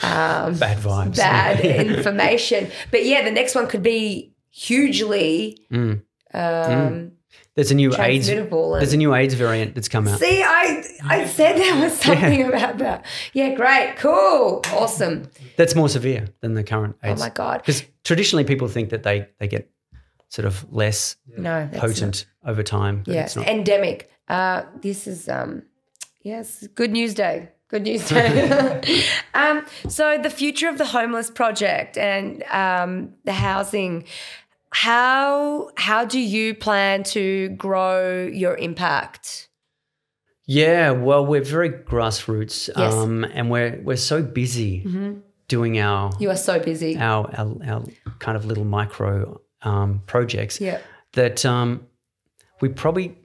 um, 0.03 0.55
Bad 0.57 0.79
vibes. 0.79 1.16
bad 1.16 1.59
information. 1.64 2.70
But 2.92 3.05
yeah, 3.05 3.25
the 3.25 3.33
next 3.33 3.57
one 3.57 3.66
could 3.66 3.83
be 3.83 4.33
hugely 4.51 5.59
Mm. 5.73 6.03
um, 6.33 7.12
There's 7.61 7.70
a 7.70 7.75
new 7.75 7.94
AIDS. 7.94 8.27
There's 8.27 8.94
a 8.94 8.96
new 8.96 9.14
AIDS 9.14 9.35
variant 9.35 9.75
that's 9.75 9.87
come 9.90 10.09
out. 10.09 10.18
see, 10.18 10.42
I 10.42 10.83
I 11.05 11.27
said 11.27 11.59
there 11.59 11.79
was 11.79 11.92
something 11.92 12.44
about 12.49 12.79
that. 12.79 13.05
Yeah, 13.35 13.55
great, 13.55 13.96
cool, 13.99 14.62
awesome. 14.73 15.29
That's 15.59 15.75
more 15.75 15.90
severe 15.90 16.29
than 16.40 16.55
the 16.55 16.64
current 16.64 16.96
Oh 17.05 17.14
my 17.16 17.29
god, 17.29 17.59
Because 17.59 17.85
traditionally 18.03 18.44
people 18.44 18.66
think 18.68 18.88
that 18.88 19.03
they 19.03 19.29
they 19.38 19.46
get 19.46 19.70
sort 20.31 20.46
of 20.46 20.73
less 20.73 21.16
no, 21.37 21.68
potent 21.75 22.25
over 22.46 22.62
time. 22.62 23.03
but 23.05 23.12
Yeah, 23.12 23.25
it's 23.25 23.37
not. 23.37 23.46
endemic. 23.46 24.11
Uh, 24.27 24.62
this 24.81 25.07
is 25.07 25.29
um, 25.29 25.64
yes, 26.23 26.66
good 26.75 26.92
news 26.92 27.12
day. 27.12 27.51
Good 27.68 27.83
news 27.83 28.09
day. 28.09 29.05
um, 29.35 29.66
so 29.87 30.16
the 30.16 30.31
future 30.31 30.70
of 30.70 30.79
the 30.79 30.87
homeless 30.87 31.31
project 31.31 31.99
and 31.99 32.42
um, 32.44 33.12
the 33.25 33.35
housing. 33.35 34.05
How 34.73 35.71
how 35.77 36.05
do 36.05 36.19
you 36.21 36.55
plan 36.55 37.03
to 37.05 37.49
grow 37.51 38.27
your 38.27 38.57
impact? 38.57 39.49
Yeah, 40.47 40.91
well, 40.91 41.25
we're 41.25 41.43
very 41.45 41.71
grassroots, 41.71 42.69
Yes. 42.69 42.95
Mm-hmm. 42.95 43.25
um, 43.25 43.25
and 43.25 43.51
we're 43.51 43.81
we're 43.83 43.97
so 43.97 44.23
busy 44.23 44.85
doing 45.49 45.79
our 45.79 46.13
You 46.21 46.31
are 46.31 46.37
so 46.37 46.59
busy. 46.61 46.97
our, 46.97 47.29
our 47.37 47.57
our 47.69 47.85
kind 48.21 48.37
of 48.37 48.45
little 48.47 48.65
micro 48.65 49.41
um, 49.63 50.03
projects 50.07 50.61
Yeah. 50.61 50.79
that 51.13 51.45
um, 51.45 51.87
we 52.61 52.69
probably 52.69 53.17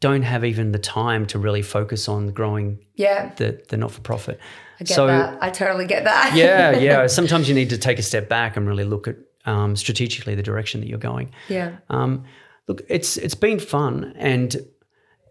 don't 0.00 0.22
have 0.22 0.44
even 0.44 0.72
the 0.72 0.78
time 0.78 1.26
to 1.26 1.38
really 1.38 1.62
focus 1.62 2.08
on 2.08 2.28
growing 2.32 2.78
Yeah, 2.94 3.32
the 3.36 3.60
the 3.68 3.76
not 3.76 3.90
for 3.90 4.00
profit. 4.00 4.38
I 4.80 4.84
get 4.84 4.94
so 4.94 5.06
that. 5.06 5.38
I 5.42 5.50
totally 5.50 5.86
get 5.86 6.04
that. 6.04 6.32
yeah, 6.36 6.70
yeah. 6.78 7.06
Sometimes 7.18 7.48
you 7.48 7.54
need 7.54 7.70
to 7.70 7.78
take 7.78 7.98
a 7.98 8.02
step 8.02 8.28
back 8.28 8.56
and 8.56 8.66
really 8.68 8.84
look 8.84 9.08
at 9.08 9.16
um, 9.46 9.74
strategically 9.76 10.34
the 10.34 10.42
direction 10.42 10.80
that 10.80 10.88
you're 10.88 10.98
going. 10.98 11.30
yeah. 11.48 11.76
Um, 11.88 12.24
look, 12.68 12.82
it's 12.88 13.16
it's 13.16 13.34
been 13.36 13.58
fun 13.58 14.12
and 14.16 14.56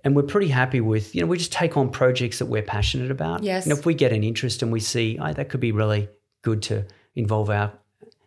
and 0.04 0.16
we're 0.16 0.24
pretty 0.24 0.48
happy 0.48 0.82
with 0.82 1.14
you 1.16 1.22
know 1.22 1.28
we 1.28 1.38
just 1.38 1.52
take 1.52 1.76
on 1.78 1.90
projects 1.90 2.40
that 2.40 2.46
we're 2.48 2.62
passionate 2.64 3.12
about. 3.12 3.44
Yes. 3.44 3.66
And 3.66 3.78
if 3.78 3.86
we 3.86 3.94
get 3.94 4.12
an 4.14 4.24
interest 4.24 4.62
and 4.64 4.72
we 4.72 4.80
see 4.80 5.18
oh, 5.22 5.34
that 5.34 5.50
could 5.50 5.60
be 5.60 5.72
really 5.72 6.08
good 6.42 6.62
to 6.64 6.86
involve 7.16 7.50
our 7.50 7.72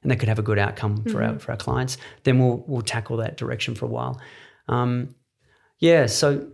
and 0.03 0.11
that 0.13 0.19
could 0.21 0.29
have 0.29 0.39
a 0.39 0.43
good 0.43 0.59
outcome 0.59 1.03
for 1.05 1.11
Mm-hmm. 1.21 1.33
our 1.35 1.39
for 1.39 1.51
our 1.53 1.57
clients, 1.57 1.97
then 2.25 2.39
we'll 2.39 2.65
we'll 2.67 2.83
tackle 2.83 3.17
that 3.19 3.37
direction 3.37 3.75
for 3.75 3.87
a 3.87 3.89
while. 3.89 4.21
Um, 4.69 5.15
yeah. 5.79 6.07
So 6.07 6.49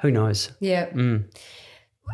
who 0.00 0.10
knows? 0.10 0.50
Yeah. 0.60 0.90
Mm. 0.90 1.24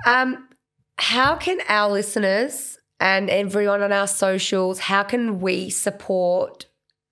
Um, 0.07 0.49
how 0.97 1.35
can 1.37 1.59
our 1.68 1.91
listeners 1.91 2.79
and 3.01 3.31
everyone 3.31 3.83
on 3.83 3.93
our 3.93 4.07
socials, 4.07 4.79
how 4.79 5.03
can 5.03 5.41
we 5.41 5.71
support 5.71 6.67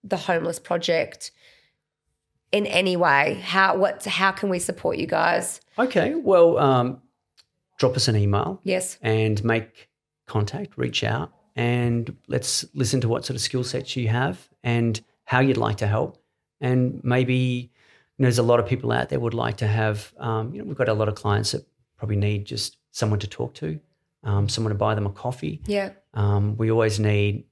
the 0.05 0.19
homeless 0.19 0.59
project 0.59 1.33
in 2.53 2.67
any 2.67 2.97
way? 2.97 3.41
How 3.43 3.77
what 3.77 4.05
how 4.05 4.31
can 4.33 4.51
we 4.51 4.59
support 4.59 4.99
you 4.99 5.07
guys? 5.07 5.61
Okay. 5.79 6.15
Well, 6.15 6.59
um, 6.59 7.03
drop 7.79 7.97
us 7.97 8.07
an 8.07 8.17
email. 8.17 8.61
Yes. 8.65 8.99
and 9.03 9.43
make 9.43 9.89
contact, 10.27 10.77
reach 10.77 11.03
out, 11.03 11.33
and 11.57 12.15
let's 12.29 12.67
listen 12.75 13.01
to 13.01 13.09
what 13.09 13.25
sort 13.25 13.35
of 13.37 13.41
skill 13.41 13.65
sets 13.65 13.97
you 13.97 14.09
have 14.09 14.49
and 14.63 15.01
how 15.25 15.41
you'd 15.41 15.57
like 15.57 15.79
to 15.79 15.87
help. 15.87 16.23
And 16.61 17.01
maybe 17.03 17.71
you 18.17 18.23
know, 18.23 18.27
there's 18.27 18.39
a 18.39 18.43
lot 18.43 18.61
of 18.61 18.67
people 18.67 18.93
out 18.93 19.09
there 19.09 19.21
would 19.21 19.35
like 19.35 19.57
to 19.59 19.67
have. 19.67 20.13
Um, 20.19 20.53
you 20.55 20.61
know, 20.61 20.67
we've 20.67 20.77
got 20.77 20.89
a 20.89 20.95
lot 20.95 21.09
of 21.09 21.15
clients 21.15 21.53
that 21.53 21.67
probably 21.97 22.17
need 22.17 22.45
just 22.45 22.77
someone 22.91 23.21
to 23.21 23.27
talk 23.27 23.55
to 23.55 23.81
um, 24.25 24.49
someone 24.49 24.73
to 24.73 24.79
buy 24.79 24.95
them 24.95 25.07
a 25.07 25.11
coffee. 25.11 25.63
Yeah. 25.67 25.91
Um, 26.15 26.57
we 26.57 26.71
always 26.71 26.99
need 26.99 27.45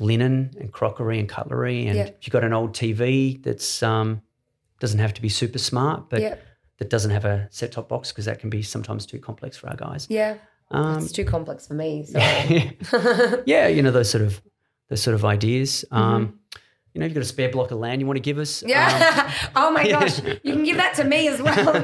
linen 0.00 0.50
and 0.58 0.72
crockery 0.72 1.18
and 1.18 1.28
cutlery. 1.28 1.86
And 1.86 1.96
Yeah. 1.96 2.04
if 2.04 2.14
you've 2.26 2.32
got 2.32 2.44
an 2.44 2.52
old 2.52 2.72
TV 2.74 3.42
that's 3.42 3.82
um, 3.82 4.22
doesn't 4.80 4.98
have 5.00 5.14
to 5.14 5.22
be 5.22 5.28
super 5.28 5.58
smart, 5.58 6.08
but 6.08 6.20
Yeah. 6.20 6.36
that 6.78 6.90
doesn't 6.90 7.10
have 7.10 7.24
a 7.24 7.46
set 7.50 7.72
top 7.72 7.88
box 7.88 8.10
because 8.10 8.24
that 8.24 8.38
can 8.40 8.50
be 8.50 8.62
sometimes 8.62 9.06
too 9.06 9.18
complex 9.18 9.56
for 9.56 9.68
our 9.68 9.76
guys. 9.76 10.06
Yeah. 10.10 10.36
Um, 10.70 11.02
it's 11.02 11.12
too 11.12 11.24
complex 11.26 11.66
for 11.66 11.74
me. 11.74 12.04
So. 12.06 12.18
yeah, 13.46 13.68
you 13.68 13.82
know 13.82 13.90
those 13.90 14.08
sort 14.10 14.24
of 14.24 14.40
those 14.88 15.02
sort 15.02 15.14
of 15.14 15.24
ideas. 15.24 15.84
Mm-hmm. 15.92 15.96
Um, 16.02 16.38
you 16.94 16.98
know, 17.00 17.06
you've 17.06 17.14
got 17.14 17.22
a 17.22 17.26
spare 17.26 17.50
block 17.50 17.70
of 17.70 17.78
land 17.78 18.00
you 18.00 18.06
want 18.06 18.16
to 18.16 18.22
give 18.22 18.38
us. 18.38 18.62
Um, 18.62 18.68
Yeah. 18.70 19.32
oh 19.56 19.70
my 19.70 19.86
gosh. 19.88 20.20
You 20.42 20.52
can 20.54 20.64
give 20.64 20.76
that 20.78 20.94
to 20.96 21.04
me 21.04 21.28
as 21.28 21.40
well. 21.40 21.74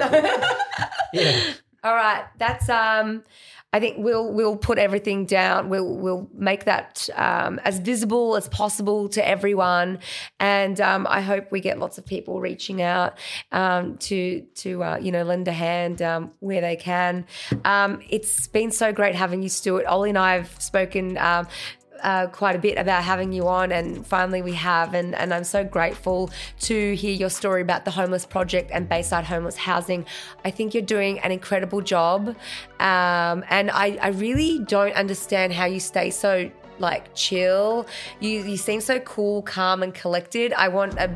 yeah. 1.13 1.41
All 1.85 1.95
right. 1.95 2.25
That's 2.39 2.69
um 2.69 3.25
I 3.71 3.81
think 3.81 3.99
we'll 3.99 4.33
we'll 4.33 4.57
put 4.57 4.79
everything 4.79 5.27
down. 5.27 5.69
We'll 5.69 5.95
we'll 5.95 6.31
make 6.33 6.65
that 6.65 7.09
um, 7.15 7.61
as 7.65 7.79
visible 7.79 8.35
as 8.35 8.49
possible 8.49 9.11
to 9.11 9.27
everyone, 9.29 9.99
and 10.41 10.81
um, 10.81 11.07
I 11.09 11.21
hope 11.21 11.53
we 11.53 11.61
get 11.61 11.79
lots 11.79 11.99
of 11.99 12.07
people 12.07 12.41
reaching 12.41 12.81
out 12.81 13.19
um, 13.53 13.99
to 13.99 14.41
to 14.57 14.83
uh, 14.83 14.99
you 14.99 15.13
know 15.13 15.23
lend 15.23 15.49
a 15.49 15.53
hand 15.53 16.01
um, 16.01 16.31
where 16.41 16.63
they 16.63 16.77
can. 16.77 17.27
Um, 17.67 18.01
it's 18.09 18.47
been 18.47 18.71
so 18.71 18.91
great 18.91 19.15
having 19.15 19.43
you, 19.43 19.51
Stuart. 19.51 19.85
Ollie 19.85 20.11
and 20.11 20.19
I 20.19 20.37
have 20.37 20.63
spoken. 20.63 21.19
Uh, 22.03 22.27
quite 22.29 22.55
a 22.55 22.59
bit 22.59 22.79
about 22.79 23.03
having 23.03 23.33
you 23.33 23.49
on, 23.49 23.73
and 23.73 24.07
finally 24.07 24.43
we 24.43 24.53
have. 24.53 24.95
And, 24.95 25.15
and 25.15 25.35
I'm 25.35 25.45
so 25.45 25.65
grateful 25.65 26.31
to 26.61 26.95
hear 26.95 27.13
your 27.13 27.31
story 27.31 27.63
about 27.63 27.85
the 27.85 27.91
Homeless 27.91 28.25
Project 28.25 28.71
and 28.73 28.89
Bayside 28.89 29.25
Homeless 29.25 29.57
Housing. 29.57 30.07
I 30.45 30.51
think 30.51 30.75
you're 30.75 30.83
doing 30.83 31.19
an 31.21 31.33
incredible 31.33 31.81
job. 31.81 32.29
Um, 32.81 33.45
and 33.51 33.71
I, 33.71 33.99
I 34.01 34.09
really 34.09 34.61
don't 34.61 34.95
understand 34.95 35.53
how 35.53 35.65
you 35.65 35.81
stay 35.81 36.11
so 36.11 36.51
like 36.79 37.15
chill. 37.15 37.87
You, 38.21 38.43
you 38.45 38.57
seem 38.57 38.81
so 38.81 39.01
cool, 39.01 39.43
calm, 39.43 39.83
and 39.83 39.95
collected. 39.95 40.53
I 40.53 40.69
want 40.69 40.95
a 40.95 41.11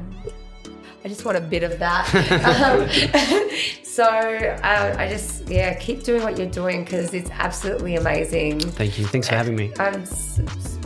I 1.04 1.08
just 1.08 1.24
want 1.24 1.36
a 1.36 1.40
bit 1.40 1.64
of 1.64 1.78
that. 1.80 2.06
um, 3.42 3.81
so 3.92 4.04
uh, 4.04 4.96
I 4.98 5.06
just, 5.06 5.46
yeah, 5.48 5.74
keep 5.74 6.02
doing 6.02 6.22
what 6.22 6.38
you're 6.38 6.46
doing 6.46 6.82
because 6.82 7.12
it's 7.12 7.28
absolutely 7.30 7.96
amazing. 7.96 8.58
Thank 8.58 8.98
you. 8.98 9.06
Thanks 9.06 9.28
for 9.28 9.34
having 9.34 9.54
me. 9.54 9.70
Um, 9.74 10.02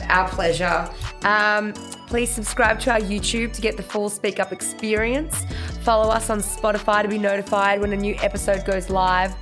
our 0.08 0.28
pleasure. 0.28 0.90
Um, 1.22 1.72
please 2.08 2.30
subscribe 2.30 2.80
to 2.80 2.90
our 2.90 2.98
YouTube 2.98 3.52
to 3.52 3.60
get 3.60 3.76
the 3.76 3.82
full 3.84 4.08
Speak 4.08 4.40
Up 4.40 4.52
experience. 4.52 5.44
Follow 5.82 6.10
us 6.10 6.30
on 6.30 6.40
Spotify 6.40 7.02
to 7.02 7.08
be 7.08 7.16
notified 7.16 7.80
when 7.80 7.92
a 7.92 7.96
new 7.96 8.16
episode 8.16 8.64
goes 8.64 8.90
live. 8.90 9.32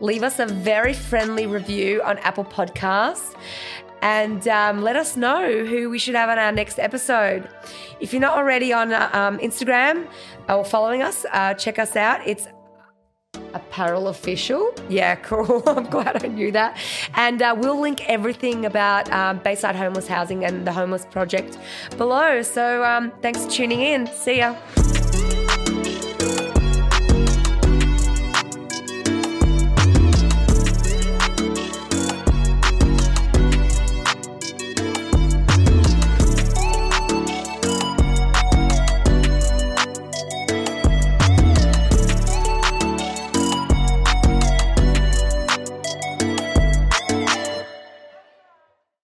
Leave 0.00 0.24
us 0.24 0.40
a 0.40 0.46
very 0.46 0.92
friendly 0.92 1.46
review 1.46 2.02
on 2.02 2.18
Apple 2.18 2.44
Podcasts 2.44 3.36
and 4.02 4.48
um, 4.48 4.82
let 4.82 4.96
us 4.96 5.16
know 5.16 5.64
who 5.64 5.88
we 5.88 5.96
should 5.96 6.16
have 6.16 6.28
on 6.28 6.38
our 6.38 6.50
next 6.50 6.80
episode. 6.80 7.48
If 8.00 8.12
you're 8.12 8.20
not 8.20 8.36
already 8.36 8.72
on 8.72 8.92
uh, 8.92 9.08
um, 9.12 9.38
Instagram 9.38 10.08
or 10.48 10.64
following 10.64 11.02
us, 11.02 11.24
uh, 11.32 11.54
check 11.54 11.78
us 11.78 11.94
out. 11.94 12.20
It's 12.26 12.48
Apparel 13.54 14.08
Official. 14.08 14.74
Yeah, 14.88 15.14
cool. 15.16 15.62
I'm 15.66 15.84
glad 15.84 16.24
I 16.24 16.28
knew 16.28 16.52
that. 16.52 16.78
And 17.14 17.42
uh, 17.42 17.54
we'll 17.58 17.80
link 17.80 18.08
everything 18.08 18.66
about 18.66 19.10
um, 19.12 19.38
Bayside 19.38 19.76
Homeless 19.76 20.08
Housing 20.08 20.44
and 20.44 20.66
the 20.66 20.72
Homeless 20.72 21.06
Project 21.06 21.58
below. 21.96 22.42
So 22.42 22.84
um, 22.84 23.12
thanks 23.22 23.44
for 23.44 23.50
tuning 23.50 23.80
in. 23.80 24.06
See 24.06 24.38
ya. 24.38 24.56